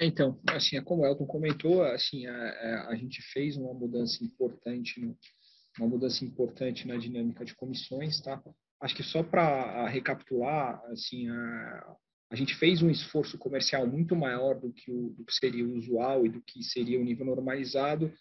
Então, 0.00 0.40
assim, 0.48 0.76
é 0.76 0.80
como 0.80 1.02
o 1.02 1.06
Elton 1.06 1.26
comentou, 1.26 1.82
assim, 1.82 2.26
a, 2.26 2.32
a, 2.32 2.88
a 2.90 2.96
gente 2.96 3.20
fez 3.32 3.56
uma 3.56 3.74
mudança 3.74 4.22
importante, 4.24 5.00
no, 5.00 5.16
uma 5.78 5.88
mudança 5.88 6.24
importante 6.24 6.86
na 6.86 6.96
dinâmica 6.96 7.44
de 7.44 7.54
comissões, 7.54 8.20
tá? 8.20 8.40
acho 8.80 8.94
que 8.94 9.02
só 9.02 9.22
para 9.22 9.88
recapitular, 9.88 10.80
assim, 10.86 11.28
a, 11.28 11.96
a 12.30 12.36
gente 12.36 12.54
fez 12.54 12.82
um 12.82 12.90
esforço 12.90 13.36
comercial 13.38 13.86
muito 13.86 14.14
maior 14.14 14.58
do 14.58 14.72
que, 14.72 14.90
o, 14.90 15.10
do 15.10 15.24
que 15.24 15.34
seria 15.34 15.66
o 15.66 15.74
usual 15.74 16.24
e 16.24 16.28
do 16.28 16.40
que 16.42 16.62
seria 16.62 17.00
o 17.00 17.04
nível 17.04 17.26
normalizado, 17.26 18.12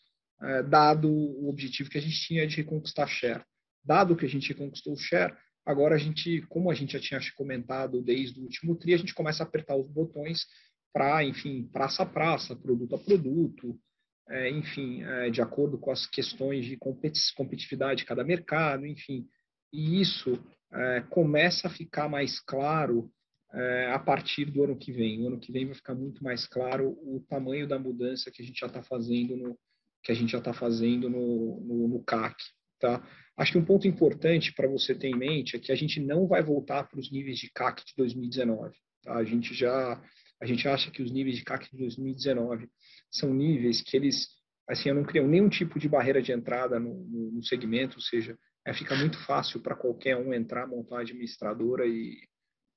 é, 0.41 0.63
dado 0.63 1.09
o 1.09 1.49
objetivo 1.49 1.89
que 1.89 1.97
a 1.97 2.01
gente 2.01 2.19
tinha 2.19 2.47
de 2.47 2.57
reconquistar 2.57 3.07
share. 3.07 3.43
Dado 3.83 4.15
que 4.15 4.25
a 4.25 4.29
gente 4.29 4.53
conquistou 4.53 4.93
o 4.93 4.97
share, 4.97 5.35
agora 5.65 5.95
a 5.95 5.97
gente, 5.97 6.41
como 6.49 6.71
a 6.71 6.73
gente 6.73 6.93
já 6.93 6.99
tinha 6.99 7.19
comentado 7.35 8.01
desde 8.01 8.39
o 8.39 8.43
último 8.43 8.75
tri, 8.75 8.93
a 8.93 8.97
gente 8.97 9.13
começa 9.13 9.43
a 9.43 9.47
apertar 9.47 9.75
os 9.75 9.87
botões 9.87 10.45
para, 10.93 11.23
enfim, 11.23 11.69
praça 11.71 12.03
a 12.03 12.05
praça, 12.05 12.55
produto 12.55 12.95
a 12.95 12.99
produto, 12.99 13.77
é, 14.29 14.49
enfim, 14.49 15.03
é, 15.03 15.29
de 15.29 15.41
acordo 15.41 15.77
com 15.77 15.91
as 15.91 16.05
questões 16.05 16.65
de 16.65 16.77
competitividade 16.77 17.99
de 17.99 18.05
cada 18.05 18.23
mercado, 18.23 18.85
enfim, 18.85 19.25
e 19.71 20.01
isso 20.01 20.41
é, 20.71 21.01
começa 21.09 21.67
a 21.67 21.71
ficar 21.71 22.09
mais 22.09 22.39
claro 22.39 23.09
é, 23.53 23.91
a 23.91 23.99
partir 23.99 24.45
do 24.45 24.63
ano 24.63 24.77
que 24.77 24.91
vem. 24.91 25.21
O 25.21 25.27
ano 25.27 25.39
que 25.39 25.51
vem 25.51 25.65
vai 25.65 25.75
ficar 25.75 25.95
muito 25.95 26.23
mais 26.23 26.45
claro 26.45 26.89
o 27.03 27.23
tamanho 27.29 27.67
da 27.67 27.79
mudança 27.79 28.31
que 28.31 28.41
a 28.41 28.45
gente 28.45 28.59
já 28.59 28.67
está 28.67 28.83
fazendo 28.83 29.35
no 29.35 29.57
que 30.03 30.11
a 30.11 30.15
gente 30.15 30.31
já 30.31 30.37
está 30.37 30.53
fazendo 30.53 31.09
no, 31.09 31.59
no, 31.61 31.87
no 31.87 32.03
CAC, 32.03 32.35
tá? 32.79 33.05
Acho 33.35 33.51
que 33.51 33.57
um 33.57 33.65
ponto 33.65 33.87
importante 33.87 34.53
para 34.53 34.67
você 34.67 34.95
ter 34.95 35.09
em 35.09 35.17
mente 35.17 35.55
é 35.55 35.59
que 35.59 35.71
a 35.71 35.75
gente 35.75 35.99
não 35.99 36.27
vai 36.27 36.41
voltar 36.41 36.87
para 36.87 36.99
os 36.99 37.11
níveis 37.11 37.37
de 37.37 37.51
CAC 37.51 37.83
de 37.85 37.93
2019. 37.97 38.73
Tá? 39.03 39.15
A 39.15 39.23
gente 39.23 39.53
já 39.53 40.01
a 40.41 40.45
gente 40.45 40.67
acha 40.67 40.91
que 40.91 41.01
os 41.01 41.11
níveis 41.11 41.37
de 41.37 41.43
CAC 41.43 41.69
de 41.71 41.77
2019 41.77 42.69
são 43.11 43.33
níveis 43.33 43.81
que 43.81 43.97
eles 43.97 44.27
assim, 44.67 44.89
eu 44.89 44.95
não 44.95 45.03
criam 45.03 45.27
nenhum 45.27 45.47
tipo 45.47 45.79
de 45.79 45.87
barreira 45.87 46.21
de 46.21 46.31
entrada 46.31 46.79
no, 46.79 46.93
no, 47.05 47.31
no 47.31 47.43
segmento, 47.43 47.95
ou 47.95 48.01
seja, 48.01 48.37
é, 48.65 48.73
fica 48.73 48.95
muito 48.95 49.17
fácil 49.25 49.61
para 49.61 49.75
qualquer 49.75 50.17
um 50.17 50.33
entrar, 50.33 50.67
montar 50.67 50.97
a 50.97 51.01
administradora 51.01 51.85
e, 51.87 52.17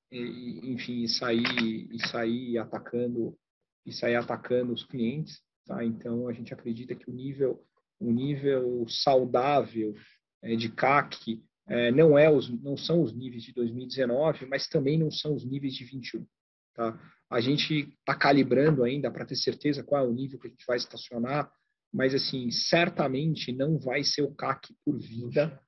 e, 0.09 0.71
enfim, 0.71 1.05
sair 1.07 1.43
e 1.91 2.07
sair 2.07 2.57
atacando 2.57 3.37
e 3.85 3.91
sair 3.91 4.15
atacando 4.15 4.71
os 4.71 4.85
clientes, 4.85 5.41
tá? 5.65 5.83
Então 5.83 6.29
a 6.29 6.33
gente 6.33 6.53
acredita 6.53 6.95
que 6.95 7.09
o 7.09 7.13
nível 7.13 7.61
o 7.99 8.11
nível 8.11 8.85
saudável 8.87 9.93
é, 10.41 10.55
de 10.55 10.69
CAC 10.69 11.43
é, 11.67 11.91
não 11.91 12.17
é 12.17 12.31
os 12.31 12.49
não 12.61 12.77
são 12.77 13.01
os 13.01 13.13
níveis 13.13 13.43
de 13.43 13.53
2019, 13.53 14.45
mas 14.45 14.67
também 14.67 14.97
não 14.97 15.11
são 15.11 15.35
os 15.35 15.43
níveis 15.43 15.73
de 15.73 15.83
21, 15.83 16.25
tá? 16.73 16.97
A 17.31 17.39
gente 17.39 17.89
está 17.99 18.13
calibrando 18.13 18.83
ainda 18.83 19.09
para 19.09 19.25
ter 19.25 19.35
certeza 19.35 19.83
qual 19.83 20.03
é 20.03 20.07
o 20.07 20.13
nível 20.13 20.39
que 20.39 20.47
a 20.47 20.49
gente 20.49 20.65
vai 20.67 20.77
estacionar 20.77 21.51
mas 21.93 22.15
assim, 22.15 22.49
certamente 22.51 23.51
não 23.51 23.77
vai 23.77 24.03
ser 24.03 24.21
o 24.21 24.33
CAC 24.33 24.73
por 24.85 24.97
vida 24.97 25.59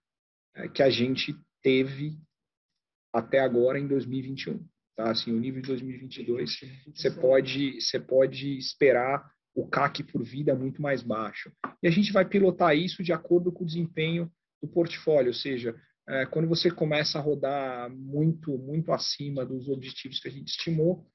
é, 0.56 0.70
que 0.70 0.82
a 0.82 0.90
gente 0.90 1.36
teve 1.62 2.18
até 3.14 3.40
agora 3.40 3.78
em 3.78 3.88
2021. 3.88 4.66
Tá? 4.96 5.12
Assim, 5.12 5.32
o 5.32 5.40
nível 5.40 5.62
de 5.62 5.68
2022, 5.68 6.60
você 6.96 7.12
pode, 7.12 7.82
você 7.82 8.00
pode 8.00 8.58
esperar 8.58 9.30
o 9.56 9.68
CAC 9.68 10.04
por 10.04 10.24
vida 10.24 10.56
muito 10.56 10.82
mais 10.82 11.04
baixo. 11.04 11.52
E 11.82 11.88
a 11.88 11.92
gente 11.92 12.12
vai 12.12 12.26
pilotar 12.26 12.76
isso 12.76 13.04
de 13.04 13.12
acordo 13.12 13.52
com 13.52 13.64
o 13.64 13.68
desempenho 13.68 14.32
do 14.62 14.68
portfólio, 14.68 15.28
ou 15.28 15.34
seja, 15.34 15.76
é, 16.08 16.26
quando 16.26 16.48
você 16.48 16.72
começa 16.72 17.18
a 17.20 17.22
rodar 17.22 17.90
muito, 17.90 18.58
muito 18.58 18.92
acima 18.92 19.46
dos 19.46 19.68
objetivos 19.68 20.20
que 20.20 20.28
a 20.28 20.32
gente 20.32 20.48
estimou 20.48 21.06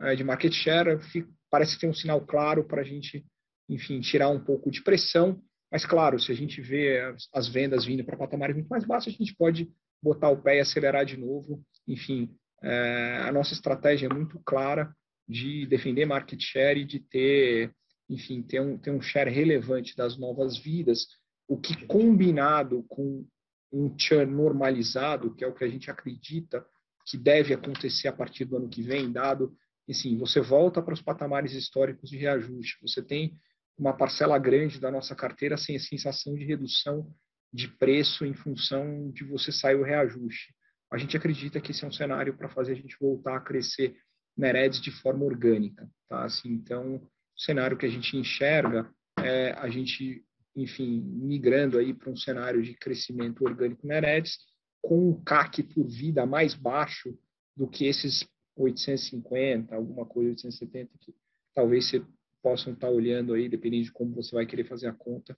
é, 0.00 0.14
de 0.14 0.24
market 0.24 0.52
share, 0.52 0.98
fica, 1.10 1.28
parece 1.50 1.78
ter 1.78 1.88
um 1.88 1.94
sinal 1.94 2.20
claro 2.20 2.64
para 2.64 2.82
a 2.82 2.84
gente, 2.84 3.24
enfim, 3.68 4.00
tirar 4.00 4.28
um 4.28 4.40
pouco 4.40 4.70
de 4.70 4.82
pressão. 4.82 5.40
Mas, 5.70 5.84
claro, 5.84 6.18
se 6.18 6.32
a 6.32 6.34
gente 6.34 6.60
vê 6.60 7.00
as, 7.00 7.28
as 7.34 7.48
vendas 7.48 7.84
vindo 7.84 8.04
para 8.04 8.16
patamares 8.16 8.56
muito 8.56 8.68
mais 8.68 8.84
baixos, 8.84 9.14
a 9.14 9.16
gente 9.16 9.34
pode 9.34 9.68
botar 10.02 10.30
o 10.30 10.40
pé 10.40 10.56
e 10.56 10.60
acelerar 10.60 11.04
de 11.04 11.16
novo. 11.16 11.62
Enfim, 11.86 12.30
é, 12.62 13.18
a 13.22 13.32
nossa 13.32 13.52
estratégia 13.52 14.06
é 14.06 14.14
muito 14.14 14.40
clara 14.44 14.92
de 15.28 15.66
defender 15.66 16.06
market 16.06 16.40
share 16.40 16.80
e 16.80 16.84
de 16.84 17.00
ter, 17.00 17.72
enfim, 18.08 18.42
ter 18.42 18.60
um, 18.60 18.78
ter 18.78 18.90
um 18.90 19.00
share 19.00 19.30
relevante 19.30 19.94
das 19.94 20.16
novas 20.16 20.56
vidas, 20.56 21.06
o 21.46 21.58
que 21.58 21.86
combinado 21.86 22.84
com 22.88 23.26
um 23.70 23.94
churn 23.98 24.32
normalizado, 24.32 25.34
que 25.34 25.44
é 25.44 25.46
o 25.46 25.54
que 25.54 25.64
a 25.64 25.68
gente 25.68 25.90
acredita 25.90 26.64
que 27.06 27.16
deve 27.16 27.54
acontecer 27.54 28.08
a 28.08 28.12
partir 28.12 28.44
do 28.44 28.56
ano 28.56 28.68
que 28.68 28.82
vem, 28.82 29.10
dado, 29.10 29.54
assim, 29.92 30.16
você 30.18 30.40
volta 30.40 30.82
para 30.82 30.94
os 30.94 31.02
patamares 31.02 31.52
históricos 31.52 32.10
de 32.10 32.16
reajuste, 32.16 32.78
você 32.80 33.02
tem 33.02 33.36
uma 33.76 33.96
parcela 33.96 34.38
grande 34.38 34.80
da 34.80 34.90
nossa 34.90 35.14
carteira 35.14 35.56
sem 35.56 35.76
a 35.76 35.80
sensação 35.80 36.34
de 36.34 36.44
redução 36.44 37.10
de 37.52 37.68
preço 37.68 38.24
em 38.24 38.34
função 38.34 39.10
de 39.10 39.24
você 39.24 39.50
sair 39.52 39.76
o 39.76 39.84
reajuste. 39.84 40.54
A 40.92 40.98
gente 40.98 41.16
acredita 41.16 41.60
que 41.60 41.70
esse 41.70 41.84
é 41.84 41.88
um 41.88 41.92
cenário 41.92 42.36
para 42.36 42.48
fazer 42.48 42.72
a 42.72 42.76
gente 42.76 42.96
voltar 43.00 43.36
a 43.36 43.40
crescer 43.40 43.96
Neredes 44.36 44.80
de 44.80 44.90
forma 44.90 45.24
orgânica, 45.24 45.88
tá? 46.08 46.24
Assim, 46.24 46.50
então, 46.50 46.96
o 46.96 47.40
cenário 47.40 47.76
que 47.76 47.86
a 47.86 47.88
gente 47.88 48.16
enxerga 48.16 48.88
é 49.18 49.52
a 49.52 49.68
gente 49.68 50.24
enfim, 50.60 51.00
migrando 51.00 51.78
aí 51.78 51.94
para 51.94 52.10
um 52.10 52.16
cenário 52.16 52.62
de 52.62 52.74
crescimento 52.74 53.44
orgânico 53.44 53.86
na 53.86 53.96
Eredes, 53.96 54.38
com 54.82 55.10
um 55.10 55.22
CAC 55.22 55.62
por 55.62 55.86
vida 55.86 56.26
mais 56.26 56.54
baixo 56.54 57.16
do 57.56 57.68
que 57.68 57.86
esses 57.86 58.26
850, 58.58 59.74
alguma 59.74 60.04
coisa 60.04 60.30
870 60.30 60.98
que 60.98 61.14
talvez 61.54 61.88
você 61.88 62.04
possam 62.42 62.72
estar 62.72 62.90
olhando 62.90 63.34
aí, 63.34 63.48
dependendo 63.48 63.84
de 63.84 63.92
como 63.92 64.14
você 64.14 64.34
vai 64.34 64.46
querer 64.46 64.64
fazer 64.64 64.88
a 64.88 64.92
conta 64.92 65.36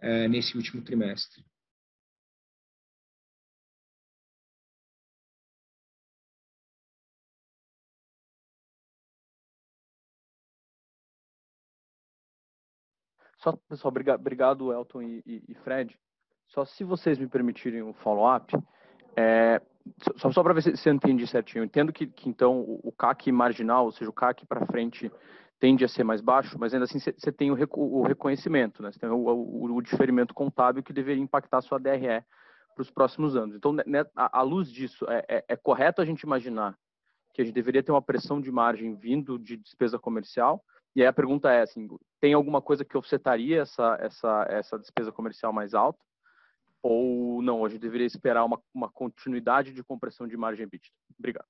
é, 0.00 0.28
nesse 0.28 0.56
último 0.56 0.82
trimestre. 0.82 1.44
Só, 13.38 13.52
pessoal, 13.68 13.90
obrigado, 13.90 14.20
obrigado 14.20 14.72
Elton 14.72 15.02
e, 15.02 15.22
e, 15.24 15.42
e, 15.48 15.54
Fred. 15.54 15.96
Só 16.48 16.64
se 16.64 16.82
vocês 16.82 17.18
me 17.18 17.28
permitirem 17.28 17.82
um 17.82 17.92
follow-up, 17.94 18.52
é, 19.16 19.60
só, 20.16 20.30
só 20.30 20.42
para 20.42 20.54
ver 20.54 20.62
se, 20.62 20.76
se 20.76 20.88
eu 20.88 20.94
entendi 20.94 21.26
certinho. 21.26 21.62
Eu 21.62 21.66
entendo 21.66 21.92
que, 21.92 22.06
que 22.06 22.28
então 22.28 22.60
o, 22.60 22.80
o, 22.84 22.92
CAC 22.92 23.30
marginal, 23.32 23.86
ou 23.86 23.92
seja, 23.92 24.10
o 24.10 24.12
CAC 24.12 24.46
para 24.46 24.66
frente, 24.66 25.10
tende 25.58 25.84
a 25.84 25.88
ser 25.88 26.04
mais 26.04 26.20
baixo, 26.20 26.58
mas 26.58 26.72
ainda 26.72 26.84
assim 26.84 26.98
você 26.98 27.32
tem 27.32 27.50
o, 27.50 27.56
o, 27.76 28.02
reconhecimento, 28.02 28.82
né? 28.82 28.92
Você 28.92 28.98
tem 28.98 29.08
o, 29.08 29.74
o, 29.74 29.80
diferimento 29.82 30.34
contábil 30.34 30.82
que 30.82 30.92
deveria 30.92 31.22
impactar 31.22 31.58
a 31.58 31.62
sua 31.62 31.78
DRE 31.78 32.22
para 32.74 32.82
os 32.82 32.90
próximos 32.90 33.36
anos. 33.36 33.56
Então, 33.56 33.72
né, 33.72 33.82
né, 33.86 34.04
à 34.14 34.42
luz 34.42 34.70
disso, 34.70 35.04
é, 35.08 35.24
é, 35.28 35.44
é 35.48 35.56
correto 35.56 36.00
a 36.00 36.04
gente 36.04 36.22
imaginar 36.22 36.76
que 37.34 37.42
a 37.42 37.44
gente 37.44 37.54
deveria 37.54 37.82
ter 37.82 37.92
uma 37.92 38.02
pressão 38.02 38.40
de 38.40 38.50
margem 38.50 38.94
vindo 38.94 39.38
de 39.38 39.56
despesa 39.56 39.98
comercial, 39.98 40.62
e 40.94 41.02
aí 41.02 41.06
a 41.06 41.12
pergunta 41.12 41.50
é 41.52 41.62
assim, 41.62 41.88
tem 42.20 42.34
alguma 42.34 42.60
coisa 42.60 42.84
que 42.84 42.96
offsetaria 42.96 43.62
essa, 43.62 43.96
essa, 44.00 44.46
essa 44.48 44.78
despesa 44.78 45.12
comercial 45.12 45.52
mais 45.52 45.74
alta? 45.74 45.98
Ou 46.82 47.42
não, 47.42 47.64
a 47.64 47.68
gente 47.68 47.80
deveria 47.80 48.06
esperar 48.06 48.44
uma, 48.44 48.60
uma 48.72 48.90
continuidade 48.90 49.72
de 49.72 49.82
compressão 49.82 50.26
de 50.26 50.36
margem 50.36 50.64
EBITDA? 50.64 50.88
Obrigado. 51.18 51.46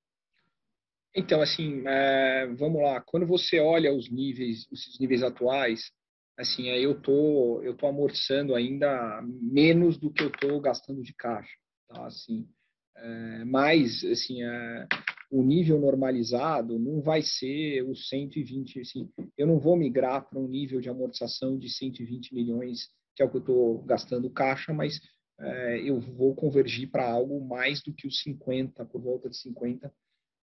Então, 1.15 1.41
assim, 1.41 1.83
é, 1.87 2.47
vamos 2.59 2.83
lá. 2.83 3.01
Quando 3.01 3.27
você 3.27 3.59
olha 3.61 3.93
os 3.93 4.11
níveis, 4.11 4.67
os 4.71 4.99
níveis 5.01 5.23
atuais, 5.23 5.91
assim, 6.39 6.69
eu 6.69 7.01
tô, 7.01 7.61
eu 7.63 7.77
tô 7.77 7.87
amorçando 7.87 8.55
ainda 8.55 9.21
menos 9.23 9.99
do 9.99 10.13
que 10.13 10.23
eu 10.23 10.31
tô 10.31 10.61
gastando 10.61 11.03
de 11.03 11.13
caixa, 11.15 11.57
tá? 11.89 12.07
Assim, 12.07 12.49
é, 12.97 13.45
mas, 13.45 14.05
assim, 14.05 14.43
é, 14.43 14.87
o 15.31 15.43
nível 15.43 15.81
normalizado 15.81 16.79
não 16.79 17.01
vai 17.03 17.23
ser 17.23 17.83
os 17.83 18.09
120, 18.09 18.81
assim, 18.81 19.11
eu 19.37 19.47
não 19.47 19.59
vou 19.59 19.77
migrar 19.77 20.29
para 20.29 20.39
um 20.39 20.49
nível 20.49 20.81
de 20.81 20.89
amortização 20.89 21.59
de 21.59 21.69
120 21.69 22.35
milhões, 22.35 22.89
que 23.15 23.23
é 23.23 23.27
o 23.27 23.31
que 23.31 23.37
eu 23.37 23.41
estou 23.41 23.83
gastando 23.83 24.31
caixa, 24.31 24.73
mas 24.73 25.01
é, 25.41 25.81
eu 25.81 26.01
vou 26.01 26.35
convergir 26.35 26.91
para 26.91 27.09
algo 27.09 27.45
mais 27.47 27.83
do 27.83 27.93
que 27.93 28.07
os 28.07 28.21
50, 28.23 28.85
por 28.87 29.01
volta 29.01 29.29
de 29.29 29.37
50, 29.37 29.93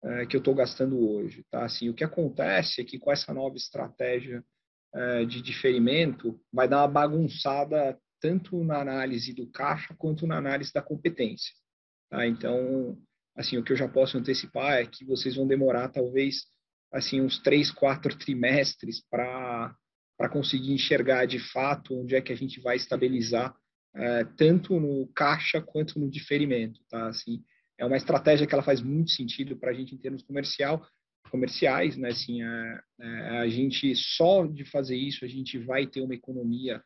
é, 0.03 0.27
que 0.27 0.37
eu 0.37 0.39
estou 0.39 0.55
gastando 0.55 0.99
hoje. 0.99 1.45
Tá? 1.51 1.65
Assim, 1.65 1.89
o 1.89 1.95
que 1.95 2.05
acontece 2.05 2.81
é 2.81 2.85
que 2.85 2.99
com 2.99 3.13
essa 3.13 3.33
nova 3.33 3.57
estratégia 3.57 4.45
é, 4.95 5.25
de 5.25 5.41
diferimento, 5.41 6.41
vai 6.53 6.69
dar 6.69 6.79
uma 6.79 6.89
bagunçada 6.89 7.99
tanto 8.21 8.63
na 8.65 8.81
análise 8.81 9.33
do 9.33 9.51
caixa 9.51 9.95
quanto 9.97 10.27
na 10.27 10.37
análise 10.37 10.73
da 10.73 10.83
competência. 10.83 11.53
Tá? 12.11 12.27
Então, 12.27 12.99
assim, 13.37 13.57
o 13.57 13.63
que 13.63 13.73
eu 13.73 13.77
já 13.77 13.89
posso 13.89 14.19
antecipar 14.19 14.79
é 14.79 14.87
que 14.87 15.05
vocês 15.05 15.37
vão 15.37 15.47
demorar 15.47 15.89
talvez 15.89 16.47
assim 16.93 17.21
uns 17.21 17.39
três, 17.41 17.71
quatro 17.71 18.17
trimestres 18.19 19.01
para 19.09 19.75
para 20.19 20.29
conseguir 20.29 20.75
enxergar 20.75 21.25
de 21.25 21.39
fato 21.39 21.99
onde 21.99 22.15
é 22.15 22.21
que 22.21 22.31
a 22.31 22.37
gente 22.37 22.61
vai 22.61 22.77
estabilizar 22.77 23.57
é, 23.95 24.25
tanto 24.37 24.79
no 24.79 25.07
caixa 25.09 25.61
quanto 25.61 25.99
no 25.99 26.11
diferimento, 26.11 26.81
tá? 26.89 27.09
Assim, 27.09 27.43
é 27.79 27.85
uma 27.85 27.97
estratégia 27.97 28.47
que 28.47 28.55
ela 28.55 28.63
faz 28.63 28.81
muito 28.81 29.11
sentido 29.11 29.57
para 29.57 29.71
a 29.71 29.75
gente 29.75 29.95
em 29.95 29.99
termos 29.99 30.23
comercial, 30.23 30.87
comerciais, 31.31 31.97
né? 31.97 32.09
Assim, 32.11 32.43
a, 32.43 32.83
é, 33.01 33.07
é, 33.07 33.39
a 33.39 33.49
gente 33.49 33.95
só 33.95 34.47
de 34.47 34.65
fazer 34.65 34.97
isso 34.97 35.25
a 35.25 35.29
gente 35.29 35.59
vai 35.59 35.87
ter 35.87 36.01
uma 36.01 36.15
economia 36.15 36.83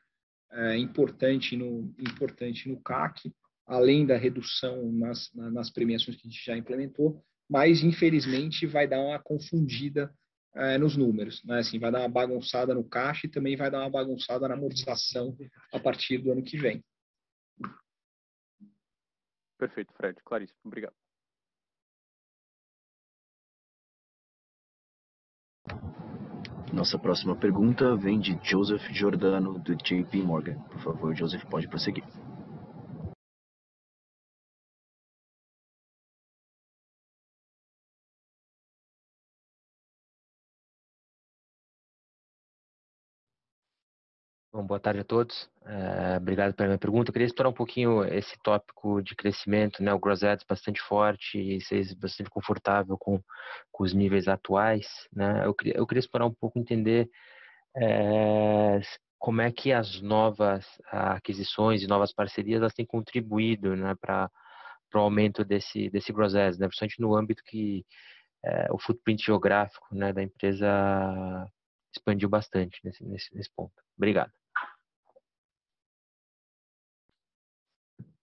é, 0.53 0.79
importante 0.79 1.57
no 1.57 1.93
importante 1.99 2.69
no 2.69 2.81
CAC 2.81 3.33
além 3.67 4.07
da 4.07 4.17
redução 4.17 4.93
nas, 4.93 5.31
nas 5.35 5.71
premiações 5.71 6.17
que 6.17 6.27
a 6.27 6.31
gente 6.31 6.45
já 6.45 6.57
implementou, 6.57 7.23
mas 7.49 7.83
infelizmente 7.83 8.67
vai 8.67 8.87
dar 8.87 9.01
uma 9.01 9.19
confundida 9.19 10.13
é, 10.55 10.79
nos 10.79 10.97
números, 10.97 11.43
né? 11.45 11.59
Assim, 11.59 11.79
vai 11.79 11.91
dar 11.91 12.01
uma 12.01 12.09
bagunçada 12.09 12.75
no 12.75 12.85
caixa 12.85 13.27
e 13.27 13.31
também 13.31 13.57
vai 13.57 13.71
dar 13.71 13.81
uma 13.81 13.91
bagunçada 13.91 14.47
na 14.47 14.55
amortização 14.55 15.37
a 15.73 15.81
partir 15.81 16.19
do 16.19 16.31
ano 16.31 16.45
que 16.45 16.57
vem. 16.57 16.83
Perfeito, 19.65 19.95
Fred, 19.95 20.19
claríssimo, 20.23 20.59
obrigado. 20.63 20.93
Nossa 26.71 26.99
próxima 26.99 27.35
pergunta 27.35 27.97
vem 27.97 28.21
de 28.21 28.39
Joseph 28.43 28.87
Giordano, 28.91 29.59
do 29.59 29.75
JP 29.75 30.21
Morgan. 30.23 30.61
Por 30.65 30.81
favor, 30.83 31.17
Joseph, 31.17 31.47
pode 31.47 31.67
prosseguir. 31.67 32.05
Bom, 44.55 44.65
boa 44.65 44.79
tarde 44.79 45.01
a 45.01 45.05
todos. 45.05 45.51
Uh, 45.63 46.17
obrigado 46.17 46.55
pela 46.55 46.69
minha 46.69 46.79
pergunta. 46.79 47.09
Eu 47.11 47.13
queria 47.13 47.27
explorar 47.27 47.51
um 47.51 47.53
pouquinho 47.53 48.05
esse 48.05 48.39
tópico 48.41 49.03
de 49.03 49.17
crescimento, 49.17 49.83
né? 49.83 49.93
O 49.93 49.99
Gross 49.99 50.23
Ads 50.23 50.47
bastante 50.49 50.81
forte 50.81 51.37
e 51.41 51.61
vocês 51.61 51.93
bastante 51.93 52.31
confortável 52.31 52.97
com, 52.97 53.21
com 53.73 53.83
os 53.83 53.93
níveis 53.93 54.29
atuais, 54.29 54.87
né? 55.13 55.45
Eu 55.45 55.53
queria, 55.55 55.77
eu 55.77 55.85
queria 55.85 55.99
explorar 55.99 56.27
um 56.27 56.33
pouco, 56.33 56.57
entender 56.57 57.11
é, 57.77 58.81
como 59.19 59.41
é 59.43 59.51
que 59.51 59.73
as 59.73 60.01
novas 60.01 60.65
aquisições 60.87 61.83
e 61.83 61.89
novas 61.89 62.13
parcerias 62.13 62.61
elas 62.61 62.75
têm 62.75 62.87
contribuído, 62.87 63.75
né? 63.75 63.97
Para 64.01 64.31
o 64.95 64.99
aumento 64.99 65.45
desse, 65.45 65.91
desse 65.91 66.13
Gross 66.13 66.37
Ads, 66.37 66.61
né? 66.61 66.69
Principalmente 66.69 67.01
no 67.01 67.17
âmbito 67.17 67.43
que 67.45 67.85
é, 68.45 68.69
o 68.71 68.79
footprint 68.79 69.21
geográfico 69.25 69.87
né, 69.93 70.13
da 70.13 70.23
empresa 70.23 71.49
expandiu 71.93 72.29
bastante 72.29 72.79
nesse, 72.85 73.05
nesse, 73.05 73.35
nesse 73.35 73.51
ponto. 73.57 73.75
Obrigado. 73.97 74.31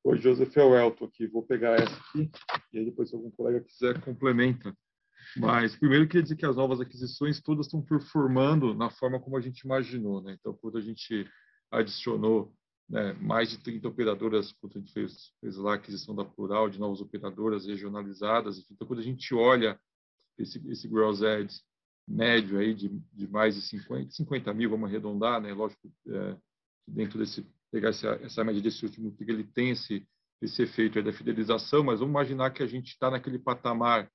Oi, 0.03 0.17
Joseph 0.19 0.55
é 0.57 0.61
Elton 0.61 1.05
aqui. 1.05 1.27
Vou 1.27 1.43
pegar 1.43 1.75
essa 1.75 1.95
aqui 1.95 2.31
e 2.73 2.79
aí 2.79 2.85
depois 2.85 3.09
se 3.09 3.15
algum 3.15 3.29
colega 3.31 3.61
quiser 3.61 4.01
complementa. 4.01 4.75
Mas 5.37 5.75
primeiro 5.75 6.07
queria 6.07 6.23
dizer 6.23 6.35
que 6.35 6.45
as 6.45 6.55
novas 6.55 6.81
aquisições 6.81 7.39
todas 7.39 7.67
estão 7.67 7.81
performando 7.81 8.73
na 8.73 8.89
forma 8.89 9.19
como 9.19 9.37
a 9.37 9.41
gente 9.41 9.61
imaginou, 9.61 10.21
né? 10.21 10.35
Então 10.39 10.57
quando 10.59 10.77
a 10.77 10.81
gente 10.81 11.29
adicionou 11.71 12.53
né, 12.91 13.13
mais 13.13 13.49
de 13.49 13.57
30 13.59 13.87
operadoras, 13.87 14.51
quando 14.53 14.75
a 14.75 14.79
gente 14.79 14.91
fez, 14.91 15.31
fez 15.39 15.55
lá 15.55 15.71
a 15.71 15.75
aquisição 15.75 16.13
da 16.13 16.25
Plural, 16.25 16.69
de 16.69 16.77
novas 16.77 16.99
operadoras 16.99 17.65
regionalizadas. 17.65 18.59
Então, 18.69 18.85
quando 18.85 18.99
a 18.99 19.03
gente 19.03 19.33
olha 19.33 19.79
esse, 20.37 20.61
esse 20.69 20.89
gross 20.89 21.23
ads 21.23 21.63
médio 22.05 22.59
aí 22.59 22.73
de, 22.73 22.89
de 23.13 23.27
mais 23.29 23.55
de 23.55 23.61
50, 23.61 24.11
50 24.11 24.53
mil, 24.53 24.69
vamos 24.69 24.89
arredondar, 24.89 25.39
né? 25.39 25.53
Lógico, 25.53 25.89
é, 26.09 26.37
dentro 26.85 27.17
desse, 27.17 27.47
pegar 27.71 27.89
essa, 27.89 28.19
essa 28.21 28.43
média 28.43 28.61
desse 28.61 28.83
último 28.85 29.15
que 29.15 29.23
ele 29.23 29.43
tem 29.43 29.71
esse, 29.71 30.05
esse 30.41 30.63
efeito 30.63 31.01
da 31.01 31.13
fidelização, 31.13 31.83
mas 31.83 31.99
vamos 31.99 32.11
imaginar 32.11 32.51
que 32.51 32.61
a 32.61 32.67
gente 32.67 32.87
está 32.87 33.09
naquele 33.09 33.39
patamar 33.39 34.09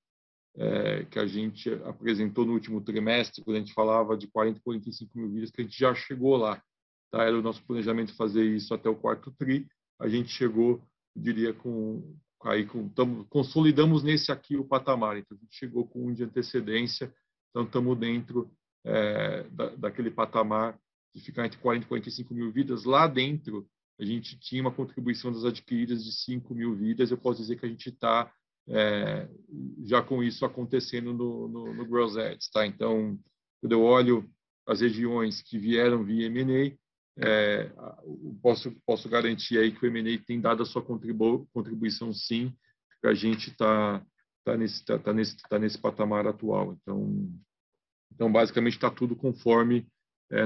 é, 0.57 1.05
que 1.05 1.19
a 1.19 1.27
gente 1.27 1.71
apresentou 1.85 2.45
no 2.45 2.53
último 2.53 2.81
trimestre, 2.81 3.45
quando 3.45 3.57
a 3.57 3.61
gente 3.61 3.75
falava 3.75 4.17
de 4.17 4.27
40, 4.27 4.61
45 4.61 5.19
mil 5.19 5.31
vidas, 5.31 5.51
que 5.51 5.61
a 5.61 5.65
gente 5.65 5.79
já 5.79 5.95
chegou 5.95 6.37
lá. 6.37 6.63
Tá? 7.11 7.23
Era 7.23 7.39
o 7.39 7.43
nosso 7.43 7.65
planejamento 7.65 8.17
fazer 8.17 8.45
isso 8.45 8.73
até 8.75 8.89
o 8.89 8.97
quarto 8.97 9.33
TRI. 9.39 9.67
A 10.01 10.09
gente 10.09 10.31
chegou, 10.31 10.83
diria, 11.15 11.53
com. 11.53 12.17
Aí 12.45 12.67
com, 12.67 12.89
tamo, 12.91 13.25
consolidamos 13.27 14.03
nesse 14.03 14.31
aqui 14.31 14.57
o 14.57 14.65
patamar. 14.65 15.17
Então, 15.17 15.37
a 15.37 15.41
gente 15.41 15.57
chegou 15.57 15.87
com 15.87 16.07
um 16.07 16.13
de 16.13 16.25
antecedência. 16.25 17.13
Então, 17.51 17.65
estamos 17.65 17.99
dentro 17.99 18.51
é, 18.85 19.43
da, 19.51 19.71
daquele 19.71 20.11
patamar 20.11 20.79
de 21.17 21.23
ficar 21.23 21.47
entre 21.47 21.59
40 21.59 21.87
e 21.87 21.89
45 21.89 22.35
mil 22.35 22.53
vidas. 22.53 22.85
Lá 22.85 23.07
dentro, 23.07 23.67
a 23.99 24.05
gente 24.05 24.39
tinha 24.39 24.61
uma 24.61 24.71
contribuição 24.71 25.33
das 25.33 25.47
adquiridas 25.47 26.05
de 26.05 26.13
5 26.13 26.55
mil 26.55 26.77
vidas. 26.77 27.11
Eu 27.11 27.17
posso 27.17 27.41
dizer 27.41 27.57
que 27.57 27.65
a 27.65 27.69
gente 27.69 27.89
está 27.89 28.31
é, 28.69 29.27
já 29.85 30.03
com 30.03 30.23
isso 30.23 30.45
acontecendo 30.45 31.15
no, 31.15 31.49
no, 31.49 31.75
no 31.75 31.87
Gross 31.87 32.19
Ads. 32.19 32.51
Tá? 32.51 32.67
Então, 32.67 33.19
quando 33.63 33.73
eu 33.73 33.83
olho 33.83 34.31
as 34.67 34.83
regiões 34.83 35.41
que 35.41 35.59
vieram 35.59 36.05
via 36.05 36.27
M&A, 36.27 36.77
é, 37.19 37.73
posso, 38.43 38.71
posso 38.85 39.09
garantir 39.09 39.57
aí 39.57 39.73
que 39.73 39.87
o 39.87 39.89
M&A 39.89 40.23
tem 40.23 40.39
dado 40.39 40.63
a 40.63 40.67
sua 40.67 40.83
contribu 40.83 41.49
contribuição 41.51 42.13
sim, 42.13 42.55
para 43.01 43.13
a 43.13 43.15
gente 43.15 43.49
estar 43.49 44.05
tá, 44.45 44.55
nesse, 44.55 44.85
tá, 44.85 44.99
tá, 44.99 45.15
nesse, 45.15 45.37
tá 45.49 45.59
nesse 45.59 45.79
patamar 45.79 46.27
atual. 46.27 46.75
Então, 46.75 47.33
então 48.13 48.31
basicamente 48.31 48.75
está 48.75 48.91
tudo 48.91 49.17
conforme 49.17 49.87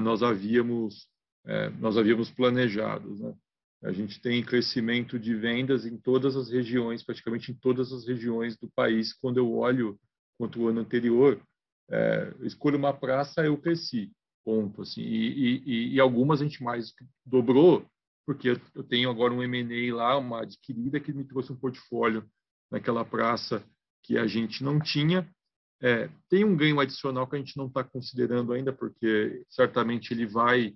nós 0.00 0.22
havíamos 0.22 1.08
é, 1.46 1.70
nós 1.70 1.96
havíamos 1.96 2.30
planejado. 2.30 3.14
Né? 3.16 3.34
A 3.82 3.92
gente 3.92 4.20
tem 4.20 4.44
crescimento 4.44 5.18
de 5.18 5.34
vendas 5.34 5.86
em 5.86 5.96
todas 5.96 6.36
as 6.36 6.50
regiões, 6.50 7.02
praticamente 7.02 7.50
em 7.50 7.54
todas 7.54 7.92
as 7.92 8.06
regiões 8.06 8.56
do 8.58 8.70
país. 8.70 9.12
Quando 9.14 9.38
eu 9.38 9.52
olho 9.52 9.98
quanto 10.38 10.60
o 10.60 10.68
ano 10.68 10.80
anterior, 10.80 11.40
é, 11.90 12.34
escolho 12.42 12.76
uma 12.78 12.92
praça, 12.92 13.44
eu 13.44 13.56
cresci 13.56 14.12
ponto 14.44 14.82
assim 14.82 15.02
e, 15.02 15.62
e, 15.66 15.94
e, 15.94 16.00
algumas 16.00 16.40
a 16.40 16.44
gente 16.44 16.62
mais 16.62 16.94
dobrou 17.26 17.84
porque 18.24 18.58
eu 18.74 18.84
tenho 18.84 19.10
agora 19.10 19.34
um 19.34 19.42
M&A 19.42 19.94
lá 19.94 20.16
uma 20.16 20.42
adquirida 20.42 21.00
que 21.00 21.12
me 21.12 21.24
trouxe 21.24 21.52
um 21.52 21.56
portfólio 21.56 22.24
naquela 22.70 23.04
praça 23.04 23.62
que 24.02 24.16
a 24.16 24.26
gente 24.26 24.62
não 24.64 24.80
tinha 24.80 25.28
é, 25.82 26.10
tem 26.28 26.44
um 26.44 26.56
ganho 26.56 26.78
adicional 26.78 27.26
que 27.26 27.36
a 27.36 27.38
gente 27.38 27.56
não 27.56 27.66
está 27.66 27.82
considerando 27.82 28.52
ainda 28.52 28.72
porque 28.72 29.44
certamente 29.48 30.12
ele 30.12 30.26
vai 30.26 30.74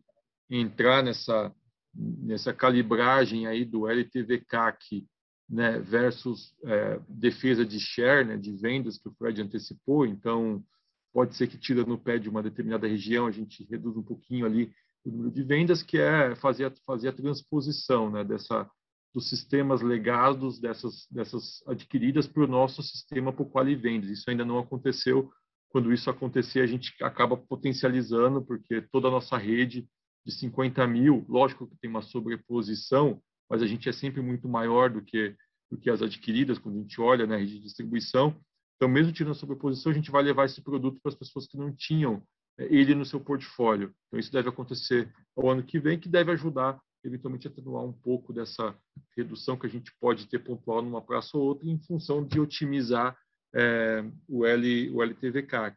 entrar 0.50 1.02
nessa 1.02 1.52
nessa 1.96 2.52
calibragem 2.52 3.46
aí 3.46 3.64
do 3.64 3.88
LTV 3.88 4.40
CAC 4.46 5.06
né, 5.48 5.78
versus 5.78 6.54
é, 6.64 7.00
defesa 7.08 7.64
de 7.64 7.78
share, 7.78 8.26
né, 8.26 8.36
de 8.36 8.52
vendas 8.56 8.98
que 8.98 9.08
o 9.08 9.12
Fred 9.12 9.40
antecipou. 9.40 10.06
Então, 10.06 10.64
pode 11.12 11.36
ser 11.36 11.46
que 11.46 11.58
tira 11.58 11.84
no 11.84 11.98
pé 11.98 12.18
de 12.18 12.28
uma 12.28 12.42
determinada 12.42 12.88
região, 12.88 13.26
a 13.26 13.30
gente 13.30 13.64
reduz 13.70 13.96
um 13.96 14.02
pouquinho 14.02 14.46
ali 14.46 14.72
o 15.04 15.10
número 15.10 15.30
de 15.30 15.42
vendas, 15.42 15.82
que 15.82 15.98
é 15.98 16.34
fazer 16.36 16.64
a, 16.64 16.72
fazer 16.86 17.08
a 17.08 17.12
transposição 17.12 18.10
né, 18.10 18.24
dessa, 18.24 18.68
dos 19.14 19.28
sistemas 19.28 19.80
legados 19.80 20.60
dessas, 20.60 21.06
dessas 21.10 21.62
adquiridas 21.66 22.26
para 22.26 22.44
o 22.44 22.48
nosso 22.48 22.82
sistema 22.82 23.32
por 23.32 23.46
quali 23.46 23.76
vendas. 23.76 24.10
Isso 24.10 24.28
ainda 24.28 24.44
não 24.44 24.58
aconteceu. 24.58 25.30
Quando 25.68 25.92
isso 25.92 26.10
acontecer, 26.10 26.60
a 26.60 26.66
gente 26.66 26.92
acaba 27.02 27.36
potencializando, 27.36 28.44
porque 28.44 28.82
toda 28.92 29.08
a 29.08 29.10
nossa 29.10 29.36
rede 29.36 29.88
de 30.26 30.32
50 30.32 30.86
mil, 30.86 31.24
lógico 31.28 31.66
que 31.66 31.76
tem 31.76 31.90
uma 31.90 32.02
sobreposição, 32.02 33.22
mas 33.48 33.62
a 33.62 33.66
gente 33.66 33.88
é 33.88 33.92
sempre 33.92 34.20
muito 34.20 34.48
maior 34.48 34.90
do 34.90 35.02
que, 35.02 35.36
do 35.70 35.78
que 35.78 35.90
as 35.90 36.02
adquiridas, 36.02 36.58
quando 36.58 36.76
a 36.76 36.80
gente 36.80 37.00
olha 37.00 37.26
na 37.26 37.34
né, 37.34 37.40
rede 37.40 37.54
de 37.54 37.62
distribuição, 37.62 38.36
então, 38.76 38.88
mesmo 38.88 39.12
tirando 39.12 39.32
a 39.32 39.36
sobreposição, 39.36 39.92
a 39.92 39.94
gente 39.94 40.10
vai 40.10 40.22
levar 40.22 40.44
esse 40.44 40.60
produto 40.62 41.00
para 41.00 41.10
as 41.10 41.18
pessoas 41.18 41.46
que 41.46 41.56
não 41.56 41.74
tinham 41.74 42.22
é, 42.58 42.64
ele 42.64 42.94
no 42.94 43.04
seu 43.04 43.20
portfólio. 43.20 43.94
Então, 44.06 44.18
isso 44.18 44.32
deve 44.32 44.48
acontecer 44.48 45.12
ao 45.36 45.50
ano 45.50 45.62
que 45.62 45.78
vem, 45.78 45.98
que 45.98 46.08
deve 46.08 46.32
ajudar, 46.32 46.80
eventualmente, 47.04 47.46
atenuar 47.46 47.84
um 47.84 47.92
pouco 47.92 48.32
dessa 48.32 48.74
redução 49.16 49.58
que 49.58 49.66
a 49.66 49.70
gente 49.70 49.92
pode 50.00 50.26
ter 50.26 50.38
pontual 50.38 50.82
numa 50.82 51.02
praça 51.02 51.36
ou 51.36 51.44
outra, 51.44 51.68
em 51.68 51.78
função 51.78 52.24
de 52.24 52.40
otimizar 52.40 53.16
é, 53.54 54.04
o, 54.28 54.44
L, 54.44 54.90
o. 54.90 55.02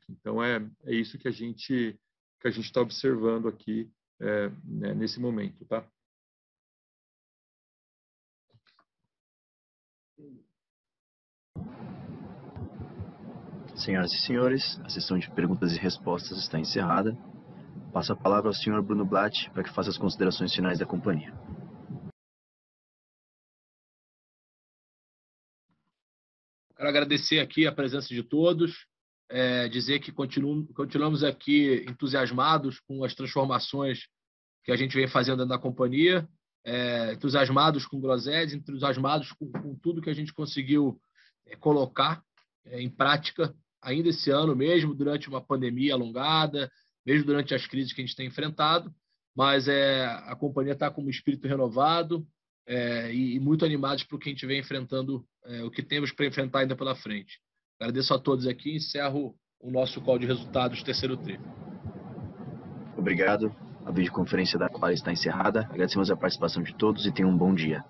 Então, 0.10 0.44
é, 0.44 0.66
é 0.86 0.96
isso 0.96 1.18
que 1.18 1.28
a 1.28 1.32
gente 1.32 2.00
que 2.40 2.48
a 2.48 2.52
gente 2.52 2.66
está 2.66 2.82
observando 2.82 3.48
aqui 3.48 3.90
é, 4.22 4.50
né, 4.64 4.94
nesse 4.94 5.20
momento, 5.20 5.66
tá? 5.66 5.84
Senhoras 13.76 14.12
e 14.12 14.26
senhores, 14.26 14.80
a 14.84 14.90
sessão 14.90 15.20
de 15.20 15.30
perguntas 15.32 15.72
e 15.76 15.80
respostas 15.80 16.38
está 16.40 16.60
encerrada. 16.60 17.16
Passo 17.98 18.14
a 18.14 18.16
palavra 18.16 18.48
ao 18.48 18.54
senhor 18.54 18.80
Bruno 18.84 19.04
Blatt 19.04 19.50
para 19.50 19.64
que 19.64 19.74
faça 19.74 19.89
as 19.89 19.98
considerações 19.98 20.54
finais 20.54 20.78
da 20.78 20.86
companhia. 20.86 21.34
Quero 26.76 26.89
agradecer 26.89 27.39
aqui 27.39 27.66
a 27.66 27.72
presença 27.72 28.10
de 28.10 28.22
todos, 28.22 28.86
é, 29.28 29.68
dizer 29.68 29.98
que 29.98 30.12
continuo, 30.12 30.72
continuamos 30.76 31.24
aqui 31.24 31.84
entusiasmados 31.89 32.80
com 32.82 33.04
as 33.04 33.16
transformações 33.16 34.02
que 34.64 34.72
a 34.72 34.76
gente 34.76 34.95
vem 34.95 35.08
fazendo 35.08 35.43
na 35.43 35.58
companhia, 35.58 36.30
é, 36.64 37.14
entusiasmados 37.14 37.88
com 37.88 37.98
o 37.98 38.00
Grosed, 38.00 38.56
entusiasmados 38.56 39.32
com, 39.32 39.52
com, 39.52 39.76
tudo 39.76 40.04
que 40.04 40.12
a 40.12 40.14
gente 40.14 40.32
conseguiu 40.36 41.02
é, 41.48 41.56
colocar 41.56 42.22
é, 42.64 42.80
em 42.80 42.91
prática 42.91 43.52
ainda 43.82 44.10
esse 44.10 44.30
ano 44.30 44.56
mesmo, 44.56 44.93
durante 44.93 45.28
uma 45.28 45.41
pandemia 45.41 45.95
alongada, 45.95 46.70
mesmo 47.08 47.26
durante 47.26 47.55
as 47.55 47.66
crises 47.66 47.93
que 47.93 48.01
a 48.01 48.05
gente 48.05 48.18
tem 48.18 48.28
enfrentado, 48.28 48.93
mas 49.34 49.70
é, 49.70 50.05
a 50.26 50.36
companhia 50.36 50.74
está 50.74 50.91
com 50.91 51.01
um 51.01 51.10
espírito 51.10 51.47
renovado 51.47 52.28
é, 52.68 53.14
e, 53.14 53.36
e, 53.36 53.39
muito 53.39 53.64
animados 53.64 54.03
para 54.03 54.18
o 54.18 54.20
que 54.20 54.28
a 54.28 54.32
gente 54.34 54.45
vem 54.45 54.60
enfrentando, 54.60 55.26
é, 55.45 55.64
o 55.64 55.72
que 55.72 55.82
temos 55.82 56.12
para 56.12 56.26
enfrentar 56.26 56.60
ainda 56.60 56.76
pela 56.76 56.95
frente. 56.95 57.39
Agradeço 57.80 58.14
a 58.14 58.20
todos 58.20 58.45
aqui 58.45 58.72
e 58.72 58.76
encerro 58.76 59.34
o 59.62 59.72
nosso 59.72 60.01
call 60.01 60.20
de 60.20 60.26
resultados 60.26 60.84
terceiro 60.84 61.16
tri. 61.16 61.39
Obrigado. 62.97 63.55
A 63.86 63.91
videoconferência 63.91 64.60
da 64.60 64.68
qual 64.68 64.91
está 64.91 65.14
encerrada. 65.14 65.62
Agradecemos 65.62 66.12
a 66.12 66.18
participação 66.18 66.62
de 66.62 66.76
todos 66.76 67.05
e 67.05 67.12
tenham 67.14 67.32
um 67.32 67.38
bom 67.38 67.55
dia. 67.55 67.86